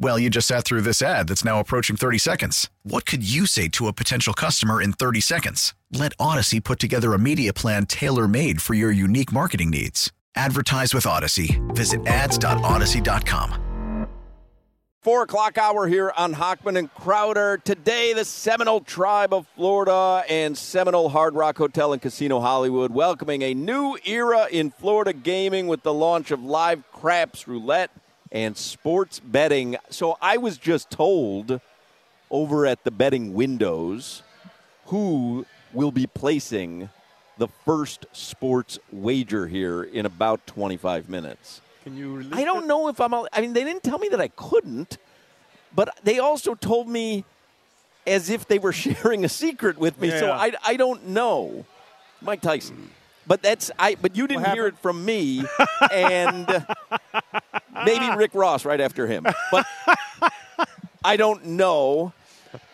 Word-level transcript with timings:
Well, 0.00 0.16
you 0.16 0.30
just 0.30 0.46
sat 0.46 0.64
through 0.64 0.82
this 0.82 1.02
ad 1.02 1.26
that's 1.26 1.44
now 1.44 1.58
approaching 1.58 1.96
30 1.96 2.18
seconds. 2.18 2.70
What 2.84 3.04
could 3.04 3.28
you 3.28 3.46
say 3.46 3.66
to 3.70 3.88
a 3.88 3.92
potential 3.92 4.32
customer 4.32 4.80
in 4.80 4.92
30 4.92 5.20
seconds? 5.20 5.74
Let 5.90 6.16
Audacy 6.18 6.62
put 6.62 6.78
together 6.78 7.14
a 7.14 7.18
media 7.18 7.52
plan 7.52 7.84
tailor 7.84 8.28
made 8.28 8.62
for 8.62 8.74
your 8.74 8.92
unique 8.92 9.32
marketing 9.32 9.70
needs. 9.70 10.12
Advertise 10.36 10.94
with 10.94 11.02
Audacy. 11.02 11.58
Visit 11.74 12.06
ads.audacy.com. 12.06 13.64
Four 15.00 15.22
o'clock 15.22 15.58
hour 15.58 15.88
here 15.88 16.12
on 16.16 16.34
Hochman 16.34 16.78
and 16.78 16.92
Crowder. 16.94 17.58
Today, 17.64 18.12
the 18.12 18.24
Seminole 18.24 18.80
Tribe 18.80 19.32
of 19.32 19.48
Florida 19.56 20.22
and 20.28 20.56
Seminole 20.56 21.08
Hard 21.08 21.34
Rock 21.34 21.58
Hotel 21.58 21.92
and 21.92 22.02
Casino 22.02 22.38
Hollywood 22.40 22.92
welcoming 22.92 23.42
a 23.42 23.54
new 23.54 23.96
era 24.04 24.46
in 24.50 24.70
Florida 24.70 25.12
gaming 25.12 25.66
with 25.66 25.82
the 25.82 25.94
launch 25.94 26.30
of 26.30 26.44
live 26.44 26.84
craps 26.92 27.48
roulette 27.48 27.90
and 28.32 28.56
sports 28.56 29.20
betting. 29.20 29.76
So 29.90 30.16
I 30.20 30.36
was 30.36 30.58
just 30.58 30.90
told 30.90 31.60
over 32.30 32.66
at 32.66 32.84
the 32.84 32.90
betting 32.90 33.34
windows 33.34 34.22
who 34.86 35.46
will 35.72 35.92
be 35.92 36.06
placing 36.06 36.90
the 37.38 37.48
first 37.64 38.06
sports 38.12 38.78
wager 38.90 39.46
here 39.46 39.82
in 39.82 40.06
about 40.06 40.46
25 40.46 41.08
minutes. 41.08 41.60
Can 41.84 41.96
you 41.96 42.28
I 42.32 42.44
don't 42.44 42.64
it? 42.64 42.66
know 42.66 42.88
if 42.88 43.00
I'm. 43.00 43.14
I 43.14 43.40
mean, 43.40 43.52
they 43.52 43.64
didn't 43.64 43.82
tell 43.82 43.98
me 43.98 44.08
that 44.08 44.20
I 44.20 44.28
couldn't, 44.28 44.98
but 45.74 45.96
they 46.04 46.18
also 46.18 46.54
told 46.54 46.88
me 46.88 47.24
as 48.06 48.28
if 48.30 48.46
they 48.48 48.58
were 48.58 48.72
sharing 48.84 49.24
a 49.24 49.28
secret 49.28 49.78
with 49.78 50.00
me. 50.00 50.10
So 50.10 50.32
I, 50.32 50.52
I 50.64 50.76
don't 50.76 51.08
know, 51.08 51.64
Mike 52.20 52.40
Tyson. 52.40 52.90
But 53.28 53.42
that's 53.42 53.70
I. 53.78 53.94
But 53.94 54.16
you 54.16 54.26
didn't 54.26 54.50
hear 54.52 54.66
it 54.66 54.78
from 54.78 55.04
me, 55.04 55.44
and 55.92 56.66
maybe 57.84 58.08
Rick 58.16 58.34
Ross 58.34 58.64
right 58.64 58.80
after 58.80 59.06
him. 59.06 59.26
But 59.52 59.66
I 61.04 61.16
don't 61.16 61.44
know. 61.44 62.14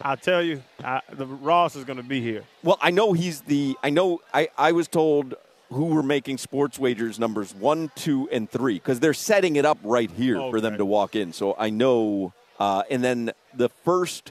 I'll 0.01 0.17
tell 0.17 0.41
you, 0.41 0.63
I, 0.83 1.01
the 1.13 1.27
Ross 1.27 1.75
is 1.75 1.83
going 1.83 1.97
to 1.97 2.05
be 2.05 2.21
here. 2.21 2.45
Well, 2.63 2.79
I 2.81 2.93
know 2.93 3.13
he's 3.13 3.41
the. 3.43 3.77
I 3.83 3.91
know. 3.91 4.21
I 4.33 4.49
I 4.57 4.71
was 4.71 4.87
told 4.87 5.35
who 5.71 5.87
were 5.87 6.05
making 6.05 6.39
sports 6.39 6.79
wagers 6.79 7.19
numbers 7.19 7.53
one, 7.53 7.91
two, 7.97 8.29
and 8.31 8.49
three 8.49 8.75
because 8.75 9.01
they're 9.01 9.13
setting 9.13 9.57
it 9.57 9.67
up 9.67 9.79
right 9.83 10.11
here 10.13 10.37
for 10.51 10.61
them 10.61 10.79
to 10.79 10.85
walk 10.85 11.17
in. 11.17 11.33
So 11.33 11.57
I 11.59 11.71
know. 11.71 12.33
Uh, 12.61 12.85
and 12.89 13.03
then 13.03 13.33
the 13.53 13.69
first 13.69 14.31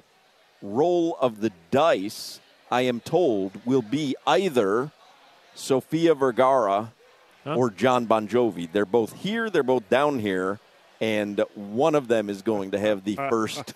roll 0.61 1.17
of 1.19 1.41
the 1.41 1.51
dice, 1.71 2.39
I 2.71 2.81
am 2.83 3.01
told, 3.01 3.59
will 3.66 3.81
be 3.81 4.16
either 4.25 4.91
Sofia 5.56 6.14
Vergara 6.16 6.91
or 7.46 7.69
John 7.69 8.06
Bon 8.06 8.28
Jovi. 8.28 8.72
They're 8.72 8.86
both 8.86 9.14
here. 9.14 9.50
They're 9.50 9.64
both 9.64 9.90
down 9.90 10.19
here. 10.19 10.59
And 11.02 11.44
one 11.56 11.96
of 11.96 12.08
them 12.08 12.30
is 12.30 12.41
going 12.41 12.72
to 12.72 12.80
have 12.80 13.03
the 13.03 13.16
first 13.30 13.74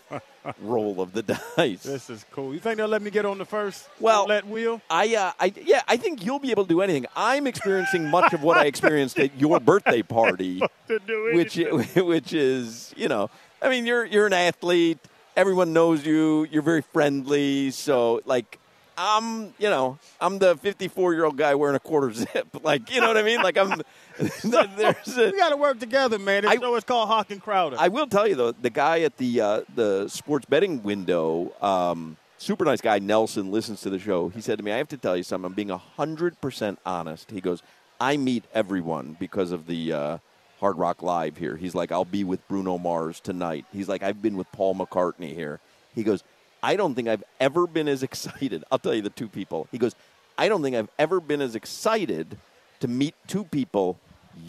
roll 0.62 1.02
of 1.02 1.12
the 1.12 1.24
dice. 1.24 1.84
This 1.84 2.10
is 2.10 2.26
cool. 2.32 2.54
You 2.54 2.60
think 2.60 2.78
they'll 2.78 2.88
let 2.88 3.02
me 3.02 3.12
get 3.12 3.26
on 3.26 3.38
the 3.38 3.44
first 3.44 3.90
Well- 4.00 4.28
let 4.28 4.48
wheel? 4.48 4.82
I, 4.90 5.14
uh, 5.16 5.32
I, 5.38 5.54
yeah, 5.66 5.82
I 5.90 5.98
think 5.98 6.24
you'll 6.24 6.40
be 6.40 6.52
able 6.52 6.64
to 6.64 6.70
do 6.70 6.80
anything. 6.82 7.06
I'm 7.18 7.46
experiencing 7.46 8.10
much 8.10 8.32
of 8.32 8.44
what 8.44 8.58
I 8.58 8.66
experienced 8.66 9.20
at 9.20 9.38
your 9.38 9.60
birthday 9.60 10.02
party, 10.04 10.62
which, 10.88 11.56
which 11.96 12.32
is, 12.34 12.94
you 12.96 13.10
know, 13.10 13.30
I 13.62 13.70
mean, 13.70 13.86
you're 13.86 14.06
you're 14.06 14.28
an 14.28 14.34
athlete. 14.34 15.00
Everyone 15.36 15.74
knows 15.74 16.06
you. 16.06 16.48
You're 16.50 16.62
very 16.62 16.82
friendly. 16.82 17.72
So, 17.72 18.22
like, 18.26 18.58
I'm, 18.98 19.54
you 19.60 19.70
know, 19.70 20.00
I'm 20.20 20.40
the 20.40 20.58
54 20.58 21.14
year 21.14 21.26
old 21.26 21.38
guy 21.38 21.54
wearing 21.56 21.76
a 21.76 21.80
quarter 21.80 22.12
zip. 22.12 22.48
Like, 22.64 22.92
you 22.94 23.00
know 23.00 23.08
what 23.08 23.18
I 23.18 23.22
mean? 23.22 23.42
Like, 23.42 23.58
I'm. 23.58 23.82
there's 24.18 25.18
a, 25.18 25.32
we 25.32 25.38
got 25.38 25.50
to 25.50 25.58
work 25.58 25.80
together, 25.80 26.18
man. 26.18 26.46
I- 26.46 26.56
is 26.56 26.84
called 26.84 27.08
Hoch 27.08 27.30
and 27.30 27.42
Crowder. 27.42 27.78
I 27.80 27.88
will 27.88 28.08
tell 28.08 28.28
you 28.28 28.36
though, 28.36 28.52
the 28.52 28.72
guy 28.72 29.02
at 29.02 29.16
the 29.18 29.40
uh, 29.40 29.62
the 29.76 30.08
sports 30.08 30.46
betting 30.46 30.82
window, 30.82 31.54
um, 31.62 32.18
super 32.38 32.66
nice 32.66 32.82
guy 32.82 33.00
Nelson, 33.00 33.52
listens 33.52 33.82
to 33.82 33.90
the 33.90 34.00
show. 34.00 34.30
He 34.30 34.42
said 34.42 34.58
to 34.58 34.64
me, 34.64 34.72
"I 34.72 34.78
have 34.78 34.90
to 34.90 34.98
tell 34.98 35.16
you 35.16 35.24
something. 35.24 35.46
I'm 35.46 35.54
being 35.54 35.70
hundred 35.70 36.42
percent 36.42 36.80
honest." 36.86 37.30
He 37.32 37.42
goes, 37.42 37.62
"I 38.02 38.18
meet 38.18 38.44
everyone 38.54 39.16
because 39.20 39.52
of 39.52 39.68
the 39.68 39.94
uh, 39.94 40.18
Hard 40.60 40.78
Rock 40.78 41.04
Live 41.04 41.38
here." 41.38 41.56
He's 41.56 41.76
like, 41.76 41.92
"I'll 41.92 42.04
be 42.06 42.24
with 42.24 42.46
Bruno 42.48 42.78
Mars 42.80 43.20
tonight." 43.20 43.66
He's 43.72 43.88
like, 43.88 44.02
"I've 44.02 44.22
been 44.22 44.36
with 44.36 44.52
Paul 44.52 44.76
McCartney 44.76 45.34
here." 45.34 45.60
He 45.94 46.04
goes, 46.04 46.24
"I 46.72 46.76
don't 46.80 46.94
think 46.96 47.08
I've 47.08 47.24
ever 47.40 47.64
been 47.78 47.88
as 47.96 48.02
excited." 48.10 48.64
I'll 48.70 48.84
tell 48.86 48.96
you 48.98 49.06
the 49.10 49.16
two 49.22 49.30
people. 49.40 49.60
He 49.72 49.78
goes, 49.84 49.94
"I 50.38 50.46
don't 50.50 50.62
think 50.64 50.76
I've 50.76 50.94
ever 51.06 51.18
been 51.32 51.42
as 51.48 51.54
excited 51.56 52.38
to 52.82 52.88
meet 52.88 53.16
two 53.34 53.46
people, 53.58 53.88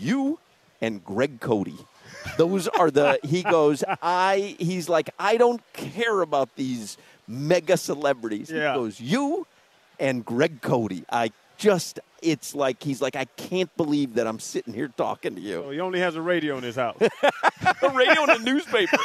you 0.06 0.38
and 0.80 1.04
Greg 1.04 1.40
Cote." 1.40 1.78
Those 2.36 2.68
are 2.68 2.90
the 2.90 3.18
he 3.22 3.42
goes, 3.58 3.84
I 4.02 4.56
he's 4.58 4.88
like, 4.88 5.10
I 5.18 5.36
don't 5.36 5.62
care 5.72 6.20
about 6.28 6.48
these 6.56 6.96
mega 7.26 7.76
celebrities. 7.76 8.50
Yeah. 8.50 8.72
He 8.72 8.78
goes, 8.78 9.00
You 9.00 9.46
and 10.00 10.24
Greg 10.24 10.60
Cote. 10.62 11.04
I 11.10 11.30
just 11.58 12.00
it's 12.22 12.54
like 12.54 12.82
he's 12.82 13.02
like, 13.02 13.16
I 13.16 13.26
can't 13.36 13.74
believe 13.76 14.14
that 14.14 14.26
I'm 14.26 14.38
sitting 14.38 14.72
here 14.72 14.88
talking 14.88 15.34
to 15.34 15.40
so 15.40 15.46
you. 15.46 15.70
he 15.70 15.80
only 15.80 16.00
has 16.00 16.16
a 16.16 16.22
radio 16.22 16.56
in 16.56 16.64
his 16.64 16.76
house. 16.76 16.96
A 17.82 17.90
radio 17.90 18.22
and 18.22 18.30
a 18.30 18.38
newspaper. 18.38 18.96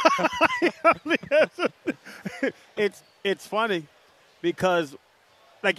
it's 2.76 3.02
it's 3.22 3.46
funny 3.46 3.86
because 4.40 4.96
like 5.62 5.78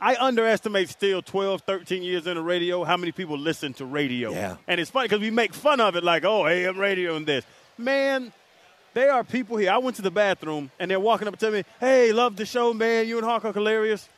I 0.00 0.16
underestimate 0.16 0.88
still 0.88 1.22
12, 1.22 1.62
13 1.62 2.02
years 2.02 2.26
in 2.26 2.34
the 2.34 2.42
radio 2.42 2.84
how 2.84 2.96
many 2.96 3.12
people 3.12 3.38
listen 3.38 3.72
to 3.74 3.84
radio. 3.84 4.32
Yeah. 4.32 4.56
And 4.66 4.80
it's 4.80 4.90
funny 4.90 5.08
because 5.08 5.20
we 5.20 5.30
make 5.30 5.54
fun 5.54 5.80
of 5.80 5.96
it 5.96 6.04
like, 6.04 6.24
oh, 6.24 6.46
AM 6.46 6.78
radio 6.78 7.16
and 7.16 7.26
this. 7.26 7.44
Man, 7.78 8.32
there 8.94 9.12
are 9.12 9.24
people 9.24 9.56
here. 9.56 9.70
I 9.70 9.78
went 9.78 9.96
to 9.96 10.02
the 10.02 10.10
bathroom 10.10 10.70
and 10.78 10.90
they're 10.90 11.00
walking 11.00 11.26
up 11.28 11.38
to 11.38 11.50
me, 11.50 11.64
hey, 11.80 12.12
love 12.12 12.36
the 12.36 12.46
show, 12.46 12.72
man. 12.72 13.08
You 13.08 13.18
and 13.18 13.26
Hoch 13.26 13.44
are 13.44 13.52
hilarious. 13.52 14.08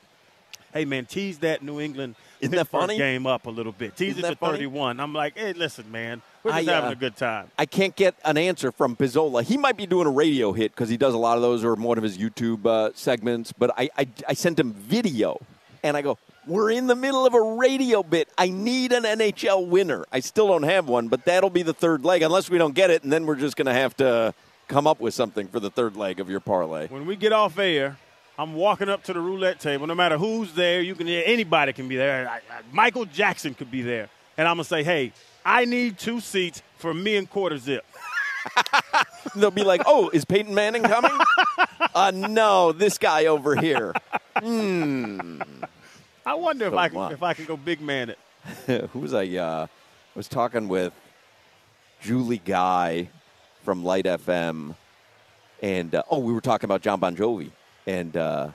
Hey, 0.72 0.84
man, 0.84 1.06
tease 1.06 1.38
that 1.38 1.62
New 1.62 1.80
England 1.80 2.16
Isn't 2.40 2.54
that 2.54 2.68
funny? 2.68 2.98
game 2.98 3.26
up 3.26 3.46
a 3.46 3.50
little 3.50 3.72
bit. 3.72 3.96
Tease 3.96 4.18
Isn't 4.18 4.24
it 4.24 4.30
to 4.30 4.36
funny? 4.36 4.58
31. 4.58 5.00
I'm 5.00 5.12
like, 5.14 5.38
hey, 5.38 5.52
listen, 5.52 5.90
man, 5.90 6.20
we're 6.42 6.52
just 6.52 6.68
I, 6.68 6.72
having 6.72 6.88
uh, 6.90 6.92
a 6.92 6.96
good 6.96 7.16
time. 7.16 7.50
I 7.58 7.66
can't 7.66 7.96
get 7.96 8.14
an 8.24 8.36
answer 8.36 8.70
from 8.70 8.94
Pizzola. 8.94 9.42
He 9.42 9.56
might 9.56 9.76
be 9.76 9.86
doing 9.86 10.06
a 10.06 10.10
radio 10.10 10.52
hit 10.52 10.72
because 10.72 10.88
he 10.88 10.96
does 10.96 11.14
a 11.14 11.18
lot 11.18 11.36
of 11.36 11.42
those 11.42 11.64
or 11.64 11.74
one 11.74 11.98
of 11.98 12.04
his 12.04 12.18
YouTube 12.18 12.66
uh, 12.66 12.90
segments. 12.94 13.52
But 13.52 13.72
I, 13.76 13.88
I, 13.96 14.08
I 14.28 14.34
sent 14.34 14.58
him 14.58 14.72
video, 14.72 15.40
and 15.82 15.96
I 15.96 16.02
go, 16.02 16.18
"We're 16.46 16.70
in 16.70 16.86
the 16.86 16.94
middle 16.94 17.26
of 17.26 17.34
a 17.34 17.40
radio 17.40 18.02
bit. 18.02 18.28
I 18.36 18.50
need 18.50 18.92
an 18.92 19.04
NHL 19.04 19.66
winner. 19.66 20.04
I 20.12 20.20
still 20.20 20.46
don't 20.48 20.64
have 20.64 20.88
one, 20.88 21.08
but 21.08 21.24
that'll 21.24 21.50
be 21.50 21.62
the 21.62 21.74
third 21.74 22.04
leg 22.04 22.22
unless 22.22 22.50
we 22.50 22.58
don't 22.58 22.74
get 22.74 22.90
it, 22.90 23.02
and 23.02 23.12
then 23.12 23.26
we're 23.26 23.36
just 23.36 23.56
going 23.56 23.66
to 23.66 23.72
have 23.74 23.96
to 23.96 24.34
come 24.68 24.86
up 24.86 25.00
with 25.00 25.14
something 25.14 25.48
for 25.48 25.60
the 25.60 25.70
third 25.70 25.96
leg 25.96 26.20
of 26.20 26.28
your 26.28 26.40
parlay." 26.40 26.86
When 26.88 27.06
we 27.06 27.16
get 27.16 27.32
off 27.32 27.58
air, 27.58 27.96
I'm 28.38 28.54
walking 28.54 28.88
up 28.88 29.02
to 29.04 29.12
the 29.12 29.20
roulette 29.20 29.60
table. 29.60 29.86
No 29.86 29.94
matter 29.94 30.18
who's 30.18 30.52
there, 30.52 30.80
you 30.80 30.94
can 30.94 31.08
anybody 31.08 31.72
can 31.72 31.88
be 31.88 31.96
there. 31.96 32.28
I, 32.28 32.36
I, 32.36 32.60
Michael 32.72 33.06
Jackson 33.06 33.54
could 33.54 33.70
be 33.70 33.82
there, 33.82 34.08
and 34.36 34.46
I'm 34.46 34.56
gonna 34.56 34.64
say, 34.64 34.82
"Hey, 34.82 35.12
I 35.44 35.64
need 35.64 35.98
two 35.98 36.20
seats 36.20 36.62
for 36.78 36.92
me 36.92 37.16
and 37.16 37.28
Quarter 37.28 37.58
Zip." 37.58 37.84
They'll 39.36 39.50
be 39.50 39.64
like, 39.64 39.82
"Oh, 39.86 40.10
is 40.10 40.24
Peyton 40.24 40.54
Manning 40.54 40.82
coming?" 40.82 41.18
uh, 41.94 42.12
no, 42.14 42.72
this 42.72 42.98
guy 42.98 43.26
over 43.26 43.56
here. 43.56 43.94
I 46.26 46.34
wonder 46.34 46.66
if 46.66 46.74
I 46.74 46.88
can 46.88 46.98
much. 46.98 47.12
if 47.12 47.22
I 47.22 47.34
can 47.34 47.46
go 47.46 47.56
big 47.56 47.80
man 47.80 48.10
it. 48.10 48.18
who 48.92 49.00
was 49.00 49.14
I? 49.14 49.26
Uh, 49.26 49.66
I 49.66 50.18
was 50.18 50.28
talking 50.28 50.68
with 50.68 50.92
Julie 52.00 52.42
Guy 52.44 53.08
from 53.64 53.84
Light 53.84 54.04
FM, 54.04 54.74
and 55.62 55.94
uh, 55.94 56.02
oh, 56.10 56.18
we 56.18 56.32
were 56.32 56.40
talking 56.40 56.66
about 56.66 56.82
John 56.82 57.00
Bon 57.00 57.16
Jovi, 57.16 57.50
and, 57.86 58.16
uh, 58.16 58.48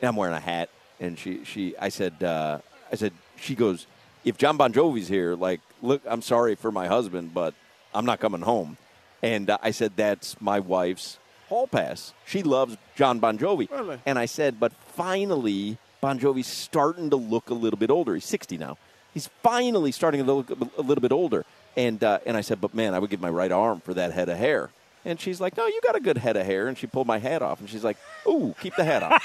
and 0.00 0.08
I'm 0.08 0.16
wearing 0.16 0.34
a 0.34 0.40
hat, 0.40 0.70
and 1.00 1.18
she 1.18 1.44
she 1.44 1.76
I 1.78 1.88
said 1.88 2.22
uh, 2.22 2.58
I 2.90 2.96
said 2.96 3.12
she 3.36 3.54
goes, 3.54 3.86
if 4.24 4.36
John 4.36 4.56
Bon 4.56 4.72
Jovi's 4.72 5.08
here, 5.08 5.34
like, 5.34 5.60
look, 5.82 6.02
I'm 6.06 6.22
sorry 6.22 6.54
for 6.54 6.70
my 6.70 6.86
husband, 6.86 7.32
but 7.34 7.54
I'm 7.94 8.04
not 8.04 8.20
coming 8.20 8.42
home. 8.42 8.76
And 9.22 9.50
uh, 9.50 9.58
I 9.62 9.70
said, 9.70 9.92
that's 9.96 10.40
my 10.40 10.60
wife's 10.60 11.18
hall 11.48 11.66
pass. 11.66 12.12
She 12.26 12.42
loves 12.42 12.76
John 12.94 13.18
Bon 13.18 13.38
Jovi. 13.38 13.70
Really? 13.70 13.98
And 14.06 14.18
I 14.18 14.26
said, 14.26 14.60
but 14.60 14.72
finally, 14.72 15.78
Bon 16.00 16.18
Jovi's 16.18 16.46
starting 16.46 17.10
to 17.10 17.16
look 17.16 17.50
a 17.50 17.54
little 17.54 17.78
bit 17.78 17.90
older. 17.90 18.14
He's 18.14 18.24
60 18.26 18.58
now. 18.58 18.76
He's 19.14 19.28
finally 19.42 19.90
starting 19.92 20.24
to 20.24 20.32
look 20.32 20.50
a 20.50 20.82
little 20.82 21.00
bit 21.00 21.12
older. 21.12 21.44
And, 21.76 22.02
uh, 22.04 22.18
and 22.26 22.36
I 22.36 22.42
said, 22.42 22.60
but 22.60 22.74
man, 22.74 22.94
I 22.94 22.98
would 22.98 23.10
give 23.10 23.20
my 23.20 23.30
right 23.30 23.50
arm 23.50 23.80
for 23.80 23.94
that 23.94 24.12
head 24.12 24.28
of 24.28 24.36
hair. 24.36 24.70
And 25.04 25.20
she's 25.20 25.40
like, 25.40 25.56
no, 25.56 25.66
you 25.66 25.80
got 25.84 25.96
a 25.96 26.00
good 26.00 26.18
head 26.18 26.36
of 26.36 26.44
hair. 26.44 26.68
And 26.68 26.76
she 26.76 26.86
pulled 26.86 27.06
my 27.06 27.18
hat 27.18 27.42
off. 27.42 27.60
And 27.60 27.68
she's 27.70 27.84
like, 27.84 27.96
ooh, 28.26 28.54
keep 28.60 28.74
the 28.76 28.84
hat 28.84 29.02
on. 29.02 29.18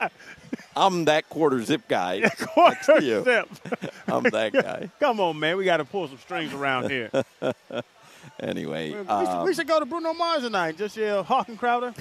I'm 0.76 1.04
that 1.04 1.28
quarter 1.28 1.62
zip 1.62 1.82
guy. 1.88 2.28
Quarter 2.28 3.00
you. 3.00 3.22
zip. 3.22 3.48
I'm 4.08 4.24
that 4.24 4.52
guy. 4.52 4.90
Come 4.98 5.20
on, 5.20 5.38
man. 5.38 5.56
We 5.56 5.64
got 5.64 5.76
to 5.76 5.84
pull 5.84 6.08
some 6.08 6.18
strings 6.18 6.52
around 6.52 6.90
here. 6.90 7.10
Anyway, 8.40 8.90
we, 8.90 8.96
should, 8.96 9.08
um, 9.10 9.44
we 9.44 9.54
should 9.54 9.68
go 9.68 9.78
to 9.78 9.84
Bruno 9.86 10.14
Mars 10.14 10.42
tonight. 10.42 10.78
Just 10.78 10.96
yell 10.96 11.22
Hoch 11.22 11.46
and 11.46 11.58
Crowder. 11.58 11.94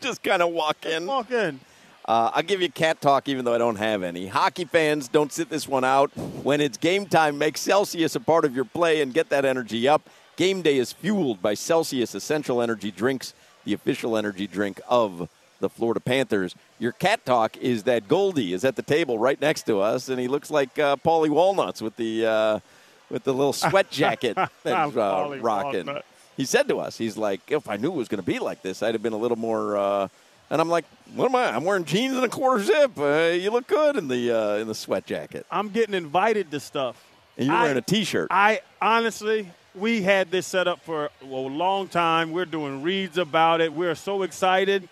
just 0.00 0.22
kind 0.22 0.42
of 0.42 0.50
walk 0.50 0.84
in. 0.84 1.06
Walk 1.06 1.30
in. 1.30 1.58
Uh, 2.04 2.30
I'll 2.34 2.42
give 2.42 2.60
you 2.60 2.68
cat 2.68 3.00
talk, 3.00 3.28
even 3.28 3.44
though 3.44 3.54
I 3.54 3.58
don't 3.58 3.76
have 3.76 4.02
any. 4.02 4.26
Hockey 4.26 4.64
fans, 4.64 5.06
don't 5.08 5.32
sit 5.32 5.48
this 5.48 5.68
one 5.68 5.84
out. 5.84 6.10
When 6.42 6.60
it's 6.60 6.76
game 6.76 7.06
time, 7.06 7.38
make 7.38 7.56
Celsius 7.56 8.16
a 8.16 8.20
part 8.20 8.44
of 8.44 8.56
your 8.56 8.64
play 8.64 9.00
and 9.02 9.14
get 9.14 9.28
that 9.28 9.44
energy 9.44 9.86
up. 9.86 10.08
Game 10.36 10.62
day 10.62 10.78
is 10.78 10.92
fueled 10.92 11.40
by 11.40 11.54
Celsius 11.54 12.14
Essential 12.14 12.60
Energy 12.60 12.90
Drinks, 12.90 13.34
the 13.64 13.72
official 13.72 14.16
energy 14.16 14.46
drink 14.48 14.80
of 14.88 15.28
the 15.60 15.68
Florida 15.68 16.00
Panthers. 16.00 16.56
Your 16.80 16.90
cat 16.92 17.24
talk 17.24 17.56
is 17.58 17.84
that 17.84 18.08
Goldie 18.08 18.52
is 18.52 18.64
at 18.64 18.74
the 18.74 18.82
table 18.82 19.18
right 19.18 19.40
next 19.40 19.62
to 19.66 19.80
us, 19.80 20.08
and 20.08 20.18
he 20.18 20.26
looks 20.26 20.50
like 20.50 20.76
uh, 20.78 20.96
Paulie 20.96 21.30
Walnuts 21.30 21.80
with 21.80 21.96
the 21.96 22.26
uh, 22.26 22.60
with 23.10 23.22
the 23.22 23.32
little 23.32 23.52
sweat 23.52 23.90
jacket 23.92 24.34
that 24.34 24.86
he's 24.86 24.96
uh, 24.96 25.38
rocking. 25.40 25.86
Walnut. 25.86 26.04
He 26.36 26.44
said 26.46 26.66
to 26.68 26.80
us, 26.80 26.98
he's 26.98 27.16
like, 27.16 27.40
if 27.52 27.68
I 27.68 27.76
knew 27.76 27.92
it 27.92 27.96
was 27.96 28.08
going 28.08 28.22
to 28.22 28.26
be 28.26 28.38
like 28.38 28.62
this, 28.62 28.82
I'd 28.82 28.94
have 28.94 29.02
been 29.02 29.12
a 29.12 29.18
little 29.18 29.38
more. 29.38 30.08
And 30.50 30.60
I'm 30.60 30.68
like, 30.68 30.84
what 31.14 31.26
am 31.26 31.34
I? 31.36 31.54
I'm 31.54 31.64
wearing 31.64 31.84
jeans 31.84 32.14
and 32.16 32.24
a 32.24 32.28
quarter 32.28 32.62
zip. 32.62 32.98
Uh, 32.98 33.30
you 33.34 33.50
look 33.50 33.66
good 33.66 33.96
in 33.96 34.08
the 34.08 34.30
uh, 34.30 34.56
in 34.56 34.68
the 34.68 34.74
sweat 34.74 35.06
jacket. 35.06 35.46
I'm 35.50 35.70
getting 35.70 35.94
invited 35.94 36.50
to 36.50 36.60
stuff. 36.60 37.02
And 37.38 37.46
you're 37.46 37.56
I- 37.56 37.62
wearing 37.62 37.78
a 37.78 37.82
t-shirt. 37.82 38.28
I 38.30 38.60
honestly, 38.80 39.50
we 39.74 40.02
had 40.02 40.30
this 40.30 40.46
set 40.46 40.68
up 40.68 40.82
for 40.84 41.10
a 41.22 41.26
long 41.26 41.88
time. 41.88 42.32
We're 42.32 42.44
doing 42.44 42.82
reads 42.82 43.16
about 43.18 43.60
it. 43.62 43.72
We're 43.72 43.94
so 43.94 44.22
excited. 44.22 44.88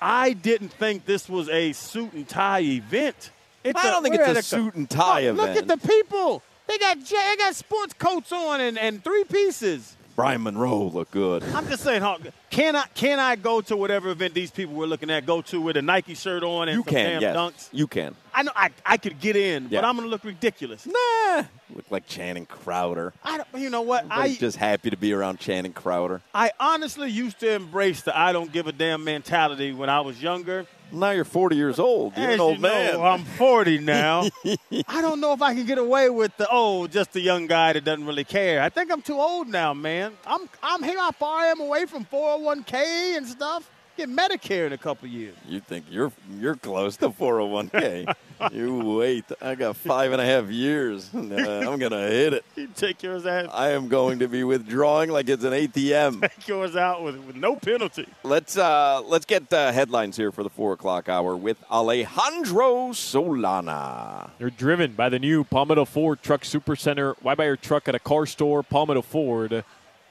I 0.00 0.32
didn't 0.32 0.72
think 0.72 1.04
this 1.06 1.28
was 1.28 1.48
a 1.48 1.72
suit 1.72 2.12
and 2.12 2.28
tie 2.28 2.60
event. 2.60 3.32
It's 3.64 3.78
I 3.84 3.90
don't 3.90 4.04
think 4.04 4.14
it's 4.14 4.28
at 4.28 4.36
a 4.36 4.42
suit 4.42 4.74
and 4.76 4.88
tie 4.88 5.28
Look- 5.30 5.48
Look 5.48 5.56
at 5.56 5.66
the 5.66 5.76
people. 5.76 6.42
They 6.68 6.78
got 6.78 6.98
they 7.04 7.36
got 7.38 7.56
sports 7.56 7.94
coats 7.94 8.30
on 8.30 8.60
and, 8.60 8.78
and 8.78 9.02
three 9.02 9.24
pieces. 9.24 9.96
Brian 10.18 10.42
Monroe 10.42 10.88
look 10.88 11.12
good. 11.12 11.44
I'm 11.54 11.68
just 11.68 11.84
saying, 11.84 12.02
Hoch, 12.02 12.20
can 12.50 12.74
I 12.74 12.86
can 12.94 13.20
I 13.20 13.36
go 13.36 13.60
to 13.60 13.76
whatever 13.76 14.08
event 14.10 14.34
these 14.34 14.50
people 14.50 14.74
were 14.74 14.88
looking 14.88 15.10
at? 15.10 15.24
Go 15.24 15.42
to 15.42 15.60
with 15.60 15.76
a 15.76 15.82
Nike 15.82 16.14
shirt 16.14 16.42
on 16.42 16.68
and 16.68 16.76
You 16.76 16.82
some 16.82 16.92
can, 16.92 17.10
damn 17.12 17.22
yes. 17.22 17.36
dunks. 17.36 17.68
You 17.70 17.86
can. 17.86 18.16
I 18.38 18.42
know 18.42 18.52
I, 18.54 18.70
I 18.86 18.96
could 18.98 19.18
get 19.18 19.34
in, 19.34 19.64
Yeah. 19.64 19.80
but 19.80 19.84
I'm 19.88 19.96
gonna 19.96 20.06
look 20.06 20.22
ridiculous. 20.22 20.86
Nah, 20.86 21.42
look 21.74 21.90
like 21.90 22.06
Channing 22.06 22.46
Crowder. 22.46 23.12
I 23.24 23.38
don't, 23.38 23.60
you 23.60 23.68
know 23.68 23.82
what? 23.82 24.04
I'm 24.04 24.12
I 24.12 24.34
just 24.34 24.56
happy 24.56 24.90
to 24.90 24.96
be 24.96 25.12
around 25.12 25.40
Channing 25.40 25.72
Crowder. 25.72 26.20
I 26.32 26.52
honestly 26.60 27.10
used 27.10 27.40
to 27.40 27.50
embrace 27.50 28.02
the 28.02 28.16
I 28.16 28.32
don't 28.32 28.52
give 28.52 28.68
a 28.68 28.72
damn 28.72 29.02
mentality 29.02 29.72
when 29.72 29.90
I 29.90 30.02
was 30.02 30.22
younger. 30.22 30.66
Now 30.92 31.10
you're 31.10 31.24
40 31.24 31.56
years 31.56 31.80
old. 31.80 32.16
You're 32.16 32.28
As 32.28 32.34
an 32.34 32.40
old 32.40 32.56
you 32.58 32.62
know, 32.62 32.68
man. 32.68 33.00
I'm 33.00 33.24
40 33.24 33.78
now. 33.78 34.28
I 34.86 35.02
don't 35.02 35.20
know 35.20 35.32
if 35.32 35.42
I 35.42 35.52
can 35.54 35.66
get 35.66 35.78
away 35.78 36.08
with 36.08 36.36
the 36.36 36.46
oh, 36.48 36.86
just 36.86 37.16
a 37.16 37.20
young 37.20 37.48
guy 37.48 37.72
that 37.72 37.82
doesn't 37.84 38.06
really 38.06 38.22
care. 38.24 38.62
I 38.62 38.68
think 38.68 38.92
I'm 38.92 39.02
too 39.02 39.18
old 39.18 39.48
now, 39.48 39.74
man. 39.74 40.12
I'm 40.24 40.48
I'm 40.62 40.84
here 40.84 40.96
how 40.96 41.10
far 41.10 41.40
I 41.40 41.46
am 41.46 41.58
away 41.60 41.86
from 41.86 42.04
401k 42.04 43.16
and 43.16 43.26
stuff. 43.26 43.68
Get 43.98 44.08
Medicare 44.10 44.64
in 44.64 44.72
a 44.72 44.78
couple 44.78 45.08
years. 45.08 45.34
You 45.44 45.58
think 45.58 45.86
you're 45.90 46.12
you're 46.38 46.54
close 46.54 46.96
to 46.98 47.08
401k? 47.08 48.14
you 48.52 48.76
wait. 48.96 49.24
I 49.42 49.56
got 49.56 49.74
five 49.74 50.12
and 50.12 50.20
a 50.20 50.24
half 50.24 50.48
years. 50.48 51.10
uh, 51.14 51.18
I'm 51.18 51.80
gonna 51.80 52.06
hit 52.06 52.32
it. 52.32 52.44
You 52.54 52.68
take 52.68 53.02
yours 53.02 53.26
out, 53.26 53.48
I 53.52 53.72
am 53.72 53.88
going 53.88 54.20
to 54.20 54.28
be 54.28 54.44
withdrawing 54.44 55.10
like 55.10 55.28
it's 55.28 55.42
an 55.42 55.52
ATM. 55.52 56.20
take 56.30 56.46
yours 56.46 56.76
out 56.76 57.02
with, 57.02 57.16
with 57.16 57.34
no 57.34 57.56
penalty. 57.56 58.06
let's 58.22 58.56
uh, 58.56 59.02
let's 59.04 59.26
get 59.26 59.52
uh, 59.52 59.72
headlines 59.72 60.16
here 60.16 60.30
for 60.30 60.44
the 60.44 60.50
four 60.50 60.74
o'clock 60.74 61.08
hour 61.08 61.34
with 61.34 61.56
Alejandro 61.68 62.90
Solana. 62.90 64.30
They're 64.38 64.48
driven 64.48 64.92
by 64.92 65.08
the 65.08 65.18
new 65.18 65.42
Palmetto 65.42 65.84
Ford 65.84 66.22
Truck 66.22 66.42
Supercenter. 66.42 67.16
Why 67.20 67.34
buy 67.34 67.46
your 67.46 67.56
truck 67.56 67.88
at 67.88 67.96
a 67.96 67.98
car 67.98 68.26
store? 68.26 68.62
Palmetto 68.62 69.02
Ford. 69.02 69.64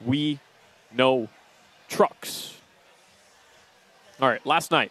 We 0.04 0.40
know 0.92 1.30
trucks. 1.88 2.57
All 4.20 4.28
right, 4.28 4.44
last 4.44 4.72
night, 4.72 4.90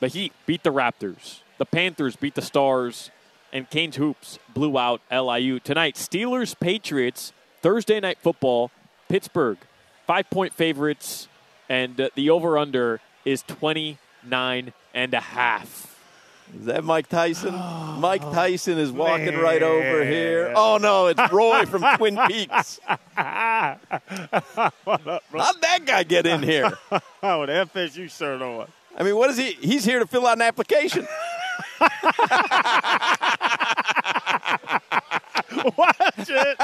the 0.00 0.08
Heat 0.08 0.32
beat 0.46 0.62
the 0.62 0.72
Raptors. 0.72 1.40
The 1.58 1.66
Panthers 1.66 2.16
beat 2.16 2.34
the 2.34 2.42
Stars. 2.42 3.10
And 3.52 3.68
Canes 3.68 3.96
Hoops 3.96 4.38
blew 4.54 4.78
out 4.78 5.02
LIU. 5.10 5.60
Tonight, 5.60 5.96
Steelers, 5.96 6.58
Patriots, 6.58 7.32
Thursday 7.60 8.00
night 8.00 8.18
football, 8.20 8.70
Pittsburgh, 9.08 9.58
five 10.06 10.28
point 10.30 10.54
favorites. 10.54 11.28
And 11.68 12.00
uh, 12.00 12.08
the 12.14 12.30
over 12.30 12.56
under 12.56 13.00
is 13.24 13.42
29 13.42 14.72
and 14.94 15.14
a 15.14 15.20
half. 15.20 15.95
Is 16.54 16.66
that 16.66 16.84
Mike 16.84 17.08
Tyson? 17.08 17.54
Mike 17.54 18.22
Tyson 18.22 18.78
is 18.78 18.92
walking 18.92 19.36
right 19.36 19.62
over 19.62 20.04
here. 20.04 20.52
Oh 20.54 20.78
no, 20.80 21.06
it's 21.06 21.32
Roy 21.32 21.66
from 21.66 21.82
Twin 21.96 22.18
Peaks. 22.28 22.78
How'd 22.86 23.80
that 23.92 25.80
guy 25.84 26.04
get 26.04 26.26
in 26.26 26.42
here? 26.42 26.72
Oh, 27.22 27.40
with 27.46 27.48
the 27.48 27.68
FSU 27.74 28.10
shirt 28.10 28.40
on. 28.42 28.68
I 28.96 29.02
mean, 29.02 29.16
what 29.16 29.30
is 29.30 29.36
he? 29.36 29.52
He's 29.52 29.84
here 29.84 29.98
to 29.98 30.06
fill 30.06 30.26
out 30.26 30.38
an 30.38 30.42
application. 30.42 31.06
Watch 35.76 36.30
it. 36.30 36.58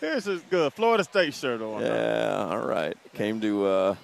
This 0.00 0.26
is 0.26 0.42
good. 0.50 0.72
Florida 0.74 1.04
State 1.04 1.34
shirt 1.34 1.62
on. 1.62 1.80
Yeah, 1.80 2.48
all 2.50 2.66
right. 2.66 2.96
Came 3.14 3.40
to 3.40 3.66
uh, 3.66 3.94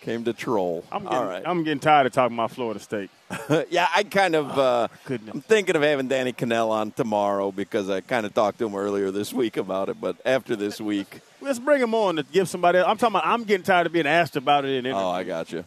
came 0.00 0.24
to 0.24 0.32
troll. 0.32 0.84
I'm 0.90 1.02
getting, 1.02 1.18
all 1.18 1.26
right. 1.26 1.42
I'm 1.44 1.62
getting 1.64 1.80
tired 1.80 2.06
of 2.06 2.12
talking 2.12 2.36
about 2.36 2.50
Florida 2.50 2.80
State. 2.80 3.10
yeah, 3.70 3.88
I 3.94 4.02
kind 4.04 4.34
of. 4.34 4.58
Uh, 4.58 4.88
goodness. 5.04 5.34
I'm 5.34 5.40
thinking 5.42 5.76
of 5.76 5.82
having 5.82 6.08
Danny 6.08 6.32
Kanell 6.32 6.70
on 6.70 6.90
tomorrow 6.90 7.52
because 7.52 7.88
I 7.90 8.00
kind 8.00 8.26
of 8.26 8.34
talked 8.34 8.58
to 8.58 8.66
him 8.66 8.74
earlier 8.74 9.10
this 9.10 9.32
week 9.32 9.56
about 9.56 9.88
it. 9.88 10.00
But 10.00 10.16
after 10.24 10.56
this 10.56 10.80
week, 10.80 11.20
Let's 11.40 11.58
bring 11.58 11.80
him 11.80 11.94
on 11.94 12.16
to 12.16 12.22
give 12.22 12.48
somebody. 12.48 12.78
I'm 12.78 12.96
talking 12.96 13.16
about. 13.16 13.26
I'm 13.26 13.44
getting 13.44 13.64
tired 13.64 13.86
of 13.86 13.92
being 13.92 14.06
asked 14.06 14.36
about 14.36 14.64
it 14.64 14.70
in 14.70 14.86
interviews. 14.86 15.02
oh, 15.02 15.10
I 15.10 15.24
got 15.24 15.52
you. 15.52 15.64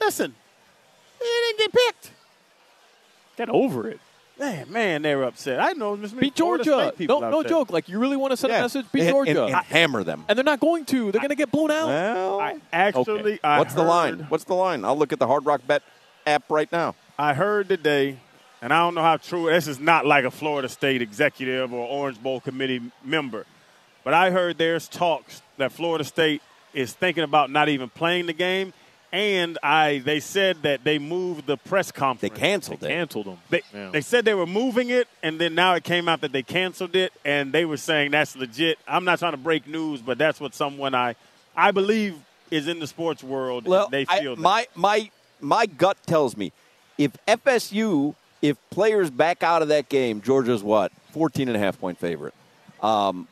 Listen, 0.00 0.34
he 1.18 1.24
didn't 1.24 1.58
get 1.58 1.72
picked. 1.72 2.10
Get 3.36 3.48
over 3.50 3.88
it. 3.88 4.00
Man, 4.38 4.70
man, 4.70 5.02
they 5.02 5.14
were 5.16 5.24
upset. 5.24 5.60
I 5.60 5.72
know 5.72 5.96
Miss 5.96 6.12
Beat 6.12 6.34
Georgia. 6.34 6.64
State 6.88 6.98
people 6.98 7.20
No, 7.22 7.30
no 7.30 7.42
there. 7.42 7.48
joke. 7.50 7.70
Like 7.70 7.88
you 7.88 7.98
really 7.98 8.18
want 8.18 8.32
to 8.32 8.36
send 8.36 8.50
Yeah. 8.52 8.58
a 8.58 8.62
message? 8.62 8.84
Beat 8.92 9.02
And- 9.02 9.10
Georgia, 9.10 9.44
and, 9.46 9.54
and 9.54 9.64
hammer 9.64 10.04
them. 10.04 10.24
And 10.28 10.36
they're 10.36 10.44
not 10.44 10.60
going 10.60 10.84
to. 10.86 11.10
They're 11.10 11.20
going 11.20 11.30
to 11.30 11.34
get 11.36 11.50
blown 11.50 11.70
out. 11.70 11.86
Well, 11.88 12.40
I 12.40 12.56
actually, 12.72 13.18
Okay. 13.34 13.38
I 13.42 13.58
what's 13.58 13.72
the 13.74 13.82
line? 13.82 14.26
What's 14.28 14.44
the 14.44 14.54
line? 14.54 14.84
I'll 14.84 14.96
look 14.98 15.12
at 15.14 15.18
the 15.18 15.26
Hard 15.26 15.46
Rock 15.46 15.62
Bet 15.66 15.82
app 16.26 16.50
right 16.50 16.70
now. 16.70 16.94
I 17.18 17.32
heard 17.32 17.68
today, 17.70 18.18
and 18.60 18.74
I 18.74 18.80
don't 18.80 18.94
know 18.94 19.02
how 19.02 19.16
true. 19.16 19.46
This 19.46 19.66
is 19.68 19.80
not 19.80 20.04
like 20.04 20.24
a 20.26 20.30
Florida 20.30 20.68
State 20.68 21.00
executive 21.00 21.72
or 21.72 21.86
Orange 21.86 22.22
Bowl 22.22 22.40
committee 22.40 22.82
member, 23.02 23.46
but 24.04 24.12
I 24.12 24.30
heard 24.30 24.58
there's 24.58 24.86
talks 24.86 25.40
that 25.56 25.72
Florida 25.72 26.04
State 26.04 26.42
is 26.74 26.92
thinking 26.92 27.24
about 27.24 27.50
not 27.50 27.70
even 27.70 27.88
playing 27.88 28.26
the 28.26 28.34
game, 28.34 28.74
and 29.12 29.58
I 29.62 29.98
they 30.04 30.20
said 30.20 30.62
that 30.62 30.84
they 30.84 30.98
moved 30.98 31.46
the 31.46 31.56
press 31.56 31.90
conference. 31.92 32.20
They 32.22 32.28
conference. 32.28 32.68
canceled 32.68 32.82
it. 32.84 32.88
Canceled 32.88 33.26
them. 33.26 33.38
They, 33.50 33.62
Yeah. 33.72 33.90
they 33.90 34.00
said 34.00 34.24
they 34.24 34.34
were 34.34 34.46
moving 34.46 34.90
it, 34.90 35.08
and 35.22 35.40
then 35.40 35.54
now 35.54 35.74
it 35.74 35.84
came 35.84 36.08
out 36.08 36.20
that 36.22 36.32
they 36.32 36.42
canceled 36.42 36.96
it, 36.96 37.12
and 37.24 37.52
they 37.52 37.64
were 37.64 37.76
saying 37.76 38.10
that's 38.10 38.36
legit. 38.36 38.78
I'm 38.86 39.04
not 39.04 39.18
trying 39.18 39.32
to 39.32 39.38
break 39.38 39.66
news, 39.66 40.00
but 40.02 40.18
that's 40.18 40.40
what 40.40 40.54
someone 40.54 40.94
I 40.94 41.14
I 41.56 41.70
believe 41.70 42.16
is 42.50 42.68
in 42.68 42.78
the 42.78 42.86
sports 42.86 43.22
world. 43.24 43.66
Well, 43.66 43.88
they 43.88 44.06
I- 44.08 44.20
feel 44.20 44.36
that. 44.36 44.42
my 44.42 44.66
my 44.74 45.10
my 45.40 45.66
gut 45.66 45.96
tells 46.06 46.36
me 46.36 46.52
if 46.98 47.12
FSU 47.26 48.14
if 48.42 48.56
players 48.70 49.10
back 49.10 49.42
out 49.42 49.62
of 49.62 49.68
that 49.68 49.88
game, 49.88 50.20
Georgia's 50.20 50.62
what 50.62 50.92
14 51.12 51.48
and 51.48 51.56
a 51.56 51.60
half 51.60 51.78
point 51.80 51.98
favorite. 51.98 52.34
Um, 52.82 53.26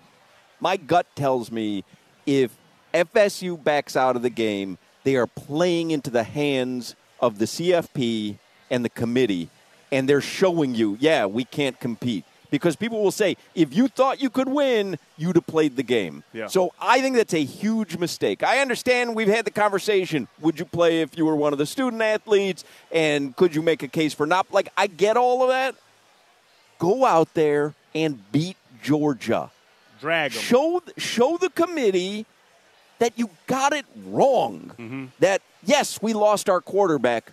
my 0.61 0.77
gut 0.79 1.07
tells 1.15 1.51
me 1.53 1.85
if 2.27 2.51
FSU 2.95 3.63
backs 3.63 3.97
out 3.97 4.17
of 4.17 4.23
the 4.23 4.31
game, 4.31 4.79
they 5.05 5.17
are 5.17 5.27
playing 5.27 5.91
into 5.91 6.11
the 6.11 6.25
hands 6.25 6.97
of 7.21 7.39
the 7.39 7.45
CFP 7.45 8.39
and 8.71 8.85
the 8.85 8.89
committee, 8.89 9.51
and 9.93 10.09
they're 10.09 10.21
showing 10.21 10.75
you, 10.75 10.97
yeah, 11.01 11.27
we 11.27 11.45
can't 11.45 11.79
compete. 11.79 12.25
Because 12.51 12.77
people 12.77 13.03
will 13.03 13.11
say, 13.11 13.37
if 13.55 13.75
you 13.75 13.89
thought 13.89 14.21
you 14.23 14.31
could 14.31 14.49
win, 14.49 14.97
you'd 15.17 15.35
have 15.35 15.47
played 15.47 15.75
the 15.75 15.83
game. 15.83 16.23
Yeah. 16.33 16.47
So 16.47 16.73
I 16.81 17.01
think 17.01 17.17
that's 17.17 17.35
a 17.35 17.43
huge 17.43 17.97
mistake. 17.97 18.45
I 18.45 18.61
understand 18.61 19.17
we've 19.17 19.27
had 19.27 19.45
the 19.45 19.51
conversation. 19.51 20.29
Would 20.41 20.61
you 20.61 20.65
play 20.65 21.01
if 21.01 21.19
you 21.19 21.25
were 21.25 21.35
one 21.35 21.53
of 21.53 21.59
the 21.59 21.67
student 21.67 22.01
athletes? 22.01 22.65
And 22.93 23.35
could 23.35 23.57
you 23.57 23.63
make 23.63 23.83
a 23.83 23.89
case 23.89 24.15
for 24.15 24.25
not? 24.25 24.47
Like, 24.53 24.69
I 24.77 24.87
get 24.87 25.17
all 25.17 25.43
of 25.43 25.49
that. 25.49 25.75
Go 26.79 27.05
out 27.05 27.35
there 27.35 27.75
and 27.93 28.21
beat 28.31 28.57
Georgia. 28.83 29.51
Drag 30.01 30.33
'em. 30.33 30.41
Show 30.41 30.83
show 30.97 31.37
the 31.37 31.51
committee 31.51 32.27
that 33.05 33.19
you 33.19 33.29
got 33.47 33.75
it 33.75 33.85
wrong. 34.07 34.73
Mm-hmm. 34.79 35.05
That 35.19 35.43
yes, 35.63 36.01
we 36.01 36.15
lost 36.15 36.49
our 36.49 36.63
quarterback, 36.63 37.33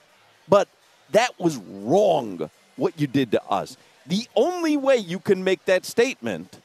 but 0.50 0.68
that 1.14 1.40
was 1.40 1.56
wrong 1.56 2.50
what 2.76 3.00
you 3.00 3.08
did 3.08 3.32
to 3.32 3.44
us. 3.46 3.78
The 4.06 4.28
only 4.36 4.76
way 4.76 4.98
you 4.98 5.20
can 5.20 5.46
make 5.46 5.64
that 5.66 5.86
statement 5.86 6.60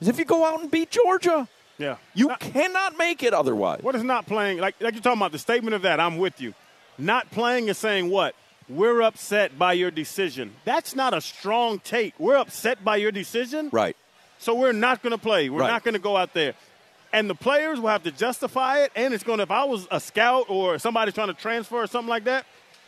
is 0.00 0.08
if 0.08 0.18
you 0.18 0.24
go 0.24 0.46
out 0.46 0.60
and 0.62 0.70
beat 0.70 0.90
Georgia. 0.90 1.46
Yeah. 1.76 1.96
You 2.14 2.30
cannot 2.40 2.96
make 2.98 3.22
it 3.22 3.32
otherwise. 3.34 3.82
What 3.82 3.94
is 3.94 4.02
not 4.02 4.26
playing? 4.26 4.58
Like, 4.58 4.74
like 4.80 4.94
you're 4.94 5.02
talking 5.02 5.20
about 5.20 5.30
the 5.30 5.38
statement 5.38 5.74
of 5.74 5.82
that, 5.82 6.00
I'm 6.00 6.18
with 6.18 6.40
you. 6.40 6.52
Not 6.96 7.30
playing 7.30 7.68
is 7.68 7.78
saying 7.78 8.10
what? 8.10 8.34
We're 8.68 9.00
upset 9.02 9.56
by 9.58 9.74
your 9.74 9.92
decision. 9.92 10.54
That's 10.64 10.96
not 10.96 11.14
a 11.14 11.20
strong 11.20 11.78
take. 11.78 12.18
We're 12.18 12.36
upset 12.36 12.82
by 12.82 12.96
your 12.96 13.12
decision. 13.12 13.68
Right. 13.70 13.96
So 14.40 14.54
we're 14.56 14.72
not 14.72 15.02
going 15.02 15.12
to 15.12 15.18
play. 15.18 15.50
We're 15.50 15.60
Right. 15.60 15.68
not 15.70 15.84
going 15.84 15.94
to 15.94 16.00
go 16.00 16.16
out 16.16 16.34
there. 16.34 16.54
And 17.12 17.28
the 17.30 17.34
players 17.34 17.80
will 17.80 17.88
have 17.88 18.02
to 18.04 18.10
justify 18.10 18.80
it. 18.82 18.92
And 18.94 19.14
it's 19.14 19.24
going 19.24 19.38
to, 19.38 19.44
if 19.44 19.50
I 19.50 19.64
was 19.64 19.88
a 19.90 19.98
scout 20.00 20.46
or 20.50 20.78
somebody 20.78 21.10
trying 21.12 21.28
to 21.28 21.34
transfer 21.34 21.76
or 21.76 21.86
something 21.86 22.08
like 22.08 22.24
that, 22.24 22.44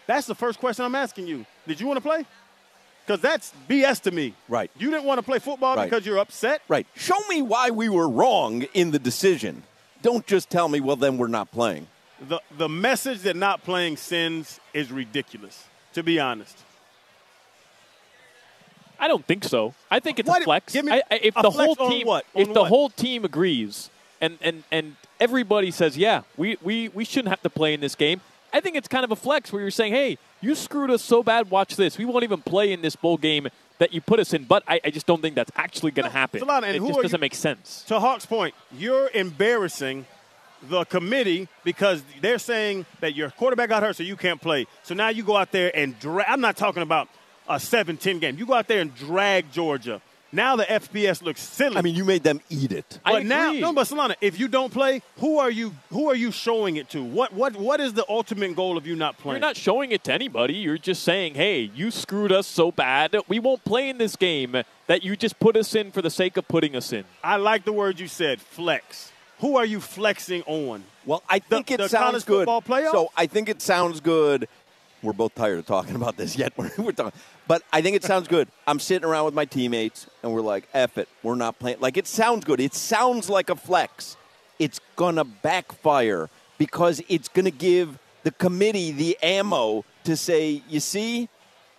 that's 0.07 0.27
the 0.27 0.35
first 0.35 0.59
question 0.59 0.85
I'm 0.85 0.95
asking 0.95 1.27
you. 1.27 1.47
Did 1.67 1.81
you 1.81 1.87
want 1.87 1.97
to 1.97 2.03
play? 2.03 2.27
Because 3.07 3.21
that's 3.23 3.53
BS 3.69 4.01
to 4.03 4.11
me. 4.11 4.35
Right. 4.49 4.71
You 4.79 4.91
didn't 4.91 5.05
want 5.05 5.19
to 5.19 5.23
play 5.23 5.39
football 5.39 5.75
Right. 5.77 5.89
because 5.89 6.05
you're 6.05 6.19
upset. 6.19 6.61
Right. 6.69 6.87
Show 6.97 7.17
me 7.29 7.41
why 7.43 7.71
we 7.71 7.89
were 7.89 8.09
wrong 8.09 8.63
in 8.75 8.91
the 8.91 8.99
decision. 8.99 9.63
Don't 10.03 10.27
just 10.27 10.51
tell 10.51 10.69
me, 10.69 10.81
well, 10.81 10.97
then 10.97 11.17
we're 11.19 11.27
not 11.29 11.51
playing. 11.51 11.87
The, 12.29 12.41
the 12.59 12.69
message 12.69 13.21
that 13.23 13.37
not 13.37 13.65
playing 13.65 13.97
sends 13.97 14.61
is 14.75 14.93
ridiculous, 14.93 15.65
to 15.95 16.03
be 16.03 16.21
honest. 16.21 16.59
I 18.99 19.09
don't 19.09 19.25
think 19.25 19.45
so. 19.45 19.75
I 19.91 19.99
think 20.01 20.19
it's 20.19 20.29
What- 20.29 20.43
a 20.43 20.45
flex. 20.45 20.73
give 20.75 20.85
me 20.85 20.93
I, 20.93 21.03
I, 21.11 21.15
if 21.23 21.37
a 21.37 21.43
the 21.43 21.51
flex 21.51 21.75
whole 21.79 21.89
team, 21.91 22.07
what? 22.07 22.27
if 22.35 22.49
On 22.49 22.55
the 22.55 22.61
what? 22.61 22.69
whole 22.69 22.91
team 22.91 23.25
agrees, 23.25 23.89
and 24.21 24.39
and 24.41 24.63
and 24.71 24.97
everybody 25.19 25.71
says, 25.71 25.97
yeah, 25.97 26.23
we, 26.37 26.57
we 26.63 26.89
we 26.89 27.05
shouldn't 27.05 27.29
have 27.31 27.43
to 27.43 27.51
play 27.51 27.75
in 27.75 27.81
this 27.81 27.95
game. 27.95 28.21
I 28.53 28.61
think 28.61 28.77
it's 28.77 28.89
kind 28.89 29.05
of 29.05 29.13
a 29.13 29.17
flex 29.17 29.53
where 29.53 29.63
you're 29.63 29.71
saying, 29.71 29.93
hey, 29.93 30.19
you 30.41 30.55
screwed 30.55 30.91
us 30.91 31.03
so 31.03 31.23
bad. 31.23 31.51
Watch 31.51 31.77
this. 31.77 31.99
We 31.99 32.05
won't 32.05 32.25
even 32.25 32.43
play 32.43 32.73
in 32.73 32.83
this 32.83 32.97
bowl 32.97 33.17
game 33.17 33.49
that 33.79 33.95
you 33.95 34.01
put 34.01 34.19
us 34.19 34.33
in. 34.33 34.45
But 34.45 34.65
I, 34.67 34.81
I 34.85 34.91
just 34.91 35.07
don't 35.07 35.23
think 35.23 35.37
that's 35.37 35.53
actually 35.55 35.93
going 35.93 36.05
to 36.05 36.13
happen. 36.13 36.41
Solana, 36.41 36.75
it 36.75 36.81
just 36.81 37.01
doesn't 37.01 37.13
you- 37.13 37.19
make 37.21 37.35
sense. 37.35 37.85
To 37.89 38.01
Hoch's 38.01 38.27
point, 38.27 38.55
you're 38.77 39.09
embarrassing 39.15 40.05
the 40.69 40.85
committee 40.85 41.49
because 41.65 42.03
they're 42.21 42.39
saying 42.39 42.87
that 43.01 43.15
your 43.15 43.31
quarterback 43.31 43.69
got 43.69 43.83
hurt, 43.83 43.97
so 43.97 44.03
you 44.03 44.17
can't 44.17 44.41
play. 44.41 44.67
So 44.83 44.95
now 44.95 45.09
you 45.09 45.23
go 45.23 45.37
out 45.37 45.53
there 45.53 45.75
and 45.75 45.99
drag. 45.99 46.27
I'm 46.29 46.41
not 46.41 46.57
talking 46.57 46.83
about 46.83 47.09
a 47.49 47.55
7-10 47.55 48.21
game. 48.21 48.37
You 48.37 48.47
go 48.47 48.55
out 48.55 48.69
there 48.69 48.81
and 48.81 48.95
drag 48.95 49.51
Georgia. 49.53 50.03
Now 50.33 50.55
the 50.57 50.65
FPS 50.65 51.23
looks 51.23 51.41
silly. 51.41 51.77
I 51.77 51.83
mean, 51.83 51.95
you 51.97 52.05
made 52.05 52.23
them 52.23 52.41
eat 52.49 52.71
it. 52.73 53.01
I 53.05 53.13
but 53.13 53.27
now, 53.27 53.53
no, 53.53 53.73
but 53.73 53.87
Solana, 53.89 54.15
if 54.21 54.39
you 54.39 54.47
don't 54.47 54.73
play, 54.73 55.03
who 55.19 55.39
are 55.39 55.51
you? 55.51 55.75
Who 55.91 56.09
are 56.09 56.15
you 56.15 56.31
showing 56.31 56.77
it 56.77 56.89
to? 56.91 57.03
What 57.03 57.33
what 57.33 57.57
what 57.57 57.81
is 57.81 57.95
the 57.95 58.05
ultimate 58.09 58.55
goal 58.55 58.77
of 58.77 58.87
you 58.87 58.95
not 58.95 59.19
playing? 59.19 59.37
You're 59.41 59.49
not 59.49 59.57
showing 59.57 59.91
it 59.91 60.05
to 60.05 60.13
anybody. 60.13 60.55
You're 60.55 60.79
just 60.79 61.03
saying, 61.03 61.35
hey, 61.35 61.71
you 61.75 61.91
screwed 61.91 62.31
us 62.31 62.47
so 62.47 62.71
bad. 62.71 63.17
We 63.27 63.41
won't 63.41 63.65
play 63.65 63.89
in 63.89 63.99
this 63.99 64.15
game 64.15 64.63
that 64.87 65.03
you 65.03 65.17
just 65.17 65.39
put 65.41 65.57
us 65.57 65.75
in 65.75 65.91
for 65.91 66.01
the 66.03 66.11
sake 66.11 66.37
of 66.37 66.47
putting 66.47 66.77
us 66.77 66.93
in. 66.93 67.05
I 67.25 67.37
like 67.37 67.65
the 67.65 67.73
word 67.73 67.99
you 67.99 68.07
said, 68.09 68.41
flex. 68.41 69.11
Who 69.41 69.57
are 69.57 69.65
you 69.65 69.81
flexing 69.81 70.43
on? 70.47 70.85
Well, 71.07 71.23
I 71.29 71.39
think 71.39 71.69
The- 71.69 71.75
it 71.75 71.77
the 71.79 71.89
sounds 71.89 72.25
good. 72.25 72.47
playoff? 72.47 72.93
So 72.93 73.11
I 73.17 73.27
think 73.27 73.49
it 73.49 73.63
sounds 73.63 74.01
good. 74.01 74.49
We're 75.03 75.15
both 75.15 75.35
tired 75.35 75.59
of 75.59 75.67
talking 75.67 75.97
about 75.97 76.17
this 76.17 76.37
yet. 76.37 76.53
We're, 76.79 76.93
talking, 76.93 77.19
but 77.49 77.63
I 77.73 77.81
think 77.81 77.97
it 77.97 78.05
sounds 78.05 78.29
good. 78.29 78.49
I'm 78.67 78.79
sitting 78.79 79.09
around 79.09 79.25
with 79.25 79.35
my 79.35 79.47
teammates, 79.47 80.07
and 80.23 80.33
we're 80.33 80.43
like, 80.43 80.69
"F 80.75 80.99
it, 80.99 81.09
we're 81.23 81.37
not 81.37 81.59
playing." 81.59 81.79
Like 81.81 81.97
it 81.97 82.07
sounds 82.07 82.45
good. 82.45 82.61
It 82.61 82.75
sounds 82.75 83.31
like 83.31 83.49
a 83.49 83.57
flex. 83.57 84.17
It's 84.59 84.81
gonna 84.97 85.25
backfire 85.25 86.29
because 86.59 87.03
it's 87.09 87.29
gonna 87.29 87.51
give 87.51 87.99
the 88.25 88.31
committee 88.31 88.93
the 88.93 89.17
ammo 89.23 89.85
to 90.05 90.17
say, 90.17 90.63
"You 90.69 90.81
see, 90.81 91.31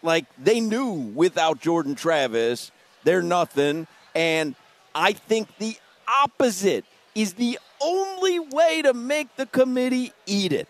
like 0.01 0.25
they 0.37 0.59
knew 0.59 0.91
without 0.91 1.61
Jordan 1.61 1.93
Travis, 1.93 2.71
they're 3.03 3.21
nothing." 3.21 3.87
And 4.15 4.55
I 4.95 5.13
think 5.13 5.47
the 5.59 5.77
opposite 6.07 6.85
is 7.13 7.33
the 7.33 7.59
only 7.81 8.39
way 8.39 8.81
to 8.81 8.93
make 8.93 9.35
the 9.35 9.45
committee 9.45 10.11
eat 10.25 10.53
it. 10.53 10.67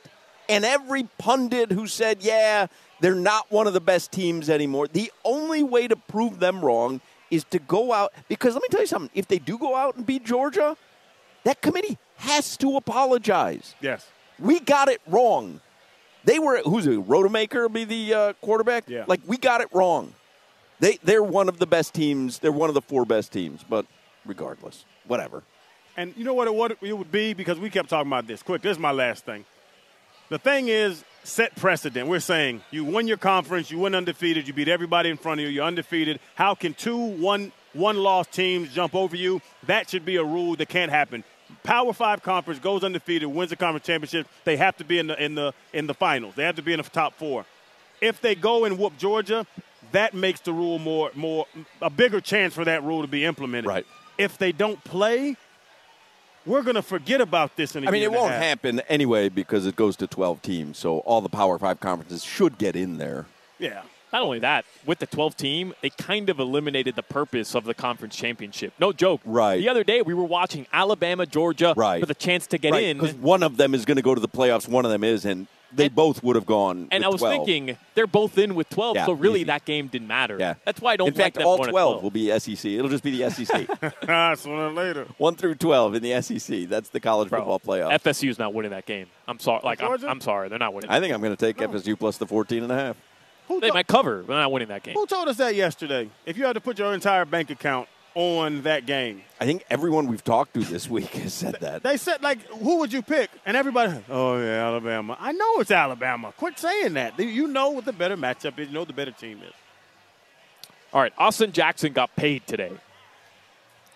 And 0.52 0.66
every 0.66 1.04
pundit 1.18 1.72
who 1.72 1.88
said, 1.88 2.18
yeah, 2.22 2.68
they're 3.00 3.16
not 3.16 3.50
one 3.50 3.68
of 3.68 3.74
the 3.74 3.80
best 3.80 4.12
teams 4.12 4.50
anymore, 4.50 4.88
the 4.88 5.12
only 5.24 5.64
way 5.64 5.88
to 5.88 5.96
prove 5.96 6.40
them 6.40 6.64
wrong 6.64 7.00
is 7.30 7.46
to 7.46 7.60
go 7.60 7.94
out. 7.94 8.12
Because 8.28 8.54
let 8.54 8.62
me 8.62 8.68
tell 8.70 8.82
you 8.82 8.88
something 8.88 9.10
if 9.14 9.28
they 9.28 9.40
do 9.40 9.58
go 9.58 9.76
out 9.76 9.96
and 9.96 10.06
beat 10.06 10.26
Georgia, 10.26 10.76
that 11.46 11.62
committee 11.62 11.98
has 12.18 12.58
to 12.58 12.76
apologize. 12.76 13.76
Yes. 13.80 14.08
We 14.38 14.60
got 14.60 14.90
it 14.90 15.02
wrong. 15.08 15.62
They 16.26 16.38
were 16.38 16.62
who's 16.64 16.86
it? 16.86 17.00
Rodemaker 17.08 17.62
will 17.62 17.70
be 17.70 17.86
the 17.86 18.14
uh, 18.14 18.34
quarterback. 18.42 18.84
Yeah. 18.88 19.06
Like 19.08 19.22
we 19.26 19.38
got 19.38 19.62
it 19.62 19.70
wrong. 19.72 20.14
They 20.80 21.00
they're 21.04 21.24
one 21.24 21.48
of 21.48 21.60
the 21.60 21.66
best 21.66 21.94
teams. 21.94 22.40
They're 22.40 22.52
one 22.52 22.70
of 22.70 22.76
the 22.76 22.82
four 22.82 23.06
best 23.06 23.32
teams. 23.32 23.64
But 23.68 23.86
regardless, 24.26 24.86
whatever. 25.08 25.44
And 25.98 26.14
you 26.16 26.24
know 26.24 26.34
what 26.34 26.48
it, 26.48 26.54
what 26.54 26.78
it 26.82 26.98
would 26.98 27.12
be? 27.12 27.34
Because 27.34 27.60
we 27.60 27.70
kept 27.70 27.90
talking 27.90 28.10
about 28.10 28.28
this. 28.28 28.44
Quick, 28.44 28.62
this 28.62 28.72
is 28.72 28.80
my 28.80 28.92
last 28.92 29.26
thing. 29.26 29.46
The 30.32 30.40
thing 30.40 30.70
is, 30.70 31.04
set 31.26 31.58
precedent. 31.58 32.08
We're 32.08 32.22
saying 32.22 32.62
you 32.72 32.86
won 32.86 33.06
your 33.06 33.18
conference, 33.18 33.70
you 33.70 33.78
went 33.80 33.96
undefeated, 33.96 34.48
you 34.48 34.54
beat 34.54 34.70
everybody 34.70 35.10
in 35.10 35.18
front 35.18 35.42
of 35.42 35.46
you, 35.46 35.52
you're 35.52 35.66
undefeated. 35.66 36.22
How 36.36 36.56
can 36.56 36.74
two 36.74 36.98
one 36.98 37.52
one 37.74 37.98
loss 37.98 38.28
teams 38.28 38.74
jump 38.74 38.96
over 38.96 39.14
you? 39.14 39.42
That 39.68 39.90
should 39.90 40.06
be 40.06 40.16
a 40.16 40.24
rule 40.24 40.56
that 40.56 40.70
can't 40.70 40.90
happen. 40.90 41.26
Power 41.64 41.92
Five 41.92 42.24
conference 42.24 42.62
goes 42.62 42.82
undefeated, 42.82 43.28
wins 43.28 43.50
the 43.50 43.58
conference 43.58 43.86
championship. 43.86 44.26
They 44.46 44.56
have 44.56 44.78
to 44.78 44.86
be 44.86 45.00
in 45.00 45.08
the 45.08 45.22
in 45.22 45.36
the 45.36 45.54
in 45.74 45.86
the 45.86 45.94
finals. 45.94 46.36
They 46.36 46.44
have 46.46 46.56
to 46.56 46.62
be 46.62 46.72
in 46.72 46.82
the 46.82 46.90
top 46.90 47.16
four. 47.16 47.46
If 48.00 48.22
they 48.22 48.34
go 48.34 48.64
and 48.64 48.80
whoop 48.80 48.98
Georgia, 48.98 49.46
that 49.92 50.14
makes 50.14 50.40
the 50.40 50.54
rule 50.54 50.80
more 50.80 51.12
more 51.14 51.46
a 51.82 51.90
bigger 51.90 52.22
chance 52.22 52.54
for 52.54 52.64
that 52.64 52.84
rule 52.84 53.02
to 53.02 53.08
be 53.10 53.26
implemented. 53.26 53.68
Right. 53.68 53.86
If 54.18 54.38
they 54.38 54.54
don't 54.54 54.82
play, 54.86 55.36
we're 56.46 56.64
going 56.64 56.76
to 56.76 56.82
forget 56.82 57.22
about 57.22 57.56
this 57.56 57.76
in 57.76 57.84
a 57.84 57.88
I 57.88 57.92
mean, 57.92 58.02
year 58.02 58.12
it 58.12 58.14
won't 58.14 58.32
half. 58.32 58.42
happen 58.42 58.82
anyway 58.90 59.30
because 59.30 59.66
it 59.66 59.76
goes 59.76 59.96
to 59.98 60.08
12 60.08 60.42
teams. 60.42 60.78
So 60.78 61.00
all 61.00 61.22
the 61.22 61.30
Power 61.30 61.58
Five 61.60 61.80
conferences 61.80 62.24
should 62.24 62.58
get 62.58 62.76
in 62.76 62.98
there. 62.98 63.26
Yeah. 63.60 63.84
Not 64.12 64.24
only 64.24 64.40
that, 64.40 64.66
with 64.86 65.00
the 65.00 65.06
12 65.08 65.38
team, 65.38 65.74
it 65.82 65.96
kind 65.96 66.30
of 66.30 66.40
eliminated 66.40 66.96
the 66.98 67.04
purpose 67.04 67.56
of 67.56 67.64
the 67.64 67.74
conference 67.74 68.14
championship. 68.16 68.74
No 68.78 68.92
joke. 68.92 69.22
Right. 69.24 69.56
The 69.58 69.70
other 69.70 69.86
day, 69.86 70.02
we 70.02 70.14
were 70.14 70.26
watching 70.26 70.68
Alabama, 70.74 71.26
Georgia 71.26 71.74
Right. 71.78 72.02
for 72.02 72.06
the 72.08 72.14
chance 72.16 72.46
to 72.48 72.58
get 72.58 72.74
in. 72.74 72.98
Because 72.98 73.16
one 73.16 73.42
of 73.42 73.56
them 73.56 73.74
is 73.74 73.86
going 73.86 73.96
to 73.96 74.02
go 74.02 74.14
to 74.14 74.20
the 74.20 74.28
playoffs, 74.28 74.68
one 74.68 74.84
of 74.84 74.92
them 74.92 75.06
is, 75.06 75.24
and 75.24 75.48
they 75.74 75.86
And- 75.86 75.96
both 75.96 76.24
would 76.24 76.36
have 76.36 76.46
gone. 76.46 76.88
and 76.92 77.02
with 77.02 77.06
I 77.06 77.10
was 77.10 77.22
12. 77.22 77.34
thinking 77.46 77.78
they're 77.96 78.08
both 78.08 78.38
in 78.38 78.56
with 78.56 78.70
12, 78.70 78.96
Yeah, 78.96 79.06
so 79.06 79.14
really 79.14 79.40
easy. 79.42 79.46
that 79.46 79.66
game 79.66 79.88
didn't 79.88 80.08
matter. 80.08 80.38
Yeah. 80.40 80.56
That's 80.66 80.82
why 80.82 80.94
I 80.94 80.96
don't 80.98 81.08
In 81.10 81.14
fact, 81.14 81.36
like 81.38 81.42
them 81.42 81.48
all 81.48 81.58
going 81.58 81.70
at 81.70 81.72
12 81.72 82.04
will 82.04 82.12
be 82.12 82.30
SEC. 82.40 82.66
It'll 82.78 82.90
just 82.90 83.04
be 83.04 83.12
the 83.18 83.30
SEC. 83.30 83.68
Ah, 84.10 84.34
Sooner 84.36 84.68
or 84.68 84.72
later. 84.72 85.08
1 85.18 85.36
through 85.36 85.56
12 85.56 85.96
in 85.96 86.04
the 86.04 86.22
SEC. 86.22 86.68
That's 86.70 86.90
the 86.90 87.00
college 87.00 87.30
Bro, 87.30 87.40
football 87.46 87.60
playoff. 87.60 87.92
FSU's 88.02 88.38
not 88.40 88.54
winning 88.54 88.72
that 88.72 88.86
game. 88.86 89.08
I'm 89.28 89.40
sorry. 89.40 89.62
Like 89.64 89.82
I'm, 89.82 90.04
I'm 90.06 90.22
sorry, 90.22 90.50
they're 90.50 90.60
not 90.60 90.74
winning. 90.74 90.90
I 90.90 91.00
think 91.00 91.14
I'm 91.14 91.22
going 91.22 91.36
to 91.36 91.46
take 91.46 91.58
FSU 91.58 91.98
plus 91.98 92.18
the 92.18 92.28
14 92.28 92.64
and 92.64 92.72
a 92.72 92.76
half. 92.76 92.98
Who, 93.48 93.60
they 93.60 93.68
to- 93.68 93.74
might 93.74 93.88
cover, 93.88 94.20
but 94.22 94.28
they're 94.28 94.38
not 94.38 94.52
winning 94.52 94.70
that 94.70 94.84
game. 94.84 94.94
who 94.94 95.06
told 95.06 95.28
us 95.28 95.38
that 95.38 95.56
yesterday? 95.56 96.10
If 96.26 96.38
you 96.38 96.46
had 96.46 96.54
to 96.54 96.62
put 96.62 96.80
your 96.80 96.94
entire 96.94 97.26
bank 97.26 97.50
account 97.50 97.88
on 98.16 98.64
that 98.64 98.86
game, 98.86 99.22
I 99.40 99.46
think 99.46 99.64
everyone 99.70 100.08
we've 100.08 100.24
talked 100.24 100.54
to 100.56 100.60
this 100.60 100.90
week 100.90 101.10
has 101.14 101.34
said 101.34 101.58
that. 101.62 101.84
they 101.84 101.98
said, 101.98 102.22
like, 102.22 102.46
who 102.48 102.80
would 102.80 102.92
you 102.92 103.02
pick? 103.02 103.30
And 103.46 103.56
everybody, 103.58 104.00
oh, 104.10 104.38
yeah, 104.40 104.66
Alabama. 104.66 105.18
I 105.20 105.32
know 105.32 105.60
it's 105.60 105.72
Alabama. 105.72 106.34
Quit 106.38 106.60
saying 106.60 106.94
that. 106.94 107.18
You 107.20 107.48
know 107.48 107.70
what 107.70 107.86
the 107.86 107.94
better 107.94 108.18
matchup 108.18 108.60
is. 108.60 108.68
You 108.68 108.74
know 108.74 108.82
what 108.82 108.88
the 108.88 108.94
better 108.94 109.12
team 109.12 109.42
is. 109.44 109.54
All 110.94 111.02
right, 111.02 111.14
Austin 111.18 111.52
Jackson 111.52 111.94
got 111.94 112.16
paid 112.16 112.46
today. 112.46 112.72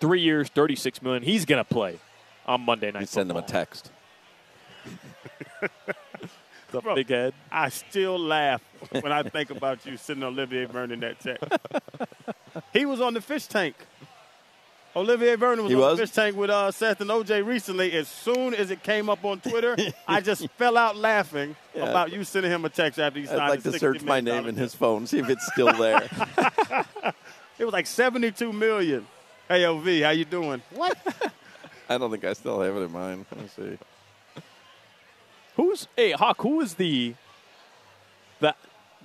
Three 0.00 0.20
years, 0.20 0.48
36 0.48 1.02
million. 1.02 1.22
He's 1.22 1.44
going 1.44 1.62
to 1.62 1.68
play 1.68 1.98
on 2.46 2.62
Monday 2.62 2.90
night. 2.90 3.00
You 3.00 3.06
send 3.06 3.28
them 3.30 3.36
a 3.36 3.42
text. 3.42 3.90
The 6.72 6.80
Bro. 6.80 6.96
big 6.96 7.08
head. 7.08 7.32
I 7.50 7.68
still 7.68 8.18
laugh 8.18 8.60
when 8.90 9.12
I 9.12 9.22
think 9.22 9.50
about 9.50 9.86
you 9.86 9.96
sitting 9.96 10.22
Olivier 10.24 10.64
Vernon 10.64 11.00
that 11.00 11.20
check. 11.20 11.38
he 12.72 12.86
was 12.86 13.00
on 13.00 13.14
the 13.14 13.20
fish 13.20 13.46
tank. 13.46 13.74
Olivier 14.94 15.36
Vernon 15.36 15.64
was 15.64 15.70
He 15.70 15.74
on 15.74 15.80
was? 15.82 15.98
the 15.98 16.06
fish 16.06 16.14
tank 16.14 16.36
with 16.36 16.48
uh, 16.48 16.70
Seth 16.70 17.02
and 17.02 17.10
OJ 17.10 17.44
recently. 17.46 17.92
As 17.92 18.08
soon 18.08 18.54
as 18.54 18.70
it 18.70 18.82
came 18.82 19.10
up 19.10 19.24
on 19.26 19.40
Twitter, 19.40 19.76
I 20.08 20.22
just 20.22 20.48
fell 20.52 20.76
out 20.78 20.96
laughing 20.96 21.54
Yeah. 21.74 21.84
about 21.84 22.12
you 22.12 22.24
sending 22.24 22.50
him 22.50 22.64
a 22.64 22.70
text 22.70 22.98
after 22.98 23.18
he 23.20 23.26
signed 23.26 23.40
I'd 23.42 23.48
like 23.50 23.62
to 23.64 23.78
search 23.78 24.02
my 24.02 24.20
name 24.20 24.46
in 24.46 24.56
his 24.56 24.74
phone, 24.74 25.06
see 25.06 25.18
if 25.18 25.28
it's 25.28 25.46
still 25.52 25.72
there. 25.72 26.08
It 27.58 27.64
was 27.64 27.72
like 27.72 27.86
72 27.86 28.52
million. 28.52 29.06
Hey, 29.48 29.64
OV, 29.64 30.02
how 30.02 30.10
you 30.10 30.26
doing? 30.26 30.60
What? 30.74 30.98
I 31.88 31.96
don't 31.96 32.10
think 32.10 32.22
I 32.26 32.34
still 32.34 32.60
have 32.60 32.76
it 32.76 32.80
in 32.80 32.92
mind. 32.92 33.24
Let 33.32 33.40
me 33.40 33.48
see. 33.56 33.78
Who's 35.56 35.88
hey 35.96 36.10
Hoch? 36.12 36.36
Who 36.42 36.60
is 36.60 36.74
the 36.74 37.14
the 38.40 38.54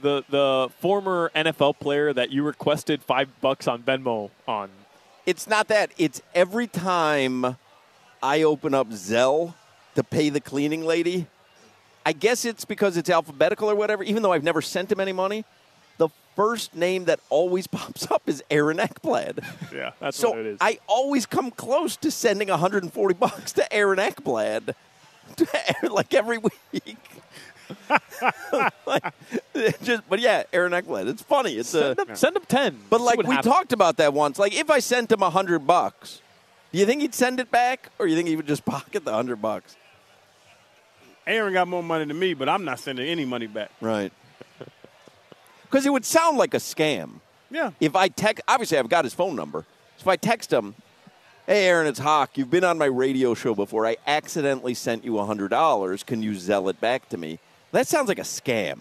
the 0.01 0.24
the 0.29 0.70
former 0.79 1.31
NFL 1.36 1.79
player 1.79 2.13
that 2.13 2.31
you 2.31 2.43
requested 2.43 3.01
five 3.01 3.29
bucks 3.41 3.67
on 3.67 3.84
Venmo 3.84 4.29
on. 4.48 4.70
It's 5.25 5.48
not 5.48 5.67
that. 5.67 5.91
It's 5.98 6.22
every 6.34 6.67
time 6.67 7.58
I 8.22 8.43
open 8.43 8.74
up 8.74 8.89
Zelle 8.89 9.53
to 9.96 10.03
pay 10.03 10.29
the 10.29 10.41
cleaning 10.41 10.86
lady. 10.86 11.27
I 12.05 12.13
guess 12.13 12.46
it's 12.46 12.65
because 12.65 12.98
it's 12.98 13.10
alphabetical 13.10 13.70
or 13.70 13.75
whatever. 13.75 14.03
Even 14.03 14.24
though 14.24 14.34
I've 14.34 14.43
never 14.43 14.62
sent 14.62 14.91
him 14.91 15.00
any 15.00 15.13
money, 15.13 15.46
the 15.98 16.10
first 16.36 16.75
name 16.75 17.05
that 17.05 17.20
always 17.29 17.67
pops 17.67 18.10
up 18.10 18.24
is 18.25 18.43
Aaron 18.50 18.77
Ekblad. 18.77 19.46
Yeah, 19.74 19.91
that's 20.00 20.17
so 20.17 20.31
what 20.31 20.39
it 20.39 20.46
is. 20.48 20.58
I 20.62 20.79
always 20.88 21.25
come 21.25 21.51
close 21.51 21.96
to 21.98 22.12
sending 22.12 22.50
140 22.50 23.13
bucks 23.15 23.51
to 23.53 23.74
Aaron 23.74 24.00
Ekblad, 24.00 24.74
like 25.89 26.13
every 26.13 26.39
week. 26.39 26.98
like, 28.85 29.03
just, 29.83 30.03
but 30.09 30.19
yeah, 30.19 30.43
Aaron 30.53 30.71
Ekblad. 30.71 31.07
It's 31.07 31.21
funny. 31.21 31.53
It's 31.53 31.73
a, 31.73 31.95
send, 31.95 31.99
him, 31.99 32.15
send 32.15 32.35
him 32.37 32.43
ten. 32.47 32.79
but 32.89 32.99
See 32.99 33.03
like 33.05 33.17
we 33.19 33.35
happens. 33.35 33.53
talked 33.53 33.73
about 33.73 33.97
that 33.97 34.13
once. 34.13 34.37
Like 34.39 34.53
if 34.53 34.69
I 34.69 34.79
sent 34.79 35.11
him 35.11 35.21
a 35.21 35.29
hundred 35.29 35.65
bucks, 35.67 36.21
do 36.71 36.79
you 36.79 36.85
think 36.85 37.01
he'd 37.01 37.15
send 37.15 37.39
it 37.39 37.51
back, 37.51 37.89
or 37.99 38.07
you 38.07 38.15
think 38.15 38.27
he 38.27 38.35
would 38.35 38.47
just 38.47 38.65
pocket 38.65 39.05
the 39.05 39.13
hundred 39.13 39.41
bucks? 39.41 39.75
Aaron 41.27 41.53
got 41.53 41.67
more 41.67 41.83
money 41.83 42.05
than 42.05 42.17
me, 42.17 42.33
but 42.33 42.49
I'm 42.49 42.65
not 42.65 42.79
sending 42.79 43.07
any 43.07 43.25
money 43.25 43.47
back. 43.47 43.71
Right. 43.79 44.11
Because 45.63 45.85
it 45.85 45.91
would 45.93 46.03
sound 46.05 46.37
like 46.37 46.53
a 46.53 46.57
scam. 46.57 47.19
Yeah. 47.49 47.71
If 47.79 47.95
I 47.95 48.07
text, 48.07 48.43
obviously 48.47 48.77
I've 48.77 48.89
got 48.89 49.05
his 49.05 49.13
phone 49.13 49.35
number. 49.35 49.65
So 49.97 50.01
if 50.01 50.07
I 50.07 50.15
text 50.15 50.51
him, 50.51 50.73
"Hey 51.45 51.65
Aaron, 51.67 51.85
it's 51.87 51.99
Hoch. 51.99 52.31
You've 52.35 52.49
been 52.49 52.63
on 52.63 52.77
my 52.77 52.85
radio 52.85 53.33
show 53.33 53.53
before. 53.53 53.85
I 53.85 53.97
accidentally 54.07 54.73
sent 54.73 55.05
you 55.05 55.19
a 55.19 55.25
hundred 55.25 55.49
dollars. 55.49 56.03
Can 56.03 56.23
you 56.23 56.35
zell 56.35 56.67
it 56.69 56.81
back 56.81 57.07
to 57.09 57.17
me?" 57.17 57.39
That 57.71 57.87
sounds 57.87 58.07
like 58.09 58.19
a 58.19 58.23
scam, 58.23 58.79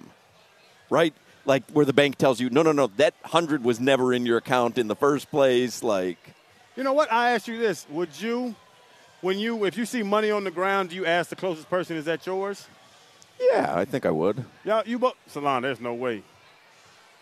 right? 0.88 1.14
Like 1.44 1.62
where 1.70 1.84
the 1.84 1.92
bank 1.92 2.16
tells 2.16 2.40
you, 2.40 2.50
"No, 2.50 2.62
no, 2.62 2.72
no, 2.72 2.88
that 2.96 3.14
hundred 3.24 3.64
was 3.64 3.80
never 3.80 4.12
in 4.12 4.26
your 4.26 4.38
account 4.38 4.78
in 4.78 4.88
the 4.88 4.96
first 4.96 5.30
place." 5.30 5.82
Like, 5.82 6.18
You 6.76 6.82
know 6.84 6.92
what? 6.92 7.10
I 7.12 7.32
ask 7.32 7.48
you 7.48 7.58
this: 7.58 7.86
Would 7.90 8.20
you, 8.20 8.54
when 9.20 9.38
you, 9.38 9.64
if 9.64 9.76
you 9.76 9.86
see 9.86 10.02
money 10.02 10.30
on 10.30 10.44
the 10.44 10.50
ground, 10.50 10.90
do 10.90 10.96
you 10.96 11.06
ask 11.06 11.30
the 11.30 11.36
closest 11.36 11.70
person, 11.70 11.96
"Is 11.96 12.04
that 12.06 12.26
yours?" 12.26 12.66
yeah, 13.40 13.72
I 13.74 13.84
think 13.86 14.04
I 14.04 14.10
would. 14.10 14.44
Y'all, 14.64 14.82
you 14.86 14.98
both, 14.98 15.14
Salon. 15.28 15.62
There's 15.62 15.80
no 15.80 15.94
way. 15.94 16.22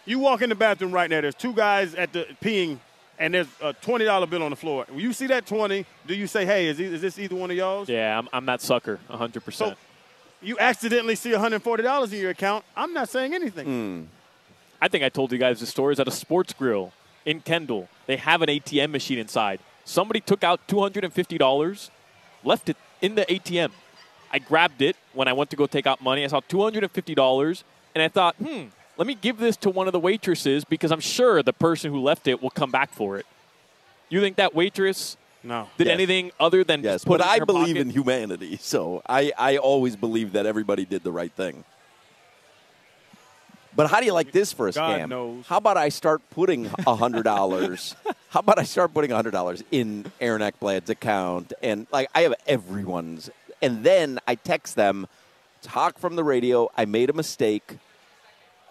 You 0.05 0.19
walk 0.19 0.43
in 0.43 0.49
the 0.49 0.55
bathroom 0.57 0.91
right 0.91 1.09
now. 1.09 1.21
There's 1.21 1.35
two 1.35 1.53
guys 1.53 1.95
at 1.95 2.13
the 2.13 2.27
peeing, 2.43 2.79
and 3.21 3.35
there's 3.35 3.47
a 3.63 3.73
twenty 3.75 4.05
dollar 4.05 4.27
bill 4.27 4.43
on 4.43 4.51
the 4.51 4.57
floor. 4.57 4.85
When 4.89 4.99
you 5.01 5.13
see 5.13 5.27
that 5.29 5.47
twenty, 5.47 5.87
do 6.07 6.15
you 6.15 6.27
say, 6.27 6.45
"Hey, 6.45 6.67
is, 6.67 6.81
e- 6.81 6.85
is 6.85 7.03
this 7.03 7.19
either 7.19 7.37
one 7.37 7.51
of 7.53 7.57
y'all's?" 7.57 7.89
Yeah, 7.89 8.19
I'm, 8.19 8.29
I'm 8.33 8.47
that 8.47 8.61
sucker, 8.63 8.99
hundred 9.09 9.41
So 9.43 9.45
percent. 9.45 9.79
You 10.41 10.57
accidentally 10.59 11.15
see 11.15 11.33
140 11.33 11.83
dollars 11.83 12.13
in 12.13 12.21
your 12.21 12.31
account. 12.31 12.65
I'm 12.77 12.93
not 12.93 13.09
saying 13.09 13.35
anything. 13.35 14.09
I 14.81 14.89
think 14.89 15.03
I 15.05 15.09
told 15.09 15.33
you 15.33 15.39
guys 15.39 15.61
the 15.61 15.67
stories 15.67 15.99
at 15.99 16.07
a 16.07 16.13
sports 16.13 16.53
grill 16.53 16.93
in 17.25 17.41
Kendall. 17.41 17.89
They 18.07 18.17
have 18.17 18.43
an 18.43 18.49
ATM 18.49 18.91
machine 18.91 19.19
inside. 19.19 19.61
Somebody 19.85 20.21
took 20.21 20.45
out 20.45 20.61
$250, 20.69 21.91
left 22.45 22.69
it 22.69 22.77
in 23.01 23.15
the 23.15 23.25
ATM. 23.27 23.71
I 24.31 24.39
grabbed 24.39 24.83
it 24.83 24.97
when 25.15 25.27
I 25.27 25.33
went 25.33 25.51
to 25.51 25.57
go 25.57 25.67
take 25.67 25.87
out 25.87 26.03
money. 26.03 26.23
I 26.23 26.29
saw 26.29 26.41
$250, 26.41 27.63
and 27.95 28.03
I 28.03 28.09
thought, 28.09 28.37
hmm, 28.37 28.65
let 28.99 29.07
me 29.07 29.15
give 29.15 29.39
this 29.39 29.57
to 29.59 29.71
one 29.71 29.87
of 29.87 29.93
the 29.93 29.99
waitresses 30.01 30.65
because 30.65 30.93
I'm 30.93 31.01
sure 31.01 31.43
the 31.43 31.53
person 31.53 31.91
who 31.91 32.01
left 32.01 32.29
it 32.29 32.43
will 32.43 32.51
come 32.51 32.71
back 32.71 32.93
for 32.93 33.17
it. 33.19 33.27
You 34.11 34.21
think 34.21 34.37
that 34.37 34.55
waitress 34.55 35.17
No. 35.49 35.69
did 35.79 35.87
Yes. 35.89 35.95
anything 35.95 36.31
other 36.39 36.63
than 36.63 36.83
Yes, 36.83 36.95
just 36.97 37.07
put 37.07 37.19
but 37.19 37.21
it 37.21 37.25
in 37.25 37.31
I 37.31 37.39
her 37.41 37.47
believe 37.47 37.77
pocket? 37.77 37.81
in 37.81 37.91
humanity, 37.91 38.59
so 38.61 39.03
I, 39.09 39.33
I 39.39 39.57
always 39.57 39.97
believe 39.97 40.33
that 40.35 40.45
everybody 40.47 40.85
did 40.85 41.03
the 41.03 41.11
right 41.13 41.33
thing. 41.33 41.65
But 43.75 43.89
how 43.91 44.01
do 44.01 44.07
you 44.07 44.13
like 44.13 44.33
this 44.33 44.53
for 44.53 44.69
a 44.69 44.73
God 44.73 45.01
scam? 45.01 45.09
knows. 45.09 45.47
How 45.47 45.59
about 45.59 45.77
I 45.77 45.89
start 45.89 46.21
putting 46.31 46.65
hundred 46.67 47.23
dollars? 47.23 47.95
how 48.29 48.41
about 48.41 48.59
I 48.59 48.65
start 48.65 48.93
putting 48.93 49.11
hundred 49.11 49.31
dollars 49.31 49.63
in 49.71 50.11
Aaron 50.21 50.43
Ekblad's 50.43 50.91
account, 50.91 51.53
and 51.63 51.87
like 51.93 52.09
I 52.15 52.23
have 52.23 52.35
everyone's, 52.47 53.31
and 53.63 53.85
then 53.85 54.19
I 54.27 54.35
text 54.35 54.75
them, 54.75 55.07
"Talk 55.63 55.99
from 55.99 56.17
the 56.17 56.25
radio. 56.25 56.69
I 56.77 56.87
made 56.87 57.09
a 57.09 57.13
mistake. 57.13 57.79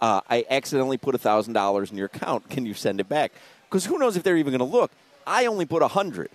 Uh, 0.02 0.22
I 0.30 0.46
accidentally 0.50 0.98
put 0.98 1.20
thousand 1.22 1.54
dollars 1.54 1.90
in 1.90 1.98
your 1.98 2.08
account. 2.08 2.50
Can 2.50 2.66
you 2.66 2.74
send 2.74 3.00
it 3.00 3.08
back? 3.08 3.32
Because 3.70 3.86
who 3.86 3.98
knows 3.98 4.18
if 4.18 4.24
they're 4.24 4.38
even 4.38 4.52
going 4.56 4.60
to 4.70 4.78
look? 4.78 4.92
I 5.26 5.46
only 5.46 5.66
put 5.66 5.82
a 5.82 5.88
hundred, 5.88 6.30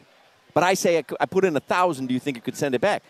but 0.54 0.62
I 0.62 0.74
say 0.74 0.98
I, 0.98 1.04
I 1.20 1.26
put 1.26 1.44
in 1.44 1.56
a 1.56 1.60
thousand. 1.60 2.06
Do 2.08 2.14
you 2.14 2.20
think 2.20 2.36
you 2.36 2.42
could 2.42 2.56
send 2.56 2.74
it 2.74 2.80
back? 2.80 3.02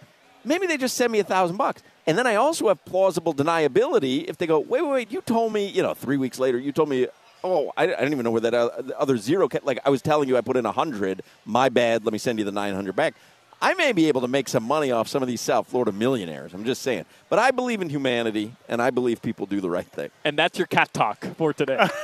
Maybe 0.45 0.67
they 0.67 0.77
just 0.77 0.97
send 0.97 1.13
me 1.13 1.21
a 1.21 1.25
thousand 1.25 1.57
bucks, 1.57 1.83
and 2.07 2.19
then 2.19 2.27
I 2.27 2.35
also 2.35 2.69
have 2.69 2.85
plausible 2.85 3.33
deniability 3.33 4.25
if 4.29 4.39
they 4.39 4.47
go, 4.47 4.59
wait, 4.59 4.83
wait, 4.83 4.91
wait. 4.91 5.13
You 5.13 5.21
told 5.21 5.53
me, 5.53 5.67
you 5.69 5.83
know, 5.83 5.95
three 5.95 6.17
weeks 6.17 6.39
later, 6.39 6.59
you 6.59 6.73
told 6.73 6.89
me. 6.89 7.07
Oh, 7.45 7.73
I, 7.77 7.83
I 7.83 7.87
didn't 7.87 8.13
even 8.13 8.23
know 8.23 8.31
where 8.31 8.41
that 8.43 8.55
uh, 8.55 8.71
other 8.97 9.17
zero. 9.17 9.49
Ca- 9.49 9.59
like 9.65 9.81
I 9.85 9.91
was 9.91 10.01
telling 10.01 10.29
you, 10.29 10.37
I 10.37 10.43
put 10.43 10.57
in 10.57 10.65
a 10.65 10.71
hundred. 10.71 11.23
My 11.45 11.69
bad. 11.69 12.05
Let 12.05 12.13
me 12.13 12.19
send 12.19 12.39
you 12.39 12.45
the 12.45 12.53
nine 12.53 12.73
hundred 12.73 12.95
back. 12.95 13.15
I 13.61 13.75
may 13.75 13.93
be 13.93 14.07
able 14.07 14.21
to 14.23 14.29
make 14.29 14.49
some 14.49 14.63
money 14.65 14.91
off 14.93 15.07
some 15.09 15.23
of 15.23 15.29
these 15.29 15.41
South 15.41 15.67
Florida 15.69 15.91
millionaires. 15.93 16.53
I'm 16.55 16.65
just 16.65 16.83
saying. 16.83 17.05
But 17.29 17.39
I 17.41 17.51
believe 17.53 17.81
in 17.83 17.89
humanity, 17.89 18.55
and 18.69 18.81
I 18.83 18.91
believe 18.91 19.23
people 19.23 19.47
do 19.47 19.61
the 19.61 19.71
right 19.71 19.87
thing. 19.87 20.11
and 20.25 20.37
that's 20.39 20.57
your 20.59 20.67
cat 20.69 20.93
talk 20.93 21.25
for 21.37 21.53
today. 21.53 21.85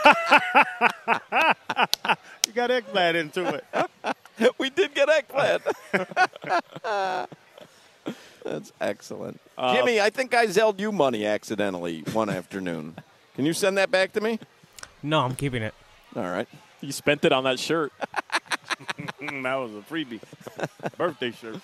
You 2.47 2.55
got 2.55 2.71
eggplant 2.71 3.17
into 3.17 3.47
it. 3.47 3.65
we 4.59 4.71
did 4.71 4.95
get 4.95 5.09
Ekblad. 5.09 5.61
That's 8.45 8.73
excellent. 8.81 9.41
Jimmy, 9.59 10.01
I 10.01 10.11
think 10.11 10.35
I 10.35 10.47
zelled 10.47 10.81
you 10.81 10.91
money 10.93 11.27
accidentally 11.27 12.03
one 12.13 12.31
afternoon. 12.31 12.97
Can 13.35 13.45
you 13.45 13.53
send 13.53 13.77
that 13.79 13.91
back 13.91 14.13
to 14.13 14.21
me? 14.21 14.39
No, 15.03 15.21
I'm 15.21 15.35
keeping 15.35 15.63
it. 15.63 15.75
All 16.17 16.23
right. 16.23 16.49
you 16.81 16.93
spent 16.93 17.25
it 17.25 17.33
on 17.33 17.45
that 17.45 17.59
shirt. 17.59 17.93
That 19.21 19.55
was 19.57 19.73
a 19.75 19.81
freebie. 19.81 20.21
Birthday 20.97 21.33
shirt. 21.33 21.57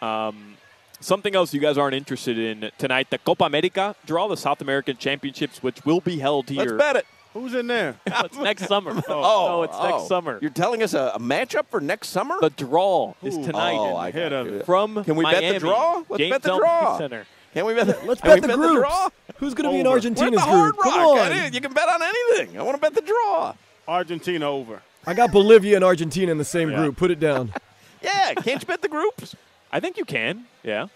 Um, 0.00 0.56
Something 1.00 1.34
else 1.34 1.52
you 1.52 1.60
guys 1.60 1.76
aren't 1.78 1.94
interested 1.94 2.38
in 2.38 2.70
tonight: 2.78 3.08
the 3.10 3.18
Copa 3.18 3.44
America 3.44 3.94
draw, 4.06 4.26
the 4.28 4.36
South 4.36 4.60
American 4.62 4.96
Championships, 4.96 5.62
which 5.62 5.84
will 5.84 6.00
be 6.00 6.18
held 6.18 6.48
here. 6.48 6.60
Let's 6.60 6.72
bet 6.72 6.96
it. 6.96 7.06
Who's 7.32 7.54
in 7.54 7.66
there? 7.68 7.96
No, 8.08 8.20
it's 8.24 8.36
next 8.36 8.66
summer. 8.66 8.90
Oh, 9.08 9.46
no, 9.48 9.62
it's 9.62 9.78
next 9.78 10.02
oh. 10.04 10.06
summer. 10.08 10.38
You're 10.42 10.50
telling 10.50 10.82
us 10.82 10.94
a, 10.94 11.12
a 11.14 11.18
matchup 11.20 11.66
for 11.68 11.80
next 11.80 12.08
summer? 12.08 12.36
the 12.40 12.50
draw 12.50 13.14
is 13.22 13.36
tonight 13.36 13.76
Oh, 13.76 13.96
I 13.96 14.10
Head 14.10 14.30
got 14.30 14.40
of 14.40 14.46
you. 14.48 14.54
it. 14.58 14.66
from 14.66 15.04
Can 15.04 15.14
we 15.16 15.24
bet 15.24 15.40
the 15.54 15.58
draw? 15.60 16.02
Let's 16.08 16.18
James 16.18 16.30
bet 16.32 16.42
the 16.42 16.56
draw. 16.56 16.98
Center. 16.98 17.26
Can 17.54 17.66
we 17.66 17.74
bet 17.74 17.86
the, 17.86 17.98
Let's 18.06 18.20
bet 18.20 18.42
the 18.42 18.48
bet 18.48 18.56
groups. 18.56 18.74
draw? 18.74 19.08
Who's 19.38 19.54
going 19.54 19.64
to 19.70 19.72
be 19.74 19.80
in 19.80 19.86
Over. 19.86 19.94
We're 19.94 19.96
Argentina's 19.96 20.34
the 20.34 20.40
Hard 20.40 20.72
group? 20.74 20.84
Rock. 20.84 20.94
Come 20.94 21.02
on. 21.32 21.52
You 21.52 21.60
can 21.60 21.72
bet 21.72 21.88
on 21.88 22.02
anything. 22.02 22.58
I 22.58 22.62
want 22.62 22.76
to 22.76 22.80
bet 22.80 22.94
the 22.94 23.02
draw. 23.02 23.54
Argentina 23.86 24.48
over. 24.50 24.82
I 25.06 25.14
got 25.14 25.32
Bolivia 25.32 25.76
and 25.76 25.84
Argentina 25.84 26.30
in 26.30 26.38
the 26.38 26.44
same 26.44 26.70
Yeah. 26.70 26.76
group. 26.76 26.96
Put 26.96 27.10
it 27.10 27.20
down. 27.20 27.52
Yeah, 28.02 28.32
can't 28.32 28.62
you 28.62 28.66
bet 28.66 28.80
the 28.80 28.88
groups? 28.88 29.36
I 29.70 29.78
think 29.78 29.98
you 29.98 30.06
can. 30.06 30.46
Yeah. 30.62 30.86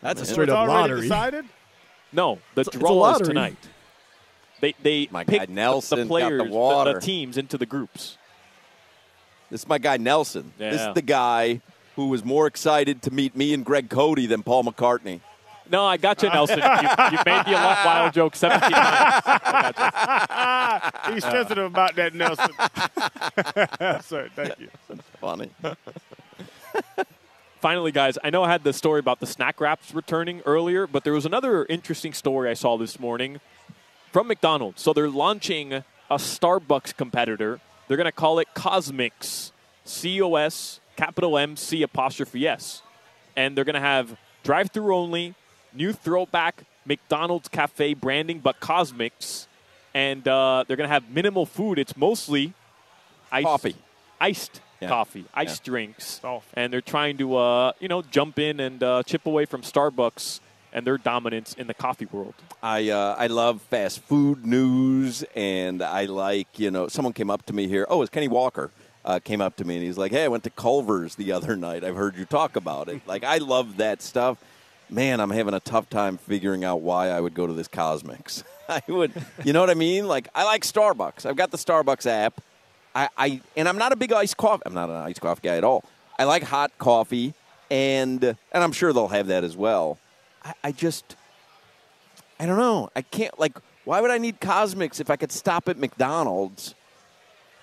That's 0.00 0.20
a 0.20 0.24
straight 0.24 0.44
it's 0.48 0.52
up 0.52 0.58
already 0.68 0.72
lottery. 0.92 1.00
decided. 1.02 1.44
No, 2.12 2.38
the 2.54 2.60
It's 2.60 2.68
a- 2.68 2.70
it's 2.70 2.76
a 2.76 2.78
draw 2.78 3.14
is 3.16 3.26
tonight. 3.26 3.56
They 4.62 4.74
they 4.82 5.08
My 5.10 5.24
guy 5.24 5.38
pick 5.40 5.48
the- 5.48 5.52
Nelson 5.54 5.98
the 5.98 6.04
got 6.04 6.08
the 6.08 6.08
players, 6.28 6.50
water. 6.50 6.94
the 6.94 7.00
teams 7.00 7.36
into 7.36 7.58
the 7.58 7.66
groups. 7.66 8.16
This 9.50 9.62
is 9.62 9.68
my 9.68 9.76
guy 9.78 9.96
Nelson. 9.98 10.52
This 10.56 10.80
is 10.80 10.94
the 10.94 11.02
guy 11.02 11.60
who 11.96 12.06
was 12.08 12.24
more 12.24 12.46
excited 12.46 13.02
to 13.02 13.10
meet 13.10 13.36
me 13.36 13.52
and 13.52 13.66
Greg 13.66 13.90
Cote 13.90 14.26
than 14.28 14.42
Paul 14.42 14.64
McCartney. 14.64 15.20
No, 15.70 15.84
I 15.84 15.96
got 15.96 16.22
you, 16.22 16.28
Nelson. 16.30 16.58
you, 16.58 16.64
you 16.64 17.18
made 17.26 17.44
the 17.44 17.52
a 17.52 17.60
lot 17.60 17.84
wild 17.84 18.12
joke 18.14 18.34
17 18.36 18.70
times. 18.70 18.72
I 19.26 20.80
got 20.94 21.08
you. 21.08 21.14
He's 21.14 21.24
sensitive 21.24 21.64
about 21.64 21.96
that, 21.96 22.14
Nelson. 22.14 22.50
Sorry, 24.02 24.30
thank 24.34 24.58
you. 24.60 24.68
Funny. 25.20 25.50
Finally, 27.60 27.92
guys, 27.92 28.18
I 28.24 28.30
know 28.30 28.42
I 28.44 28.50
had 28.50 28.64
the 28.64 28.72
story 28.72 29.00
about 29.00 29.20
the 29.20 29.26
snack 29.26 29.60
wraps 29.60 29.94
returning 29.94 30.40
earlier, 30.46 30.86
but 30.86 31.04
there 31.04 31.12
was 31.12 31.26
another 31.26 31.64
interesting 31.66 32.12
story 32.12 32.48
I 32.50 32.54
saw 32.54 32.76
this 32.76 32.98
morning 32.98 33.40
from 34.12 34.28
McDonald's. 34.28 34.80
So 34.82 34.92
they're 34.92 35.10
launching 35.10 35.72
a 35.72 35.84
Starbucks 36.10 36.96
competitor. 36.96 37.60
They're 37.88 37.96
going 37.96 38.04
to 38.04 38.12
call 38.12 38.38
it 38.38 38.48
CosMc's, 38.54 39.52
C 39.84 40.20
O 40.22 40.34
S, 40.36 40.80
capital 40.96 41.36
M 41.36 41.56
C 41.56 41.82
apostrophe 41.82 42.46
S. 42.46 42.82
And 43.34 43.56
they're 43.56 43.64
going 43.64 43.74
to 43.74 43.80
have 43.80 44.16
drive 44.44 44.70
through 44.70 44.94
only, 44.94 45.34
new 45.72 45.92
throwback 45.92 46.64
McDonald's 46.84 47.48
cafe 47.48 47.94
branding, 47.94 48.38
but 48.40 48.60
CosMc's. 48.60 49.48
And 49.94 50.26
uh, 50.28 50.64
they're 50.66 50.76
going 50.76 50.88
to 50.88 50.92
have 50.92 51.10
minimal 51.10 51.46
food. 51.46 51.78
It's 51.78 51.96
mostly 51.96 52.54
iced, 53.30 53.44
Coffee. 53.46 53.76
iced 54.20 54.60
Yeah. 54.80 54.88
coffee, 54.88 55.24
iced 55.32 55.62
drinks 55.64 56.20
Soft. 56.20 56.48
and 56.54 56.72
they're 56.72 56.80
trying 56.82 57.16
to 57.18 57.36
uh, 57.36 57.72
you 57.78 57.88
know 57.88 58.02
jump 58.02 58.38
in 58.38 58.58
and 58.58 58.82
uh, 58.82 59.02
chip 59.04 59.26
away 59.26 59.44
from 59.46 59.62
Starbucks 59.62 60.40
and 60.72 60.86
their 60.86 60.98
dominance 60.98 61.54
in 61.54 61.66
the 61.66 61.74
coffee 61.74 62.06
world. 62.06 62.34
I 62.62 62.90
uh, 62.90 63.16
I 63.18 63.26
love 63.26 63.62
fast 63.62 64.00
food 64.00 64.44
news, 64.46 65.24
and 65.34 65.82
I 65.82 66.04
like 66.06 66.58
you 66.58 66.70
know 66.70 66.88
someone 66.88 67.12
came 67.12 67.30
up 67.30 67.44
to 67.46 67.52
me 67.52 67.68
here. 67.68 67.86
Oh, 67.88 68.02
it's 68.02 68.10
Kenny 68.10 68.28
Walker. 68.28 68.70
Uh, 69.04 69.18
came 69.18 69.40
up 69.40 69.56
to 69.56 69.64
me 69.64 69.74
and 69.76 69.84
he's 69.84 69.98
like, 69.98 70.12
"Hey, 70.12 70.24
I 70.24 70.28
went 70.28 70.44
to 70.44 70.50
Culver's 70.50 71.16
the 71.16 71.32
other 71.32 71.56
night. 71.56 71.82
I've 71.82 71.96
heard 71.96 72.16
you 72.16 72.24
talk 72.24 72.54
about 72.54 72.88
it. 72.88 73.02
Like, 73.06 73.24
I 73.24 73.38
love 73.38 73.78
that 73.78 74.00
stuff. 74.00 74.38
man, 74.88 75.20
I'm 75.20 75.30
having 75.30 75.54
a 75.54 75.60
tough 75.60 75.88
time 75.90 76.18
figuring 76.18 76.64
out 76.64 76.82
why 76.82 77.08
I 77.08 77.18
would 77.20 77.34
go 77.34 77.46
to 77.46 77.52
this 77.52 77.66
CosMc's. 77.66 78.44
I 78.68 78.82
would, 78.88 79.10
you 79.42 79.52
know 79.52 79.60
what 79.60 79.70
I 79.70 79.74
mean? 79.74 80.06
Like, 80.06 80.28
I 80.34 80.44
like 80.44 80.62
Starbucks. 80.62 81.26
I've 81.26 81.34
got 81.36 81.50
the 81.50 81.56
Starbucks 81.56 82.06
app. 82.06 82.40
I, 82.94 83.08
I 83.16 83.40
and 83.56 83.68
I'm 83.68 83.78
not 83.78 83.92
a 83.92 83.96
big 83.96 84.12
iced 84.12 84.36
coffee. 84.36 84.62
I'm 84.66 84.74
not 84.74 84.88
an 84.90 84.96
iced 84.96 85.20
coffee 85.20 85.40
guy 85.48 85.56
at 85.56 85.64
all. 85.64 85.82
I 86.18 86.24
like 86.24 86.42
hot 86.44 86.70
coffee, 86.78 87.34
and 87.70 88.22
and 88.22 88.36
I'm 88.52 88.72
sure 88.72 88.92
they'll 88.92 89.08
have 89.08 89.28
that 89.28 89.44
as 89.44 89.56
well. 89.56 89.98
I, 90.44 90.54
I 90.64 90.72
just, 90.72 91.16
I 92.38 92.46
don't 92.46 92.58
know. 92.58 92.90
I 92.96 93.02
can't 93.02 93.38
like. 93.38 93.56
Why 93.84 94.00
would 94.00 94.10
I 94.10 94.18
need 94.18 94.40
CosMc's 94.40 95.00
if 95.00 95.10
I 95.10 95.16
could 95.16 95.32
stop 95.32 95.68
at 95.68 95.76
McDonald's? 95.78 96.74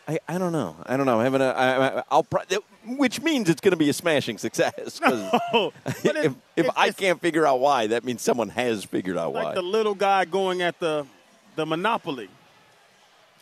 I, 0.08 0.20
I 0.28 0.38
don't 0.38 0.52
know. 0.52 0.76
I 0.86 0.98
don't 0.98 1.06
know. 1.06 1.20
I'm 1.20 1.24
having 1.26 1.42
a, 1.42 1.46
uh, 1.50 1.54
I, 1.54 2.00
I- 2.00 2.04
I'll, 2.10 2.24
pro- 2.24 2.42
which 2.86 3.22
means 3.22 3.48
it's 3.48 3.62
going 3.62 3.72
to 3.72 3.78
be 3.78 3.90
a 3.90 3.94
smashing 3.94 4.38
success. 4.40 5.00
Oh, 5.54 5.72
but 6.04 6.16
it- 6.16 6.26
if 6.26 6.34
if 6.56 6.66
it- 6.66 6.72
I 6.76 6.92
can't 6.92 7.22
figure 7.22 7.46
out 7.46 7.60
why, 7.60 7.88
that 7.88 8.04
means 8.04 8.22
someone 8.22 8.50
has 8.50 8.84
figured 8.84 9.18
out 9.18 9.34
like 9.34 9.46
why. 9.50 9.54
the 9.56 9.62
little 9.62 9.96
guy 9.96 10.26
going 10.26 10.62
at 10.62 10.80
the 10.80 11.06
the 11.56 11.66
monopoly. 11.66 12.30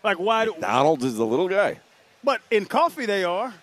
Like 0.04 0.18
why? 0.20 0.46
do 0.46 0.52
McDonald's 0.52 1.04
is 1.06 1.16
the 1.16 1.26
little 1.26 1.48
guy. 1.50 1.80
But 2.24 2.42
in 2.52 2.66
coffee, 2.66 3.06
they 3.06 3.24
are. 3.24 3.54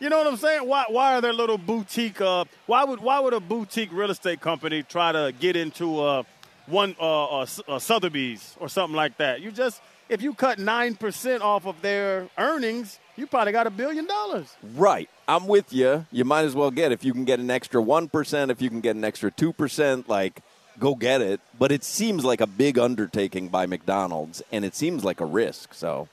You 0.00 0.08
know 0.08 0.18
what 0.18 0.26
I'm 0.28 0.36
saying? 0.36 0.66
Why? 0.68 0.84
Why 0.88 1.14
are 1.14 1.20
there 1.20 1.32
little 1.32 1.58
boutique? 1.58 2.20
Uh, 2.20 2.44
why 2.66 2.84
would 2.84 3.00
Why 3.00 3.18
would 3.18 3.32
a 3.34 3.40
boutique 3.40 3.90
real 3.92 4.10
estate 4.10 4.40
company 4.40 4.82
try 4.84 5.10
to 5.12 5.32
get 5.40 5.56
into 5.56 6.00
uh, 6.00 6.22
one 6.66 6.94
uh, 7.00 7.38
uh, 7.38 7.42
S- 7.42 7.60
uh, 7.66 7.78
Sotheby's 7.78 8.56
or 8.60 8.68
something 8.68 8.96
like 8.96 9.16
that? 9.18 9.40
You 9.40 9.50
just 9.50 9.80
if 10.08 10.22
you 10.22 10.34
cut 10.34 10.58
nine 10.58 10.94
percent 10.94 11.42
off 11.42 11.66
of 11.66 11.82
their 11.82 12.28
earnings, 12.38 13.00
you 13.16 13.26
probably 13.26 13.52
got 13.52 13.66
a 13.66 13.70
billion 13.70 14.06
dollars. 14.06 14.56
Right. 14.76 15.10
I'm 15.26 15.46
with 15.46 15.72
you. 15.72 16.06
You 16.12 16.24
might 16.24 16.44
as 16.44 16.54
well 16.54 16.70
get 16.70 16.92
if 16.92 17.04
you 17.04 17.12
can 17.12 17.24
get 17.26 17.38
an 17.38 17.50
extra 17.50 17.82
1%, 17.82 18.50
if 18.50 18.62
you 18.62 18.70
can 18.70 18.80
get 18.80 18.96
an 18.96 19.04
extra 19.04 19.30
2%, 19.30 20.08
like 20.08 20.40
go 20.78 20.94
get 20.94 21.20
it. 21.20 21.40
But 21.58 21.70
it 21.70 21.84
seems 21.84 22.24
like 22.24 22.40
a 22.40 22.46
big 22.46 22.78
undertaking 22.78 23.48
by 23.48 23.66
McDonald's 23.66 24.42
and 24.50 24.64
it 24.64 24.74
seems 24.74 25.04
like 25.04 25.20
a 25.20 25.26
risk. 25.26 25.74
So, 25.74 26.08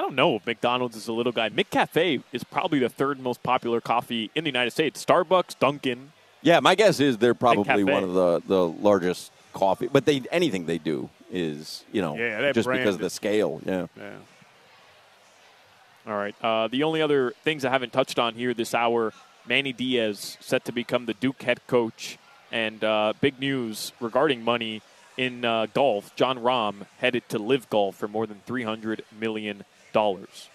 I 0.00 0.02
don't 0.02 0.14
know 0.14 0.36
if 0.36 0.46
McDonald's 0.46 0.96
is 0.96 1.08
a 1.08 1.12
little 1.12 1.30
guy. 1.30 1.50
McCafe 1.50 2.22
is 2.32 2.42
probably 2.42 2.78
the 2.78 2.88
third 2.88 3.20
most 3.20 3.42
popular 3.42 3.82
coffee 3.82 4.30
in 4.34 4.44
the 4.44 4.48
United 4.48 4.70
States. 4.70 5.04
Starbucks, 5.04 5.58
Dunkin'. 5.58 6.12
yeah, 6.40 6.58
my 6.60 6.74
guess 6.74 7.00
is 7.00 7.18
they're 7.18 7.34
probably 7.34 7.84
one 7.84 8.02
of 8.02 8.14
the, 8.14 8.40
the 8.46 8.66
largest 8.66 9.30
coffee, 9.52 9.88
but 9.88 10.06
they 10.06 10.22
anything 10.32 10.64
they 10.64 10.78
do 10.78 11.10
is, 11.30 11.84
you 11.92 12.00
know, 12.00 12.16
Yeah, 12.16 12.50
just 12.52 12.66
because 12.66 12.94
of 12.94 13.02
the 13.02 13.10
scale. 13.10 13.60
Yeah. 13.66 13.88
Yeah. 13.94 14.12
All 16.06 16.16
right. 16.16 16.34
Uh, 16.40 16.68
the 16.68 16.82
only 16.82 17.02
other 17.02 17.34
things 17.44 17.66
I 17.66 17.70
haven't 17.70 17.92
touched 17.92 18.18
on 18.18 18.32
here 18.32 18.54
this 18.54 18.72
hour 18.72 19.12
Manny 19.46 19.74
Diaz 19.74 20.38
set 20.40 20.64
to 20.64 20.72
become 20.72 21.04
the 21.04 21.14
Duke 21.14 21.42
head 21.42 21.60
coach. 21.66 22.16
And 22.50 22.82
uh, 22.82 23.12
big 23.20 23.38
news 23.38 23.92
regarding 24.00 24.44
money 24.44 24.80
in 25.18 25.44
uh, 25.44 25.66
golf. 25.74 26.16
Jon 26.16 26.38
Rahm 26.38 26.86
headed 27.00 27.28
to 27.28 27.38
LIV 27.38 27.68
Golf 27.68 27.96
for 27.96 28.08
more 28.08 28.26
than 28.26 28.40
$300 28.48 29.02
million. 29.12 29.64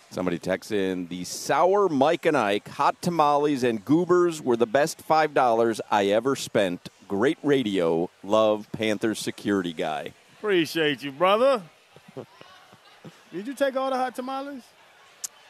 Somebody 0.09 0.39
texts 0.39 0.71
in 0.71 1.07
the 1.07 1.23
sour 1.25 1.89
Mike 1.89 2.25
and 2.25 2.37
Ike 2.37 2.69
hot 2.69 3.01
tamales 3.01 3.63
and 3.63 3.83
goobers 3.83 4.41
were 4.41 4.55
the 4.55 4.65
best 4.67 5.01
five 5.01 5.33
dollars 5.33 5.81
I 5.91 6.07
ever 6.07 6.35
spent. 6.35 6.89
Great 7.07 7.37
radio. 7.43 8.09
Love 8.23 8.67
Panthers 8.71 9.19
security 9.19 9.73
guy. 9.73 10.13
Appreciate 10.39 11.03
you, 11.03 11.11
brother. 11.11 11.61
Did 13.33 13.47
you 13.47 13.53
take 13.53 13.75
all 13.75 13.89
the 13.89 13.97
hot 13.97 14.15
tamales? 14.15 14.63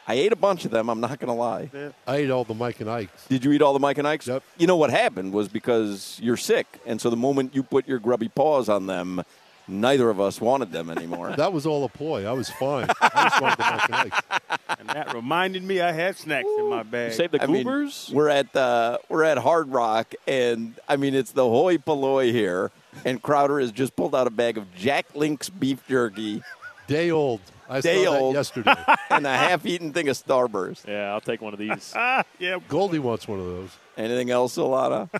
I 0.08 0.14
ate 0.14 0.32
a 0.32 0.36
bunch 0.36 0.64
of 0.64 0.70
them. 0.70 0.88
I'm 0.88 1.00
not 1.00 1.18
going 1.18 1.28
to 1.28 1.32
lie. 1.32 1.70
I 2.06 2.16
ate 2.16 2.30
all 2.30 2.44
the 2.44 2.54
Mike 2.54 2.80
and 2.80 2.88
Ike's. 2.88 3.26
Did 3.26 3.44
you 3.44 3.50
eat 3.52 3.60
all 3.60 3.72
the 3.72 3.80
Mike 3.80 3.98
and 3.98 4.06
Ike's? 4.06 4.28
Yep. 4.28 4.42
You 4.56 4.68
know 4.68 4.76
what 4.76 4.90
happened 4.90 5.32
was 5.32 5.48
because 5.48 6.18
you're 6.22 6.36
sick, 6.36 6.66
and 6.86 7.00
so 7.00 7.10
the 7.10 7.16
moment 7.16 7.54
you 7.56 7.64
put 7.64 7.88
your 7.88 7.98
grubby 7.98 8.28
paws 8.28 8.68
on 8.68 8.86
them, 8.86 9.22
neither 9.68 10.10
of 10.10 10.20
us 10.20 10.40
wanted 10.40 10.72
them 10.72 10.90
anymore. 10.90 11.30
That 11.36 11.52
was 11.52 11.66
all 11.66 11.84
a 11.84 11.88
ploy. 11.88 12.24
I 12.26 12.32
was 12.32 12.48
fine. 12.50 12.86
I 13.00 13.28
just 13.28 13.40
wanted 13.42 13.58
the 13.58 13.64
Mike 13.64 13.84
and 13.88 13.94
Ike's. 13.94 14.78
And 14.80 14.88
that 14.90 15.14
reminded 15.14 15.62
me 15.62 15.80
I 15.80 15.92
had 15.92 16.16
snacks 16.16 16.48
in 16.58 16.68
my 16.70 16.82
bag. 16.82 17.12
Save 17.12 17.32
the 17.32 17.42
I 17.42 17.46
mean, 17.46 17.64
goobers? 17.64 18.10
we're 18.12 18.28
at 18.28 18.54
uh, 18.56 18.98
we're 19.08 19.24
at 19.24 19.38
Hard 19.38 19.68
Rock, 19.68 20.14
and 20.26 20.74
I 20.88 20.96
mean 20.96 21.14
it's 21.14 21.32
the 21.32 21.44
hoi 21.44 21.78
polloi 21.78 22.32
here, 22.32 22.70
and 23.04 23.20
Crowder 23.22 23.60
has 23.60 23.72
just 23.72 23.96
pulled 23.96 24.14
out 24.14 24.26
a 24.26 24.30
bag 24.30 24.56
of 24.58 24.72
Jack 24.74 25.06
Link's 25.14 25.48
beef 25.50 25.86
jerky 25.88 26.42
Day 26.86 27.10
old. 27.10 27.40
I 27.68 27.80
Day 27.80 28.04
saw 28.04 28.16
old. 28.16 28.34
that 28.34 28.38
yesterday. 28.38 28.74
and 29.10 29.26
a 29.26 29.36
half-eaten 29.36 29.92
thing 29.92 30.08
of 30.08 30.16
Starburst. 30.16 30.86
yeah, 30.86 31.12
I'll 31.12 31.20
take 31.20 31.40
one 31.42 31.52
of 31.52 31.58
these. 31.58 31.92
ah, 31.96 32.22
yeah. 32.38 32.58
Goldie 32.68 33.00
wants 33.00 33.26
one 33.26 33.40
of 33.40 33.46
those. 33.46 33.70
Anything 33.96 34.30
else, 34.30 34.56
Solana? 34.56 35.10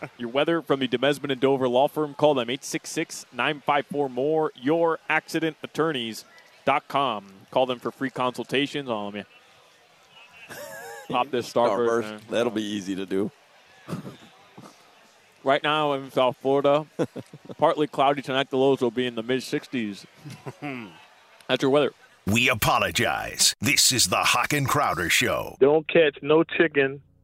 Your 0.18 0.28
weather 0.28 0.62
from 0.62 0.80
the 0.80 0.88
Demesman 0.88 1.32
and 1.32 1.40
Dover 1.40 1.68
Law 1.68 1.88
Firm. 1.88 2.14
Call 2.14 2.34
them 2.34 2.50
866 2.50 3.26
954 3.32 4.08
more. 4.08 4.52
Your 4.56 4.98
accident 5.08 5.56
attorneys.com. 5.62 7.26
Call 7.50 7.66
them 7.66 7.78
for 7.78 7.90
free 7.90 8.10
consultations 8.10 8.88
on 8.88 9.14
you. 9.14 9.24
Pop 11.08 11.30
this 11.30 11.50
Starburst. 11.52 12.02
Starburst. 12.02 12.20
That'll 12.28 12.52
be 12.52 12.64
easy 12.64 12.94
to 12.96 13.06
do. 13.06 13.30
Right 15.44 15.62
now 15.62 15.92
in 15.92 16.10
South 16.10 16.36
Florida, 16.42 16.84
partly 17.56 17.86
cloudy 17.86 18.22
tonight. 18.22 18.50
The 18.50 18.58
lows 18.58 18.80
will 18.80 18.90
be 18.90 19.06
in 19.06 19.14
the 19.14 19.22
mid 19.22 19.40
60s. 19.40 20.04
Hmm. 20.60 20.86
That's 21.46 21.62
your 21.62 21.70
weather. 21.70 21.92
We 22.26 22.50
apologize. 22.50 23.54
This 23.60 23.92
is 23.92 24.08
the 24.08 24.18
Hoch 24.18 24.52
and 24.52 24.68
Crowder 24.68 25.08
Show. 25.08 25.56
Don't 25.60 25.86
catch 25.88 26.18
no 26.22 26.42
chicken. 26.42 27.00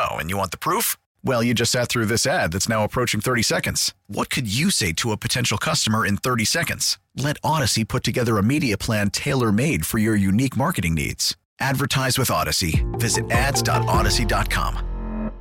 Oh, 0.00 0.16
and 0.18 0.30
you 0.30 0.36
want 0.36 0.52
the 0.52 0.58
proof? 0.58 0.96
Well, 1.24 1.42
you 1.42 1.54
just 1.54 1.72
sat 1.72 1.88
through 1.88 2.06
this 2.06 2.24
ad 2.24 2.52
that's 2.52 2.68
now 2.68 2.84
approaching 2.84 3.20
30 3.20 3.42
seconds. 3.42 3.94
What 4.06 4.30
could 4.30 4.52
you 4.52 4.70
say 4.70 4.92
to 4.94 5.10
a 5.10 5.16
potential 5.16 5.58
customer 5.58 6.06
in 6.06 6.16
30 6.16 6.44
seconds? 6.44 6.98
Let 7.16 7.40
Audacy 7.42 7.86
put 7.86 8.04
together 8.04 8.38
a 8.38 8.42
media 8.42 8.78
plan 8.78 9.10
tailor 9.10 9.50
made 9.50 9.84
for 9.84 9.98
your 9.98 10.14
unique 10.14 10.56
marketing 10.56 10.94
needs. 10.94 11.36
Advertise 11.58 12.16
with 12.16 12.28
Audacy. 12.28 12.84
Visit 13.00 13.28
ads.audacy.com. 13.32 15.32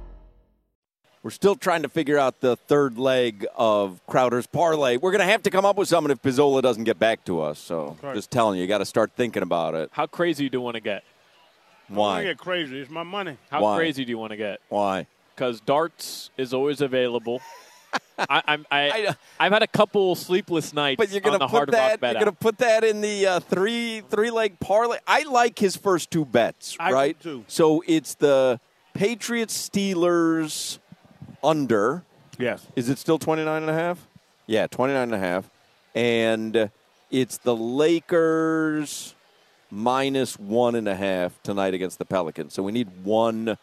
We're 1.22 1.32
still 1.32 1.56
trying 1.56 1.84
to 1.84 1.90
figure 1.90 2.18
out 2.18 2.40
the 2.40 2.56
third 2.56 2.98
leg 2.98 3.46
of 3.56 4.02
Crowder's 4.08 4.48
parlay. 4.48 4.98
We're 4.98 5.12
going 5.12 5.26
to 5.26 5.32
have 5.32 5.44
to 5.44 5.50
come 5.52 5.66
up 5.66 5.78
with 5.78 5.90
something 5.90 6.10
if 6.12 6.22
Pizzola 6.22 6.62
doesn't 6.64 6.86
get 6.86 6.98
back 6.98 7.24
to 7.26 7.42
us. 7.42 7.60
So 7.60 7.98
Right. 8.02 8.16
just 8.16 8.32
telling 8.32 8.56
you, 8.58 8.64
you 8.64 8.68
got 8.68 8.78
to 8.80 8.86
start 8.86 9.12
thinking 9.16 9.44
about 9.44 9.76
it. 9.76 9.90
How 9.92 10.08
crazy 10.08 10.50
do 10.50 10.58
you 10.58 10.62
want 10.62 10.76
to 10.76 10.82
get? 10.82 11.04
I 11.90 11.94
Why? 11.94 12.24
get 12.24 12.38
crazy. 12.38 12.80
It's 12.80 12.92
my 12.92 13.04
money. 13.04 13.38
How 13.50 13.62
Why? 13.62 13.78
crazy 13.78 14.04
do 14.06 14.10
you 14.10 14.18
want 14.18 14.32
to 14.32 14.38
get? 14.38 14.60
Why? 14.70 15.08
Because 15.36 15.62
darts 15.62 16.30
is 16.38 16.54
always 16.54 16.82
available. 16.82 17.42
I, 18.20 18.42
I'm, 18.48 18.66
I, 18.72 19.16
I've 19.40 19.52
had 19.52 19.64
a 19.64 19.68
couple 19.68 20.16
sleepless 20.16 20.74
nights 20.74 20.98
But 20.98 21.12
you're 21.12 21.22
going 21.22 21.40
to 21.40 21.48
put 21.48 21.72
that. 21.72 22.02
You're 22.02 22.14
going 22.14 22.26
to 22.26 22.32
put 22.32 22.58
that 22.58 22.84
in 22.84 23.02
the 23.02 23.28
uh, 23.28 23.40
three 23.40 24.02
three 24.10 24.32
leg 24.32 24.60
parlay. 24.60 24.98
I 25.06 25.24
like 25.24 25.60
his 25.60 25.76
first 25.76 26.12
two 26.12 26.26
bets, 26.26 26.76
I 26.80 26.90
do 26.90 26.94
right? 26.96 27.20
too. 27.20 27.46
So 27.48 27.84
it's 27.88 28.16
the 28.16 28.60
Patriots 28.94 29.70
Steelers 29.70 30.80
under. 31.44 32.04
Yes. 32.40 32.66
Is 32.76 32.90
it 32.90 32.98
still 32.98 33.20
29 33.20 33.62
and 33.62 33.70
a 33.70 33.74
half? 33.74 34.08
Yeah, 34.48 34.68
29 34.68 35.04
and 35.04 35.14
a 35.16 35.20
half. 35.20 35.50
And 35.96 36.70
it's 37.12 37.38
the 37.38 37.56
Lakers 37.56 39.16
minus 39.70 40.38
one 40.40 40.76
and 40.76 40.88
a 40.88 40.96
half 40.96 41.42
tonight 41.44 41.74
against 41.74 42.00
the 42.00 42.06
Pelicans. 42.06 42.54
So 42.54 42.64
we 42.64 42.72
need 42.72 42.88
one 43.04 43.58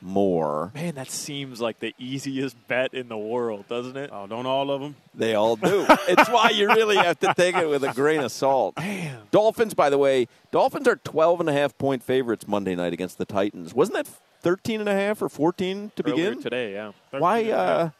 more. 0.00 0.70
Man, 0.74 0.94
that 0.96 1.10
seems 1.10 1.60
like 1.60 1.80
the 1.80 1.94
easiest 1.98 2.56
bet 2.68 2.92
in 2.92 3.08
the 3.08 3.16
world, 3.16 3.66
doesn't 3.68 3.96
it? 3.96 4.10
Oh, 4.12 4.26
don't 4.26 4.46
all 4.46 4.70
of 4.70 4.80
them? 4.80 4.96
They 5.14 5.34
all 5.34 5.56
do. 5.56 5.86
it's 6.08 6.28
why 6.28 6.50
you 6.50 6.68
really 6.68 6.96
have 6.96 7.18
to 7.20 7.32
take 7.34 7.56
it 7.56 7.68
with 7.68 7.82
a 7.84 7.92
grain 7.92 8.20
of 8.20 8.30
salt. 8.30 8.74
Damn. 8.76 9.22
Dolphins, 9.30 9.74
by 9.74 9.88
the 9.90 9.98
way, 9.98 10.28
Dolphins 10.50 10.86
are 10.86 10.96
12 10.96 11.40
and 11.40 11.48
a 11.48 11.52
half 11.52 11.76
point 11.78 12.02
favorites 12.02 12.46
Monday 12.46 12.74
night 12.74 12.92
against 12.92 13.18
the 13.18 13.24
Titans. 13.24 13.72
Wasn't 13.74 13.96
that 13.96 14.06
13 14.42 14.80
and 14.80 14.88
a 14.88 14.94
half 14.94 15.22
or 15.22 15.28
14 15.28 15.92
to 15.96 16.02
Earlier 16.06 16.30
begin? 16.30 16.42
today, 16.42 16.72
yeah. 16.74 16.92
Why 17.10 17.50
uh 17.50 17.90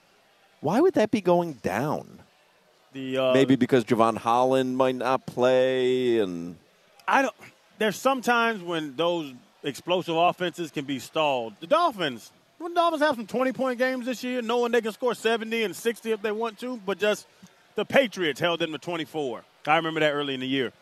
why 0.60 0.80
would 0.80 0.94
that 0.94 1.10
be 1.10 1.20
going 1.20 1.54
down? 1.54 2.20
The 2.92 3.18
uh, 3.18 3.34
Maybe 3.34 3.56
because 3.56 3.84
Jevon 3.84 4.18
Holland 4.18 4.76
might 4.76 4.94
not 4.94 5.26
play 5.26 6.18
and 6.18 6.56
I 7.06 7.22
don't. 7.22 7.34
There's 7.78 7.96
sometimes 7.96 8.62
when 8.62 8.96
those 8.96 9.32
explosive 9.62 10.16
offenses 10.16 10.70
can 10.70 10.84
be 10.84 10.98
stalled. 10.98 11.54
The 11.60 11.66
Dolphins, 11.66 12.30
when 12.58 12.72
the 12.72 12.80
Dolphins 12.80 13.02
have 13.02 13.16
some 13.16 13.26
20 13.26 13.52
point 13.52 13.78
games 13.78 14.06
this 14.06 14.22
year, 14.22 14.42
knowing 14.42 14.72
they 14.72 14.80
can 14.80 14.92
score 14.92 15.14
70 15.14 15.64
and 15.64 15.74
60 15.74 16.12
if 16.12 16.22
they 16.22 16.32
want 16.32 16.58
to, 16.60 16.76
but 16.84 16.98
just 16.98 17.26
the 17.74 17.84
Patriots 17.84 18.40
held 18.40 18.60
them 18.60 18.72
to 18.72 18.78
24. 18.78 19.42
I 19.66 19.76
remember 19.76 20.00
that 20.00 20.12
early 20.12 20.34
in 20.34 20.40
the 20.40 20.46
year. 20.46 20.72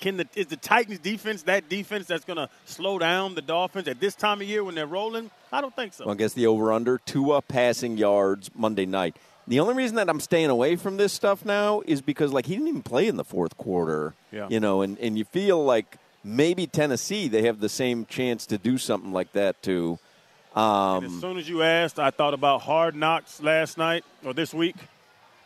Can 0.00 0.16
the 0.16 0.28
is 0.34 0.48
the 0.48 0.56
Titans 0.56 0.98
defense 0.98 1.42
that 1.42 1.68
defense 1.68 2.06
that's 2.06 2.24
going 2.24 2.36
to 2.36 2.48
slow 2.64 2.98
down 2.98 3.34
the 3.34 3.42
Dolphins 3.42 3.88
at 3.88 4.00
this 4.00 4.14
time 4.14 4.40
of 4.40 4.46
year 4.46 4.64
when 4.64 4.74
they're 4.74 4.86
rolling? 4.86 5.30
I 5.52 5.60
don't 5.60 5.74
think 5.74 5.94
so. 5.94 6.04
well, 6.04 6.14
I 6.14 6.16
guess 6.16 6.32
the 6.32 6.46
over 6.46 6.72
under 6.72 6.98
Tua 6.98 7.42
passing 7.42 7.96
yards 7.96 8.50
Monday 8.54 8.86
night. 8.86 9.16
The 9.46 9.60
only 9.60 9.74
reason 9.74 9.96
that 9.96 10.08
I'm 10.08 10.20
staying 10.20 10.50
away 10.50 10.76
from 10.76 10.96
this 10.96 11.12
stuff 11.12 11.44
now 11.44 11.82
is 11.86 12.00
because 12.00 12.32
like 12.32 12.46
he 12.46 12.54
didn't 12.54 12.68
even 12.68 12.82
play 12.82 13.08
in 13.08 13.16
the 13.16 13.24
fourth 13.24 13.56
quarter. 13.58 14.14
Yeah. 14.32 14.48
You 14.50 14.58
know, 14.60 14.80
and, 14.82 14.98
and 14.98 15.18
you 15.18 15.24
feel 15.24 15.62
like 15.64 15.98
maybe 16.22 16.66
Tennessee 16.66 17.28
they 17.28 17.42
have 17.42 17.60
the 17.60 17.68
same 17.68 18.06
chance 18.06 18.46
to 18.46 18.56
do 18.58 18.78
something 18.78 19.12
like 19.12 19.32
that 19.32 19.62
too. 19.62 19.98
And 20.56 21.04
as 21.04 21.10
Um, 21.12 21.20
soon 21.20 21.36
as 21.36 21.48
you 21.48 21.62
asked, 21.62 21.98
I 21.98 22.10
thought 22.10 22.32
about 22.32 22.62
Hard 22.62 22.94
Knocks 22.94 23.42
last 23.42 23.76
night 23.76 24.04
or 24.24 24.32
this 24.32 24.54
week, 24.54 24.76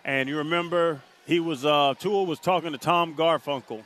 and 0.04 0.28
you 0.28 0.36
remember 0.38 1.00
he 1.26 1.40
was 1.40 1.64
uh, 1.64 1.94
Tua 1.98 2.22
was 2.24 2.38
talking 2.38 2.72
to 2.72 2.78
Tom 2.78 3.14
Garfunkel, 3.16 3.82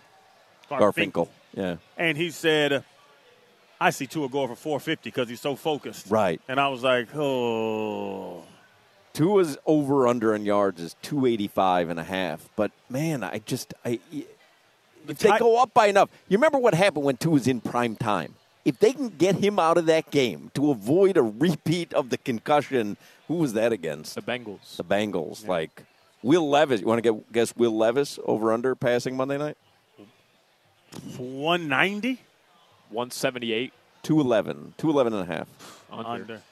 Garfinkel. 0.68 1.28
Yeah. 1.54 1.76
and 1.96 2.18
he 2.18 2.30
said, 2.30 2.84
"I 3.80 3.90
see 3.90 4.06
Tua 4.06 4.28
go 4.28 4.46
for 4.48 4.56
450 4.56 5.08
because 5.10 5.28
he's 5.28 5.40
so 5.40 5.54
focused." 5.56 6.06
Right. 6.10 6.40
And 6.48 6.58
I 6.60 6.68
was 6.68 6.82
like, 6.82 7.14
"Oh, 7.14 8.42
Tua's 9.12 9.58
over 9.66 10.06
under 10.06 10.34
in 10.34 10.44
yards 10.44 10.80
is 10.80 10.96
285 11.02 11.90
and 11.90 12.00
a 12.00 12.04
half. 12.04 12.48
But 12.56 12.72
man, 12.88 13.22
I 13.22 13.38
just 13.38 13.74
I 13.84 14.00
if 15.08 15.18
they 15.18 15.38
go 15.38 15.60
up 15.60 15.74
by 15.74 15.86
enough. 15.86 16.10
You 16.28 16.38
remember 16.38 16.58
what 16.58 16.74
happened 16.74 17.04
when 17.04 17.16
Tua's 17.16 17.46
in 17.46 17.60
prime 17.60 17.96
time? 17.96 18.34
If 18.64 18.78
they 18.78 18.92
can 18.92 19.08
get 19.08 19.36
him 19.36 19.58
out 19.58 19.76
of 19.76 19.86
that 19.86 20.10
game 20.10 20.50
to 20.54 20.70
avoid 20.70 21.16
a 21.16 21.22
repeat 21.22 21.92
of 21.94 22.10
the 22.10 22.18
concussion, 22.18 22.96
who 23.26 23.34
was 23.34 23.54
that 23.54 23.72
against? 23.72 24.14
The 24.14 24.22
Bengals. 24.22 24.76
The 24.76 24.84
Bengals. 24.84 25.46
Like 25.46 25.82
Will 26.22 26.48
Levis. 26.48 26.80
You 26.80 26.86
want 26.86 27.02
to 27.02 27.12
get, 27.12 27.32
guess 27.32 27.56
Will 27.56 27.76
Levis 27.76 28.20
over 28.24 28.52
under 28.52 28.74
passing 28.76 29.16
Monday 29.16 29.38
night? 29.38 29.56
190 31.16 32.20
178 32.90 33.72
211. 34.02 34.74
211 34.76 35.12
and 35.12 35.30
a 35.30 35.34
half. 35.34 35.82
under. 35.90 36.08
under." 36.08 36.42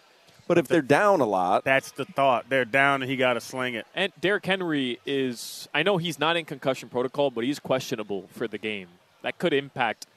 But 0.50 0.58
if 0.58 0.66
they're 0.66 0.82
down 0.82 1.20
a 1.20 1.26
lot, 1.26 1.62
That's 1.62 1.92
the 1.92 2.04
thought. 2.04 2.46
They're 2.48 2.64
down, 2.64 3.02
and 3.02 3.08
he 3.08 3.16
got 3.16 3.34
to 3.34 3.40
sling 3.40 3.74
it. 3.74 3.86
And 3.94 4.12
Derrick 4.20 4.44
Henry 4.44 4.98
is, 5.06 5.68
I 5.72 5.84
know 5.84 5.96
he's 5.96 6.18
not 6.18 6.36
in 6.36 6.44
concussion 6.44 6.88
protocol, 6.88 7.30
but 7.30 7.44
he's 7.44 7.60
questionable 7.60 8.26
for 8.32 8.48
the 8.48 8.58
game. 8.58 8.88
That 9.22 9.38
could 9.38 9.52
impact 9.52 10.08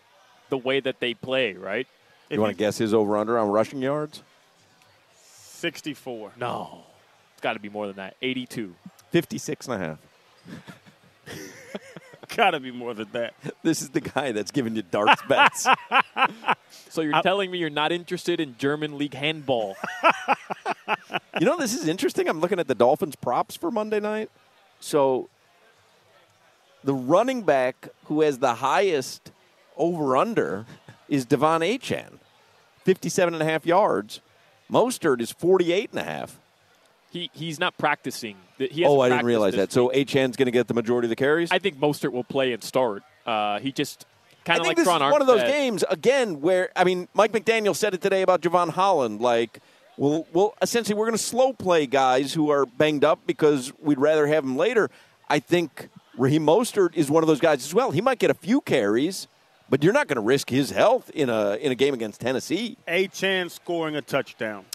the 0.50 0.58
way 0.58 0.80
that 0.80 1.00
they 1.00 1.14
play, 1.14 1.54
right? 1.54 1.86
you 2.32 2.42
want 2.42 2.52
to 2.52 2.58
guess 2.58 2.80
his 2.80 2.96
over 2.96 3.16
under 3.16 3.38
on 3.38 3.50
rushing 3.50 3.80
yards? 3.80 4.24
64. 5.22 6.32
No. 6.40 6.82
It's 7.34 7.42
got 7.42 7.54
to 7.54 7.60
be 7.60 7.70
more 7.70 7.86
than 7.86 7.98
that. 7.98 8.16
82. 8.20 8.74
56 9.12 9.68
and 9.68 9.76
a 9.76 9.86
half. 9.86 10.00
Got 12.36 12.52
to 12.52 12.60
be 12.60 12.72
more 12.72 12.94
than 12.94 13.08
that. 13.12 13.34
This 13.62 13.82
is 13.82 13.90
the 13.90 14.02
guy 14.02 14.32
that's 14.32 14.52
giving 14.52 14.76
you 14.76 14.82
darts 14.82 15.22
bets. 15.30 15.68
So 16.90 17.02
you're 17.02 17.22
telling 17.22 17.52
me 17.52 17.58
you're 17.60 17.70
not 17.70 17.92
interested 17.92 18.40
in 18.40 18.56
German 18.58 18.98
league 18.98 19.14
handball? 19.14 19.76
You 21.40 21.48
know, 21.48 21.58
this 21.58 21.74
is 21.74 21.88
interesting. 21.88 22.30
I'm 22.30 22.40
looking 22.40 22.60
at 22.60 22.68
the 22.68 22.76
Dolphins 22.76 23.16
props 23.16 23.56
for 23.56 23.72
Monday 23.72 24.00
night. 24.00 24.30
So 24.80 25.30
the 26.84 26.94
running 26.94 27.42
back 27.42 27.90
who 28.06 28.22
has 28.22 28.38
the 28.38 28.56
highest 28.56 29.32
over 29.76 30.16
under 30.16 30.66
is 31.10 31.26
De'Von 31.26 31.62
Achane, 31.62 32.20
57 32.84 33.34
and 33.34 33.42
a 33.42 33.46
half 33.46 33.66
yards. 33.66 34.22
Mostert 34.72 35.22
is 35.22 35.32
48 35.32 35.90
and 35.92 36.00
a 36.00 36.04
half. 36.04 36.40
He 37.14 37.30
he's 37.32 37.60
not 37.60 37.78
practicing. 37.78 38.38
He 38.58 38.84
Oh, 38.86 39.00
I 39.00 39.08
didn't 39.10 39.26
realize 39.26 39.54
this 39.54 39.60
that. 39.60 39.72
So 39.72 39.90
week. 39.94 40.08
Achane's 40.08 40.36
going 40.36 40.48
to 40.48 40.52
get 40.52 40.68
the 40.68 40.74
majority 40.74 41.06
of 41.06 41.10
the 41.10 41.16
carries? 41.16 41.52
I 41.52 41.60
think 41.60 41.80
Mostert 41.80 42.12
will 42.12 42.24
play 42.24 42.54
and 42.54 42.64
start. 42.64 43.04
Uh, 43.26 43.60
he 43.60 43.72
just 43.72 44.06
kind 44.46 44.60
of 44.60 44.66
like 44.66 44.76
this 44.78 44.86
Tron 44.86 45.02
is 45.02 45.12
one 45.12 45.22
of 45.22 45.28
those 45.28 45.42
Armstead. 45.42 45.48
games 45.48 45.84
again 45.90 46.42
where 46.42 46.70
I 46.76 46.84
mean 46.84 47.08
Mike 47.14 47.32
McDaniel 47.32 47.76
said 47.76 47.94
it 47.94 48.02
today 48.02 48.24
about 48.24 48.42
Jevon 48.42 48.70
Holland. 48.72 49.22
Like, 49.22 49.60
well, 49.96 50.26
well, 50.34 50.56
essentially 50.62 50.98
we're 50.98 51.06
going 51.06 51.18
to 51.18 51.24
slow 51.24 51.54
play 51.54 51.86
guys 51.86 52.34
who 52.34 52.50
are 52.50 52.66
banged 52.66 53.04
up 53.06 53.20
because 53.28 53.72
we'd 53.80 54.00
rather 54.00 54.26
have 54.26 54.44
them 54.44 54.58
later. 54.58 54.90
I 55.30 55.38
think 55.40 55.90
Raheem 56.18 56.46
Mostert 56.46 56.96
is 56.96 57.12
one 57.12 57.22
of 57.22 57.28
those 57.28 57.40
guys 57.40 57.64
as 57.64 57.74
well. 57.76 57.92
He 57.92 58.02
might 58.02 58.18
get 58.20 58.32
a 58.32 58.36
few 58.36 58.60
carries, 58.62 59.28
but 59.70 59.84
you're 59.84 59.94
not 59.94 60.08
going 60.08 60.16
to 60.16 60.22
risk 60.22 60.50
his 60.50 60.72
health 60.72 61.12
in 61.12 61.30
a 61.30 61.56
in 61.56 61.72
a 61.72 61.76
game 61.76 61.94
against 61.94 62.22
Tennessee. 62.22 62.76
Achane 62.88 63.52
scoring 63.52 63.96
a 63.96 64.02
touchdown. 64.02 64.66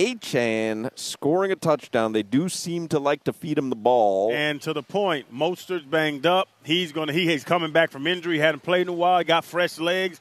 Achane 0.00 0.90
scoring 0.94 1.52
a 1.52 1.56
touchdown. 1.56 2.12
They 2.12 2.22
do 2.22 2.48
seem 2.48 2.88
to 2.88 2.98
like 2.98 3.24
to 3.24 3.34
feed 3.34 3.58
him 3.58 3.68
the 3.68 3.76
ball. 3.76 4.32
And 4.32 4.60
to 4.62 4.72
the 4.72 4.82
point, 4.82 5.32
Mostert's 5.32 5.84
banged 5.84 6.24
up. 6.24 6.48
He's 6.64 6.90
going 6.92 7.08
to 7.08 7.12
he, 7.12 7.26
he's 7.26 7.44
coming 7.44 7.70
back 7.70 7.90
from 7.90 8.06
injury. 8.06 8.38
Hadn't 8.38 8.62
played 8.62 8.82
in 8.82 8.88
a 8.88 8.92
while. 8.94 9.18
He 9.18 9.24
got 9.24 9.44
fresh 9.44 9.78
legs. 9.78 10.18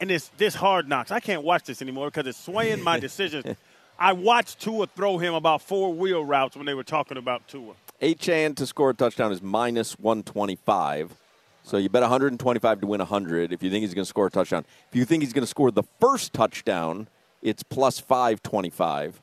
And 0.00 0.10
this 0.10 0.28
this 0.38 0.56
hard 0.56 0.88
knocks. 0.88 1.12
I 1.12 1.20
can't 1.20 1.44
watch 1.44 1.62
this 1.64 1.80
anymore 1.80 2.08
because 2.08 2.26
it's 2.26 2.38
swaying 2.38 2.82
my 2.82 2.98
decisions. 3.08 3.56
I 3.96 4.12
watched 4.12 4.60
Tua 4.60 4.88
throw 4.88 5.18
him 5.18 5.34
about 5.34 5.62
four 5.62 5.94
wheel 5.94 6.24
routes 6.24 6.56
when 6.56 6.66
they 6.66 6.74
were 6.74 6.82
talking 6.82 7.16
about 7.16 7.46
Tua. 7.46 7.74
Achane 8.00 8.56
to 8.56 8.66
score 8.66 8.90
a 8.90 8.94
touchdown 8.94 9.30
is 9.30 9.40
minus 9.40 9.96
125. 10.00 11.14
So 11.62 11.76
you 11.76 11.88
bet 11.88 12.02
125 12.02 12.80
to 12.80 12.86
win 12.88 12.98
100 12.98 13.52
if 13.52 13.62
you 13.62 13.70
think 13.70 13.82
he's 13.82 13.94
going 13.94 14.04
to 14.04 14.08
score 14.08 14.26
a 14.26 14.30
touchdown. 14.30 14.64
If 14.90 14.96
you 14.96 15.04
think 15.04 15.22
he's 15.22 15.32
going 15.32 15.44
to 15.44 15.46
score 15.46 15.70
the 15.70 15.84
first 16.00 16.32
touchdown, 16.32 17.06
it's 17.42 17.62
plus 17.62 17.98
525. 17.98 19.20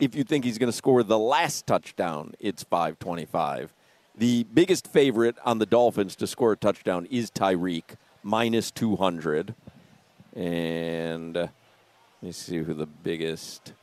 If 0.00 0.14
you 0.14 0.24
think 0.24 0.46
he's 0.46 0.56
going 0.56 0.70
to 0.72 0.76
score 0.76 1.02
the 1.02 1.18
last 1.18 1.66
touchdown, 1.66 2.32
it's 2.40 2.62
525. 2.62 3.74
The 4.16 4.44
biggest 4.44 4.86
favorite 4.86 5.36
on 5.44 5.58
the 5.58 5.66
Dolphins 5.66 6.16
to 6.16 6.26
score 6.26 6.52
a 6.52 6.56
touchdown 6.56 7.06
is 7.10 7.30
Tyreek, 7.30 7.96
minus 8.22 8.70
200. 8.70 9.54
And 10.34 11.36
uh, 11.36 11.40
let 11.40 12.22
me 12.22 12.32
see 12.32 12.58
who 12.58 12.72
the 12.72 12.86
biggest 12.86 13.74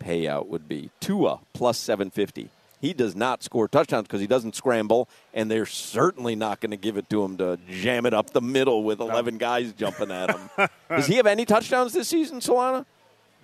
payout 0.00 0.46
would 0.46 0.68
be. 0.68 0.90
Tua, 1.00 1.40
plus 1.52 1.76
750. 1.78 2.48
He 2.80 2.92
does 2.94 3.14
not 3.14 3.42
score 3.42 3.68
touchdowns 3.68 4.08
because 4.08 4.20
he 4.20 4.26
doesn't 4.26 4.56
scramble, 4.56 5.06
and 5.34 5.50
they're 5.50 5.66
certainly 5.66 6.34
not 6.34 6.60
going 6.60 6.72
to 6.72 6.76
give 6.76 6.96
it 6.96 7.08
to 7.10 7.22
him 7.22 7.36
to 7.36 7.58
jam 7.68 8.06
it 8.06 8.14
up 8.14 8.30
the 8.30 8.40
middle 8.40 8.82
with 8.82 9.00
11 9.00 9.38
guys 9.38 9.72
jumping 9.72 10.10
at 10.10 10.30
him. 10.30 10.50
Does 10.88 11.06
he 11.06 11.16
have 11.16 11.26
any 11.26 11.44
touchdowns 11.44 11.92
this 11.92 12.08
season, 12.08 12.40
Solana? 12.40 12.86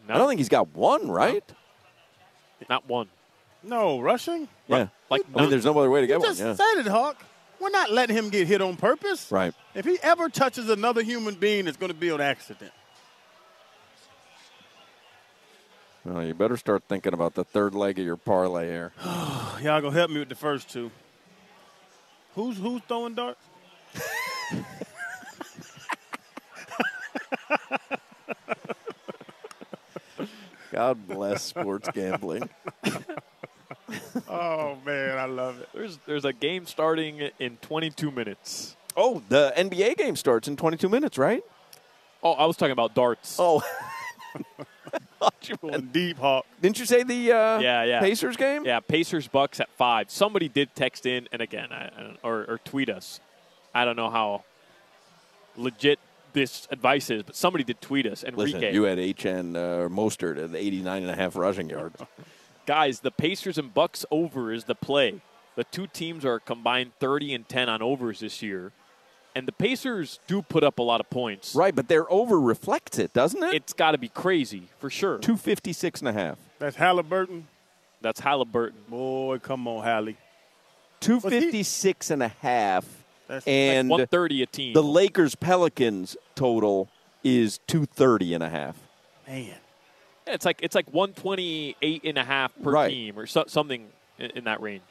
No. 0.09 0.15
I 0.15 0.19
don't 0.19 0.29
think 0.29 0.39
he's 0.39 0.49
got 0.49 0.75
one, 0.75 1.11
right? 1.11 1.45
Not 2.69 2.89
one. 2.89 3.09
No 3.63 4.01
rushing. 4.01 4.49
Yeah. 4.67 4.89
Like 5.11 5.23
I 5.35 5.41
mean, 5.43 5.51
there's 5.51 5.65
no 5.65 5.79
other 5.79 5.91
way 5.91 6.01
to 6.01 6.07
You 6.07 6.15
get 6.15 6.21
one. 6.21 6.29
just 6.31 6.41
Yeah. 6.41 6.55
said 6.55 6.79
it, 6.81 6.87
Hoch. 6.87 7.17
We're 7.61 7.71
not 7.71 7.91
letting 7.91 8.17
him 8.17 8.31
get 8.31 8.47
hit 8.47 8.63
on 8.63 8.77
purpose. 8.77 9.31
Right. 9.33 9.53
If 9.75 9.85
he 9.85 9.99
ever 10.03 10.29
touches 10.29 10.71
another 10.71 11.03
human 11.03 11.35
being, 11.35 11.67
it's 11.67 11.77
going 11.77 11.93
to 11.93 11.99
be 11.99 12.09
an 12.09 12.21
accident. 12.21 12.73
Well, 16.05 16.25
you 16.25 16.35
better 16.35 16.57
start 16.57 16.85
thinking 16.89 17.13
about 17.13 17.35
the 17.35 17.45
third 17.45 17.75
leg 17.75 17.99
of 17.99 18.05
your 18.05 18.17
parlay 18.17 18.67
here. 18.69 18.93
Y'all 19.05 19.81
gonna 19.81 19.91
help 19.91 20.11
me 20.11 20.21
with 20.21 20.29
the 20.31 20.35
first 20.37 20.71
two. 20.71 20.91
Who's 22.35 22.57
who's 22.57 22.81
throwing 22.89 23.15
darts? 23.15 23.41
God 30.71 31.09
bless 31.09 31.43
sports 31.43 31.89
gambling. 31.93 32.49
Oh 34.29 34.77
man, 34.85 35.17
I 35.17 35.25
love 35.25 35.61
it. 35.61 35.69
There's 35.73 35.99
there's 36.07 36.25
a 36.27 36.33
game 36.33 36.67
starting 36.67 37.31
in 37.39 37.57
22 37.59 38.11
minutes. 38.11 38.77
Oh, 38.97 39.23
the 39.29 39.53
NBA 39.57 39.97
game 39.97 40.17
starts 40.17 40.49
in 40.49 40.57
22 40.57 40.89
minutes, 40.89 41.17
right? 41.17 41.43
Oh, 42.23 42.33
I 42.33 42.45
was 42.45 42.57
talking 42.57 42.73
about 42.73 42.95
darts. 42.95 43.37
Oh, 43.39 43.63
Going 45.63 45.89
deep, 45.93 46.19
Hoch. 46.19 46.45
Didn't 46.61 46.79
you 46.79 46.85
say 46.85 47.03
the 47.03 47.33
uh, 47.33 47.59
yeah, 47.59 47.85
yeah. 47.85 48.01
Pacers 48.01 48.37
game? 48.37 48.65
Yeah, 48.65 48.81
Pacers 48.81 49.27
Bucks 49.27 49.61
at 49.61 49.69
five. 49.77 50.11
Somebody 50.11 50.49
did 50.49 50.75
text 50.75 51.07
in, 51.07 51.29
and 51.33 51.41
again, 51.41 51.73
I, 51.73 51.85
I 51.87 52.17
or, 52.23 52.45
or 52.49 52.61
tweet 52.65 52.89
us. 52.89 53.21
I 53.75 53.85
don't 53.85 53.97
know 53.97 54.11
how 54.11 54.45
legit 55.57 55.99
this 56.33 56.69
advice 56.71 57.11
is, 57.11 57.23
but 57.23 57.37
somebody 57.37 57.65
did 57.65 57.81
tweet 57.81 58.07
us. 58.07 58.25
Enrique, 58.25 58.59
Listen, 58.59 58.75
you 58.75 58.83
had 58.85 58.99
HN 58.99 59.57
uh, 59.57 59.89
Mostert 59.89 60.43
at 60.43 60.55
89 60.55 61.03
and 61.03 61.11
a 61.11 61.15
half 61.17 61.37
rushing 61.37 61.69
yards. 61.69 62.01
guys, 62.67 63.01
the 63.01 63.11
Pacers 63.11 63.59
and 63.59 63.73
Bucks 63.73 64.05
over 64.11 64.53
is 64.53 64.65
the 64.65 64.75
play. 64.75 65.21
The 65.57 65.65
two 65.65 65.87
teams 65.87 66.25
are 66.25 66.39
combined 66.39 66.93
30 67.01 67.35
and 67.35 67.49
10 67.49 67.69
on 67.69 67.83
overs 67.83 68.21
this 68.21 68.43
year, 68.43 68.73
and 69.35 69.49
the 69.49 69.53
Pacers 69.53 70.21
do 70.27 70.43
put 70.43 70.63
up 70.63 70.79
a 70.79 70.83
lot 70.83 71.01
of 71.01 71.11
points. 71.11 71.55
right, 71.55 71.75
but 71.75 71.89
their 71.89 72.11
over 72.13 72.41
reflects 72.41 72.99
it, 72.99 73.13
doesn't 73.13 73.43
it? 73.43 73.55
It's 73.55 73.73
got 73.73 73.93
to 73.93 73.99
be 73.99 74.09
crazy 74.09 74.69
for 74.79 74.91
sure. 74.91 75.19
256 75.19 76.01
and 76.01 76.09
a 76.09 76.13
half. 76.13 76.39
That's 76.59 76.77
Halliburton. 76.77 77.49
That's 78.01 78.21
Halliburton. 78.21 78.81
Boy, 78.89 79.39
come 79.39 79.67
on, 79.67 79.83
Hallie. 79.85 80.17
256 81.01 82.11
and 82.11 82.23
a 82.23 82.29
half. 82.29 82.98
That's 83.29 83.47
and 83.47 83.89
like 83.89 83.99
130 84.11 84.43
a 84.43 84.47
team. 84.47 84.73
the 84.73 84.83
Lakers 84.83 85.35
Pelicans 85.35 86.17
total 86.35 86.89
is 87.23 87.59
230 87.67 88.35
and 88.35 88.43
a 88.43 88.49
half. 88.49 88.77
Man. 89.27 89.55
Yeah, 90.27 90.35
it's 90.35 90.45
like 90.45 90.61
it's 90.63 90.75
like 90.75 90.93
128 90.93 92.03
and 92.05 92.19
a 92.19 92.25
half 92.25 92.53
per 92.63 92.71
Right. 92.71 92.89
team 92.91 93.19
or 93.19 93.27
so, 93.27 93.45
something 93.47 93.87
in, 94.19 94.31
in 94.31 94.45
that 94.45 94.61
range. 94.61 94.83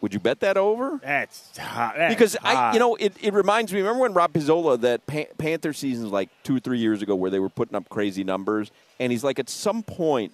Would 0.00 0.14
you 0.14 0.20
bet 0.20 0.38
that 0.40 0.56
over? 0.56 1.00
That's 1.02 1.58
hot. 1.58 1.94
That's 1.96 2.14
because 2.14 2.36
I, 2.44 2.72
you 2.72 2.78
know, 2.78 2.94
it, 2.94 3.14
it 3.20 3.32
reminds 3.34 3.72
me. 3.72 3.80
Remember 3.80 4.02
when 4.02 4.14
Rob 4.14 4.32
Pizzola 4.32 4.80
that 4.82 5.04
Pan- 5.08 5.26
Panther 5.38 5.72
seasons 5.72 6.12
like 6.12 6.28
two 6.44 6.56
or 6.56 6.60
three 6.60 6.78
years 6.78 7.02
ago, 7.02 7.16
where 7.16 7.32
they 7.32 7.40
were 7.40 7.48
putting 7.48 7.74
up 7.74 7.88
crazy 7.88 8.22
numbers, 8.22 8.70
and 9.00 9.10
he's 9.10 9.24
like, 9.24 9.40
at 9.40 9.50
some 9.50 9.82
point, 9.82 10.32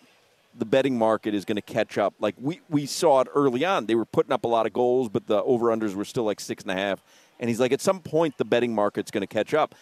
the 0.58 0.66
betting 0.66 0.98
market 0.98 1.34
is 1.34 1.46
going 1.46 1.56
to 1.56 1.62
catch 1.62 1.96
up. 1.96 2.12
Like 2.20 2.34
we 2.38 2.60
we 2.68 2.84
saw 2.84 3.20
it 3.22 3.28
early 3.34 3.64
on; 3.64 3.86
they 3.86 3.94
were 3.94 4.04
putting 4.04 4.32
up 4.32 4.44
a 4.44 4.48
lot 4.48 4.66
of 4.66 4.74
goals, 4.74 5.08
but 5.08 5.26
the 5.28 5.42
over 5.44 5.66
unders 5.74 5.94
were 5.94 6.04
still 6.04 6.24
like 6.24 6.40
six 6.40 6.62
and 6.62 6.70
a 6.70 6.74
half. 6.74 7.00
And 7.40 7.48
he's 7.48 7.60
like, 7.60 7.72
at 7.72 7.80
some 7.80 8.00
point, 8.00 8.38
the 8.38 8.44
betting 8.44 8.74
market's 8.74 9.10
going 9.10 9.22
to 9.22 9.26
catch 9.26 9.54
up. 9.54 9.74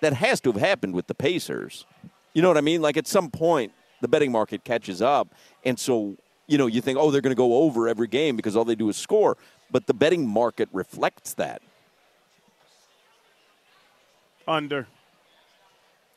That 0.00 0.14
has 0.14 0.40
to 0.42 0.52
have 0.52 0.60
happened 0.60 0.94
with 0.94 1.06
the 1.08 1.14
Pacers. 1.14 1.84
You 2.32 2.42
know 2.42 2.48
what 2.48 2.56
I 2.56 2.62
mean? 2.62 2.80
Like 2.80 2.96
at 2.96 3.06
some 3.06 3.30
point, 3.30 3.72
the 4.00 4.08
betting 4.08 4.32
market 4.32 4.64
catches 4.64 5.02
up, 5.02 5.28
and 5.64 5.78
so 5.78 6.16
you 6.46 6.56
know 6.56 6.66
you 6.66 6.80
think, 6.80 6.98
oh, 6.98 7.10
they're 7.10 7.20
going 7.20 7.32
to 7.34 7.38
go 7.38 7.56
over 7.62 7.86
every 7.86 8.06
game 8.06 8.34
because 8.36 8.56
all 8.56 8.64
they 8.64 8.74
do 8.74 8.88
is 8.88 8.96
score. 8.96 9.36
But 9.70 9.86
the 9.86 9.92
betting 9.94 10.26
market 10.26 10.68
reflects 10.72 11.34
that. 11.34 11.60
under. 14.48 14.86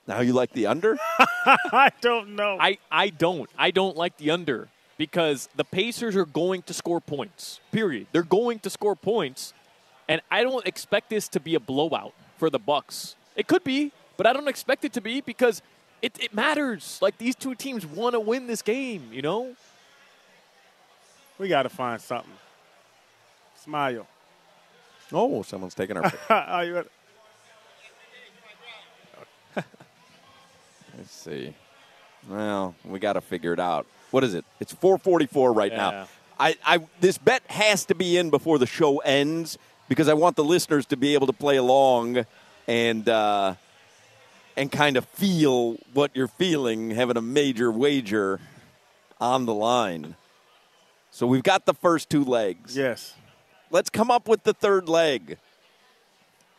Now 0.07 0.19
you 0.21 0.33
like 0.33 0.51
the 0.53 0.67
under? 0.67 0.97
I 1.45 1.91
don't 2.01 2.35
know. 2.35 2.57
I, 2.59 2.77
I 2.91 3.09
don't. 3.09 3.49
I 3.57 3.71
don't 3.71 3.95
like 3.95 4.17
the 4.17 4.31
under 4.31 4.69
because 4.97 5.47
the 5.55 5.63
Pacers 5.63 6.15
are 6.15 6.25
going 6.25 6.61
to 6.63 6.73
score 6.73 6.99
points. 6.99 7.59
Period. 7.71 8.07
They're 8.11 8.23
going 8.23 8.59
to 8.59 8.69
score 8.69 8.95
points, 8.95 9.53
and 10.07 10.21
I 10.29 10.43
don't 10.43 10.65
expect 10.67 11.09
this 11.09 11.27
to 11.29 11.39
be 11.39 11.55
a 11.55 11.59
blowout 11.59 12.13
for 12.37 12.49
the 12.49 12.59
Bucks. 12.59 13.15
It 13.35 13.47
could 13.47 13.63
be, 13.63 13.91
but 14.17 14.27
I 14.27 14.33
don't 14.33 14.47
expect 14.47 14.85
it 14.85 14.93
to 14.93 15.01
be 15.01 15.21
because 15.21 15.61
it, 16.01 16.17
it 16.19 16.33
matters. 16.33 16.99
Like 17.01 17.17
these 17.17 17.35
two 17.35 17.55
teams 17.55 17.85
want 17.85 18.13
to 18.13 18.19
win 18.19 18.47
this 18.47 18.61
game. 18.61 19.09
You 19.11 19.21
know. 19.21 19.55
We 21.39 21.47
got 21.47 21.63
to 21.63 21.69
find 21.69 21.99
something. 21.99 22.31
Smile. 23.63 24.07
Oh, 25.11 25.41
someone's 25.43 25.73
taking 25.73 25.97
our. 25.97 26.11
Are 26.29 26.63
you 26.65 26.83
Let's 30.97 31.11
see. 31.11 31.53
Well, 32.29 32.75
we 32.85 32.99
got 32.99 33.13
to 33.13 33.21
figure 33.21 33.51
it 33.53 33.59
out. 33.59 33.87
What 34.11 34.23
is 34.23 34.33
it? 34.35 34.45
It's 34.59 34.73
4:44 34.73 35.55
right 35.55 35.71
Yeah. 35.71 35.77
now. 35.77 36.07
I, 36.39 36.55
I 36.65 36.79
this 36.99 37.17
bet 37.17 37.43
has 37.47 37.85
to 37.85 37.95
be 37.95 38.17
in 38.17 38.29
before 38.29 38.57
the 38.57 38.65
show 38.65 38.99
ends 38.99 39.57
because 39.93 40.09
I 40.09 40.15
want 40.15 40.35
the 40.35 40.43
listeners 40.43 40.87
to 40.87 40.97
be 40.97 41.13
able 41.13 41.27
to 41.27 41.33
play 41.33 41.57
along 41.57 42.25
and 42.67 43.07
uh, 43.07 43.53
and 44.57 44.71
kind 44.71 44.97
of 44.97 45.05
feel 45.05 45.77
what 45.93 46.09
you're 46.15 46.27
feeling 46.27 46.89
having 46.91 47.15
a 47.15 47.21
major 47.21 47.71
wager 47.71 48.39
on 49.21 49.45
the 49.45 49.53
line. 49.53 50.15
So 51.11 51.27
we've 51.27 51.43
got 51.43 51.67
the 51.67 51.75
first 51.75 52.09
two 52.09 52.25
legs. 52.25 52.75
Yes. 52.75 53.13
Let's 53.69 53.91
come 53.91 54.09
up 54.09 54.27
with 54.27 54.43
the 54.43 54.53
third 54.53 54.89
leg. 54.89 55.37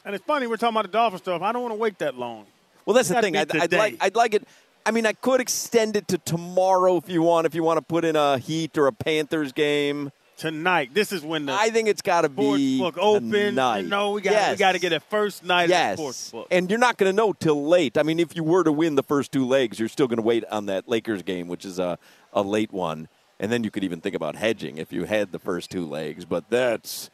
And 0.04 0.14
it's 0.14 0.24
funny 0.24 0.46
we're 0.46 0.56
talking 0.56 0.76
about 0.76 0.86
the 0.86 0.92
Dolphin 0.92 1.18
stuff. 1.18 1.42
I 1.42 1.50
don't 1.50 1.62
want 1.62 1.72
to 1.72 1.78
wait 1.78 1.98
that 1.98 2.16
long. 2.16 2.46
Well, 2.86 2.94
that's 2.94 3.08
the 3.08 3.20
thing. 3.20 3.36
I'd, 3.36 3.56
I'd 3.56 3.72
like 3.72 3.96
I'd 4.00 4.14
like 4.14 4.34
it. 4.34 4.46
I 4.86 4.92
mean, 4.92 5.06
I 5.06 5.12
could 5.12 5.40
extend 5.40 5.96
it 5.96 6.06
to 6.08 6.18
tomorrow 6.18 6.98
if 6.98 7.08
you 7.08 7.22
want. 7.22 7.46
If 7.46 7.54
you 7.56 7.64
want 7.64 7.78
to 7.78 7.82
put 7.82 8.04
in 8.04 8.14
a 8.14 8.38
Heat 8.38 8.78
or 8.78 8.86
a 8.86 8.92
Panthers 8.92 9.50
game 9.50 10.12
Tonight. 10.36 10.92
This 10.92 11.12
is 11.12 11.22
when 11.22 11.46
the 11.46 11.52
I 11.52 11.70
think 11.70 11.88
it's 11.88 12.02
got 12.02 12.22
to 12.22 12.28
be 12.28 12.78
book 12.78 12.96
open. 12.98 13.30
You 13.32 13.52
know, 13.52 14.10
we 14.12 14.20
got 14.20 14.32
yes. 14.32 14.50
we 14.52 14.56
got 14.56 14.72
to 14.72 14.78
get 14.80 14.92
it 14.92 15.02
first 15.04 15.44
night 15.44 15.68
Yes, 15.68 15.92
of 15.92 15.96
the 15.96 16.02
sports 16.02 16.30
book. 16.32 16.46
and 16.50 16.68
you're 16.68 16.78
not 16.78 16.96
going 16.96 17.10
to 17.10 17.16
know 17.16 17.32
till 17.32 17.66
late. 17.66 17.96
I 17.96 18.02
mean, 18.02 18.18
if 18.18 18.34
you 18.34 18.42
were 18.42 18.64
to 18.64 18.72
win 18.72 18.96
the 18.96 19.02
first 19.04 19.30
two 19.30 19.46
legs, 19.46 19.78
you're 19.78 19.88
still 19.88 20.08
going 20.08 20.16
to 20.18 20.22
wait 20.22 20.44
on 20.50 20.66
that 20.66 20.88
Lakers 20.88 21.22
game, 21.22 21.46
which 21.48 21.64
is 21.64 21.78
a 21.78 21.98
a 22.32 22.42
late 22.42 22.72
one, 22.72 23.08
and 23.38 23.52
then 23.52 23.62
you 23.62 23.70
could 23.70 23.84
even 23.84 24.00
think 24.00 24.16
about 24.16 24.34
hedging 24.34 24.78
if 24.78 24.92
you 24.92 25.04
had 25.04 25.30
the 25.30 25.38
first 25.38 25.70
two 25.70 25.86
legs. 25.86 26.24
But 26.24 26.50
that's 26.50 27.10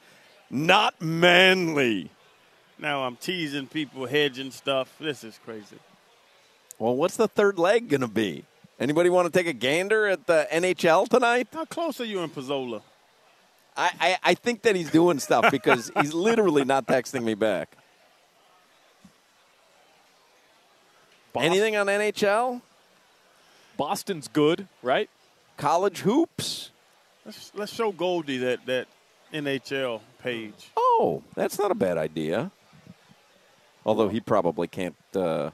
not 0.48 1.00
manly. 1.02 2.10
Now 2.78 3.02
I'm 3.04 3.16
teasing 3.16 3.66
people, 3.66 4.06
hedging 4.06 4.50
stuff. 4.50 4.96
This 4.98 5.22
is 5.24 5.38
crazy. 5.44 5.76
Well, 6.78 6.96
what's 6.96 7.16
the 7.18 7.28
third 7.28 7.58
leg 7.58 7.88
going 7.90 8.00
to 8.00 8.08
be? 8.08 8.44
Anybody 8.78 9.10
want 9.10 9.30
to 9.30 9.38
take 9.38 9.46
a 9.46 9.52
gander 9.52 10.06
at 10.06 10.26
the 10.26 10.48
NHL 10.50 11.06
tonight? 11.06 11.48
How 11.52 11.66
close 11.66 12.00
are 12.00 12.06
you 12.06 12.20
in 12.20 12.30
Pizzola? 12.30 12.80
I, 13.80 13.90
I, 13.98 14.18
I 14.22 14.34
think 14.34 14.60
that 14.62 14.76
he's 14.76 14.90
doing 14.90 15.18
stuff 15.18 15.50
because 15.50 15.90
he's 16.02 16.12
literally 16.12 16.64
not 16.66 16.86
texting 16.86 17.22
me 17.22 17.32
back. 17.32 17.78
Anything 21.34 21.76
on 21.76 21.86
NHL? 21.86 22.60
Boston's 23.78 24.28
good, 24.28 24.68
right? 24.82 25.08
College 25.56 26.00
hoops? 26.00 26.72
Let's 27.24 27.52
let's 27.54 27.72
show 27.72 27.90
Goldie 27.92 28.36
that 28.38 28.66
that 28.66 28.86
NHL 29.32 30.02
page. 30.22 30.70
Oh, 30.76 31.22
that's 31.34 31.58
not 31.58 31.70
a 31.70 31.74
bad 31.74 31.96
idea. 31.96 32.50
Although 33.86 34.10
he 34.10 34.20
probably 34.20 34.68
can't, 34.68 34.96
uh, 35.14 35.52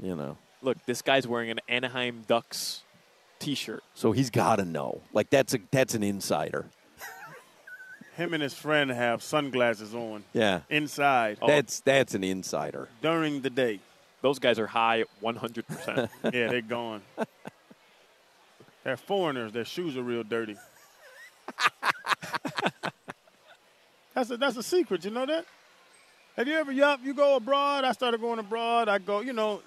you 0.00 0.14
know. 0.14 0.36
Look, 0.62 0.78
this 0.86 1.02
guy's 1.02 1.26
wearing 1.26 1.50
an 1.50 1.60
Anaheim 1.68 2.22
Ducks 2.28 2.82
T-shirt. 3.40 3.82
So 3.94 4.12
he's 4.12 4.30
got 4.30 4.56
to 4.56 4.64
know. 4.64 5.00
Like 5.12 5.30
that's 5.30 5.54
a 5.54 5.58
that's 5.72 5.94
an 5.94 6.04
insider. 6.04 6.66
Him 8.16 8.32
and 8.32 8.42
his 8.42 8.54
friend 8.54 8.90
have 8.90 9.22
sunglasses 9.22 9.94
on. 9.94 10.24
Yeah. 10.32 10.60
Inside. 10.70 11.38
That's 11.46 11.80
that's 11.80 12.14
an 12.14 12.24
insider. 12.24 12.88
during 13.02 13.40
the 13.40 13.50
day. 13.50 13.80
Those 14.22 14.38
guys 14.38 14.58
are 14.58 14.66
high 14.66 15.04
100%. 15.22 16.08
Yeah, 16.24 16.48
they're 16.48 16.62
gone. 16.62 17.02
they're 18.82 18.96
foreigners. 18.96 19.52
Their 19.52 19.64
shoes 19.66 19.96
are 19.96 20.02
real 20.02 20.22
dirty. 20.22 20.56
that's 24.14 24.30
a 24.30 24.36
that's 24.36 24.56
a 24.56 24.62
secret. 24.62 25.04
You 25.04 25.10
know 25.10 25.26
that? 25.26 25.44
Have 26.36 26.48
you 26.48 26.54
ever 26.54 26.72
yup? 26.72 27.00
You 27.04 27.14
go 27.14 27.36
abroad. 27.36 27.84
I 27.84 27.92
started 27.92 28.20
going 28.20 28.38
abroad. 28.38 28.88
I 28.88 28.98
go. 28.98 29.20
You 29.20 29.32
know, 29.32 29.60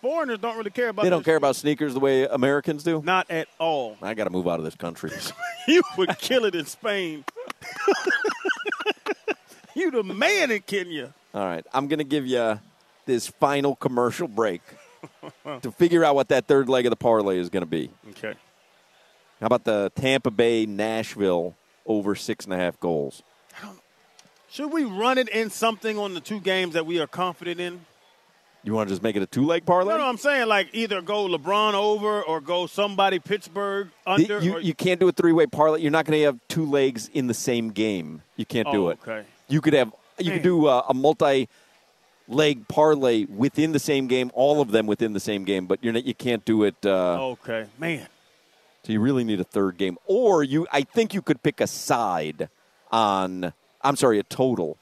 foreigners 0.00 0.38
don't 0.38 0.56
really 0.56 0.70
care 0.70 0.90
about. 0.90 1.02
They 1.02 1.10
don't 1.10 1.24
their 1.24 1.32
care 1.32 1.36
about 1.36 1.56
sneakers 1.56 1.94
the 1.94 2.00
way 2.00 2.24
Americans 2.26 2.84
do. 2.84 3.02
Not 3.04 3.30
at 3.30 3.48
all. 3.58 3.96
I 4.02 4.14
got 4.14 4.24
to 4.24 4.30
move 4.30 4.46
out 4.46 4.58
of 4.58 4.64
this 4.64 4.76
country. 4.76 5.10
you 5.68 5.82
would 5.96 6.16
kill 6.18 6.44
it 6.44 6.54
in 6.54 6.66
Spain. 6.66 7.24
you 9.74 9.90
the 9.90 10.02
man 10.02 10.50
in 10.50 10.62
Kenya. 10.62 11.12
All 11.34 11.44
right, 11.44 11.64
I'm 11.72 11.88
going 11.88 11.98
to 11.98 12.04
give 12.04 12.26
you 12.26 12.60
this 13.06 13.26
final 13.26 13.76
commercial 13.76 14.28
break 14.28 14.60
to 15.62 15.72
figure 15.72 16.04
out 16.04 16.14
what 16.14 16.28
that 16.28 16.46
third 16.46 16.68
leg 16.68 16.86
of 16.86 16.90
the 16.90 16.96
parlay 16.96 17.38
is 17.38 17.48
going 17.48 17.62
to 17.62 17.66
be. 17.66 17.90
Okay. 18.10 18.34
How 19.40 19.46
about 19.46 19.64
the 19.64 19.90
Tampa 19.96 20.30
Bay 20.30 20.66
Nashville 20.66 21.56
over 21.86 22.14
six 22.14 22.44
and 22.44 22.54
a 22.54 22.56
half 22.56 22.78
goals? 22.78 23.22
Should 24.50 24.70
we 24.70 24.84
run 24.84 25.18
it 25.18 25.28
in 25.28 25.50
something 25.50 25.98
on 25.98 26.14
the 26.14 26.20
two 26.20 26.38
games 26.38 26.74
that 26.74 26.86
we 26.86 27.00
are 27.00 27.06
confident 27.06 27.58
in? 27.58 27.80
You 28.64 28.74
want 28.74 28.88
to 28.88 28.92
just 28.94 29.02
make 29.02 29.16
it 29.16 29.22
a 29.22 29.26
two 29.26 29.44
leg 29.44 29.66
parlay? 29.66 29.92
No, 29.94 29.98
no, 29.98 30.06
I'm 30.06 30.16
saying 30.18 30.46
like 30.46 30.68
either 30.72 31.02
go 31.02 31.26
LeBron 31.26 31.74
over 31.74 32.22
or 32.22 32.40
go 32.40 32.66
somebody 32.66 33.18
Pittsburgh 33.18 33.88
under. 34.06 34.40
you, 34.40 34.54
or, 34.54 34.60
you 34.60 34.72
can't 34.74 35.00
do 35.00 35.08
a 35.08 35.12
three 35.12 35.32
way 35.32 35.46
parlay. 35.46 35.80
You're 35.80 35.90
not 35.90 36.04
going 36.06 36.18
to 36.18 36.24
have 36.26 36.38
two 36.48 36.64
legs 36.64 37.08
in 37.12 37.26
the 37.26 37.34
same 37.34 37.70
game. 37.70 38.22
You 38.36 38.46
can't 38.46 38.70
do 38.70 38.86
Oh, 38.86 38.90
it. 38.90 38.98
okay. 39.02 39.24
You 39.48 39.60
could 39.60 39.72
have 39.74 39.92
you 40.18 40.30
could 40.30 40.42
do 40.42 40.68
a, 40.68 40.84
a 40.88 40.94
multi 40.94 41.48
leg 42.28 42.68
parlay 42.68 43.24
within 43.26 43.72
the 43.72 43.78
same 43.80 44.06
game, 44.06 44.30
all 44.32 44.60
of 44.60 44.70
them 44.70 44.86
within 44.86 45.12
the 45.12 45.20
same 45.20 45.44
game, 45.44 45.66
but 45.66 45.82
you're 45.82 45.92
not, 45.92 46.04
you 46.04 46.14
can't 46.14 46.44
do 46.44 46.62
it. 46.62 46.76
Uh, 46.86 47.30
okay, 47.32 47.66
man. 47.78 48.06
So 48.84 48.92
you 48.92 49.00
really 49.00 49.24
need 49.24 49.40
a 49.40 49.44
third 49.44 49.76
game, 49.76 49.96
or 50.06 50.42
you. 50.44 50.66
I 50.72 50.82
think 50.82 51.14
you 51.14 51.22
could 51.22 51.42
pick 51.42 51.60
a 51.60 51.66
side 51.66 52.48
on. 52.92 53.52
I'm 53.84 53.96
sorry, 53.96 54.18
a 54.20 54.22
total, 54.22 54.76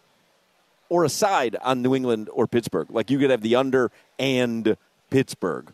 or 0.91 1.05
a 1.05 1.09
side 1.09 1.57
on 1.63 1.81
New 1.81 1.95
England 1.95 2.29
or 2.35 2.47
Pittsburgh. 2.47 2.91
Like 2.91 3.11
you 3.11 3.19
could 3.19 3.31
have 3.31 3.41
the 3.41 3.57
under 3.57 3.91
and 4.19 4.77
Pittsburgh. 5.09 5.73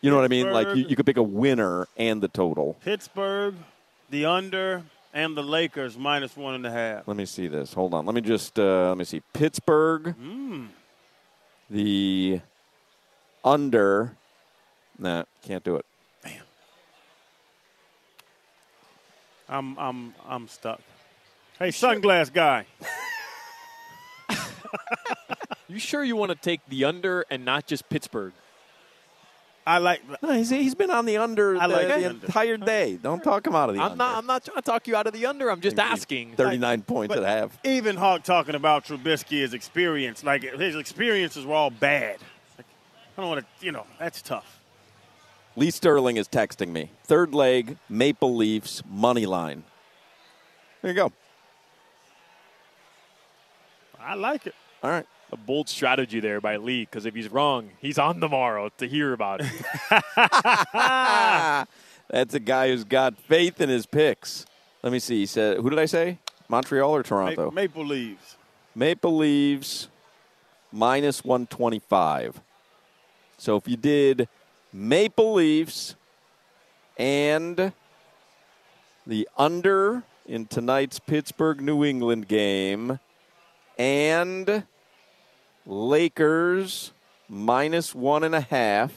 You 0.00 0.10
know 0.10 0.16
what 0.16 0.24
I 0.24 0.28
mean? 0.28 0.50
Like 0.50 0.68
you, 0.76 0.86
you 0.88 0.94
could 0.96 1.06
pick 1.06 1.16
a 1.16 1.22
winner 1.22 1.88
and 1.96 2.20
the 2.22 2.28
total. 2.28 2.76
Pittsburgh, 2.84 3.54
the 4.10 4.24
under, 4.26 4.82
and 5.14 5.36
the 5.36 5.42
Lakers 5.42 5.96
minus 5.96 6.36
one 6.36 6.54
and 6.54 6.66
a 6.66 6.70
half. 6.70 7.06
Let 7.08 7.16
me 7.16 7.24
see 7.24 7.46
this. 7.48 7.72
Hold 7.74 7.94
on. 7.94 8.06
Let 8.06 8.14
me 8.14 8.20
just 8.20 8.58
uh, 8.58 8.88
let 8.88 8.98
me 8.98 9.04
see. 9.04 9.22
Pittsburgh, 9.32 10.14
Mm. 10.20 10.68
the 11.70 12.40
under. 13.44 14.16
Nah, 14.98 15.24
can't 15.42 15.62
do 15.64 15.76
it. 15.76 15.86
I'm 19.48 19.78
I'm 19.78 20.14
I'm 20.26 20.48
stuck. 20.48 20.80
Hey, 21.58 21.68
sunglass 21.68 22.32
guy. 22.32 22.66
You 25.72 25.78
sure 25.78 26.04
you 26.04 26.16
want 26.16 26.30
to 26.30 26.36
take 26.36 26.60
the 26.68 26.84
under 26.84 27.24
and 27.30 27.44
not 27.44 27.66
just 27.66 27.88
Pittsburgh? 27.88 28.32
I 29.66 29.78
like. 29.78 30.02
No, 30.22 30.32
he's, 30.32 30.50
he's 30.50 30.74
been 30.74 30.90
on 30.90 31.06
the 31.06 31.16
under 31.18 31.56
I 31.56 31.66
the, 31.68 31.72
like 31.74 31.82
the 31.82 31.88
the 31.88 32.08
under. 32.10 32.26
entire 32.26 32.56
day. 32.56 32.98
Don't 33.00 33.22
talk 33.22 33.46
him 33.46 33.54
out 33.54 33.68
of 33.70 33.76
the 33.76 33.80
I'm 33.80 33.92
under. 33.92 33.96
not. 33.98 34.18
I'm 34.18 34.26
not 34.26 34.44
trying 34.44 34.56
to 34.56 34.62
talk 34.62 34.86
you 34.88 34.96
out 34.96 35.06
of 35.06 35.12
the 35.12 35.24
under. 35.24 35.50
I'm 35.50 35.60
just 35.60 35.78
asking. 35.78 36.34
39 36.34 36.82
points 36.82 37.14
But 37.14 37.22
at 37.22 37.38
half. 37.38 37.58
Even 37.64 37.96
Hoch 37.96 38.22
talking 38.24 38.54
about 38.54 38.84
Trubisky, 38.84 39.40
his 39.40 39.54
experience, 39.54 40.24
like 40.24 40.42
his 40.42 40.74
experiences 40.76 41.46
were 41.46 41.54
all 41.54 41.70
bad. 41.70 42.18
Like, 42.58 42.66
I 43.16 43.20
don't 43.20 43.30
want 43.30 43.46
to, 43.60 43.64
you 43.64 43.72
know, 43.72 43.86
that's 43.98 44.20
tough. 44.20 44.60
Lee 45.54 45.70
Sterling 45.70 46.16
is 46.16 46.26
texting 46.28 46.68
me. 46.68 46.90
Third 47.04 47.32
leg, 47.34 47.76
Maple 47.88 48.34
Leafs 48.34 48.82
money 48.90 49.26
line. 49.26 49.62
There 50.82 50.90
you 50.90 50.96
go. 50.96 51.12
I 54.00 54.14
like 54.14 54.46
it. 54.48 54.54
All 54.82 54.90
right. 54.90 55.06
A 55.32 55.36
bold 55.36 55.68
strategy 55.68 56.20
there 56.20 56.40
by 56.40 56.56
Lee, 56.56 56.82
because 56.82 57.06
if 57.06 57.14
he's 57.14 57.30
wrong, 57.30 57.70
he's 57.80 57.98
on 57.98 58.20
tomorrow 58.20 58.70
to 58.78 58.86
hear 58.86 59.14
about 59.14 59.40
it. 59.42 59.50
That's 62.10 62.34
a 62.34 62.40
guy 62.40 62.68
who's 62.68 62.84
got 62.84 63.16
faith 63.16 63.60
in 63.60 63.70
his 63.70 63.86
picks. 63.86 64.44
Let 64.82 64.92
me 64.92 64.98
see. 64.98 65.20
He 65.20 65.26
said, 65.26 65.56
who 65.56 65.70
did 65.70 65.78
I 65.78 65.86
say? 65.86 66.18
Montreal 66.48 66.94
or 66.94 67.02
Toronto? 67.02 67.50
Maple 67.50 67.86
Leaves. 67.86 68.36
Maple 68.74 69.16
Leaves 69.16 69.88
minus 70.70 71.24
125. 71.24 72.40
So 73.38 73.56
if 73.56 73.66
you 73.66 73.76
did 73.76 74.28
Maple 74.72 75.34
Leafs 75.34 75.94
and 76.98 77.72
the 79.06 79.28
under 79.36 80.02
in 80.26 80.46
tonight's 80.46 80.98
Pittsburgh 80.98 81.60
New 81.60 81.84
England 81.84 82.28
game 82.28 83.00
and 83.78 84.64
Lakers 85.66 86.92
minus 87.28 87.94
one 87.94 88.24
and 88.24 88.34
a 88.34 88.40
half 88.40 88.92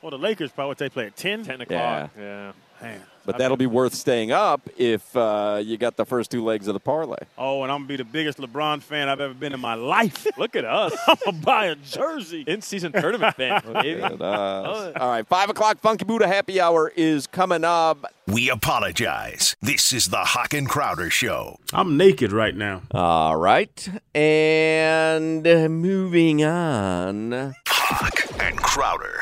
Well, 0.01 0.11
the 0.11 0.17
Lakers 0.17 0.51
probably 0.51 0.69
what 0.69 0.77
they 0.77 0.89
play 0.89 1.05
at 1.07 1.15
ten. 1.15 1.43
Ten 1.43 1.59
Yeah. 1.59 1.63
o'clock. 1.63 2.11
Yeah. 2.17 2.51
Man. 2.81 3.01
But 3.29 3.37
that'll 3.37 3.57
be 3.57 3.67
worth 3.67 3.93
staying 3.93 4.31
up 4.31 4.67
if 4.75 5.15
uh, 5.15 5.61
you 5.63 5.77
got 5.77 5.97
the 5.97 6.05
first 6.05 6.31
two 6.31 6.43
legs 6.43 6.67
of 6.67 6.73
the 6.73 6.79
parlay. 6.79 7.17
Oh, 7.37 7.61
and 7.61 7.71
I'm 7.71 7.81
gonna 7.81 7.87
be 7.87 7.95
the 7.95 8.03
biggest 8.03 8.39
LeBron 8.39 8.81
fan 8.81 9.07
I've 9.07 9.21
ever 9.21 9.35
been 9.35 9.53
in 9.53 9.59
my 9.59 9.75
life. 9.75 10.25
Look 10.39 10.55
at 10.55 10.65
us. 10.65 10.97
I'm 11.07 11.15
gonna 11.23 11.37
buy 11.37 11.65
a 11.67 11.75
jersey. 11.75 12.43
In 12.47 12.63
season 12.63 12.91
tournament 12.91 13.35
fan. 13.35 13.61
Look 13.67 13.85
at 13.85 14.19
us. 14.19 14.93
All 14.99 15.09
right, 15.09 15.27
five 15.27 15.51
o'clock 15.51 15.79
Funky 15.79 16.05
Buddha 16.05 16.25
happy 16.27 16.59
hour 16.59 16.91
is 16.95 17.27
coming 17.27 17.63
up. 17.63 18.03
We 18.25 18.49
apologize. 18.49 19.55
This 19.61 19.93
is 19.93 20.07
the 20.07 20.23
Hoch 20.23 20.55
and 20.55 20.67
Crowder 20.67 21.11
Show. 21.11 21.59
I'm 21.71 21.97
naked 21.97 22.31
right 22.31 22.55
now. 22.55 22.81
All 22.89 23.37
right, 23.37 23.87
and 24.15 25.47
uh, 25.47 25.69
moving 25.69 26.43
on. 26.43 27.53
Hoch 27.67 28.41
and 28.41 28.57
Crowder. 28.57 29.21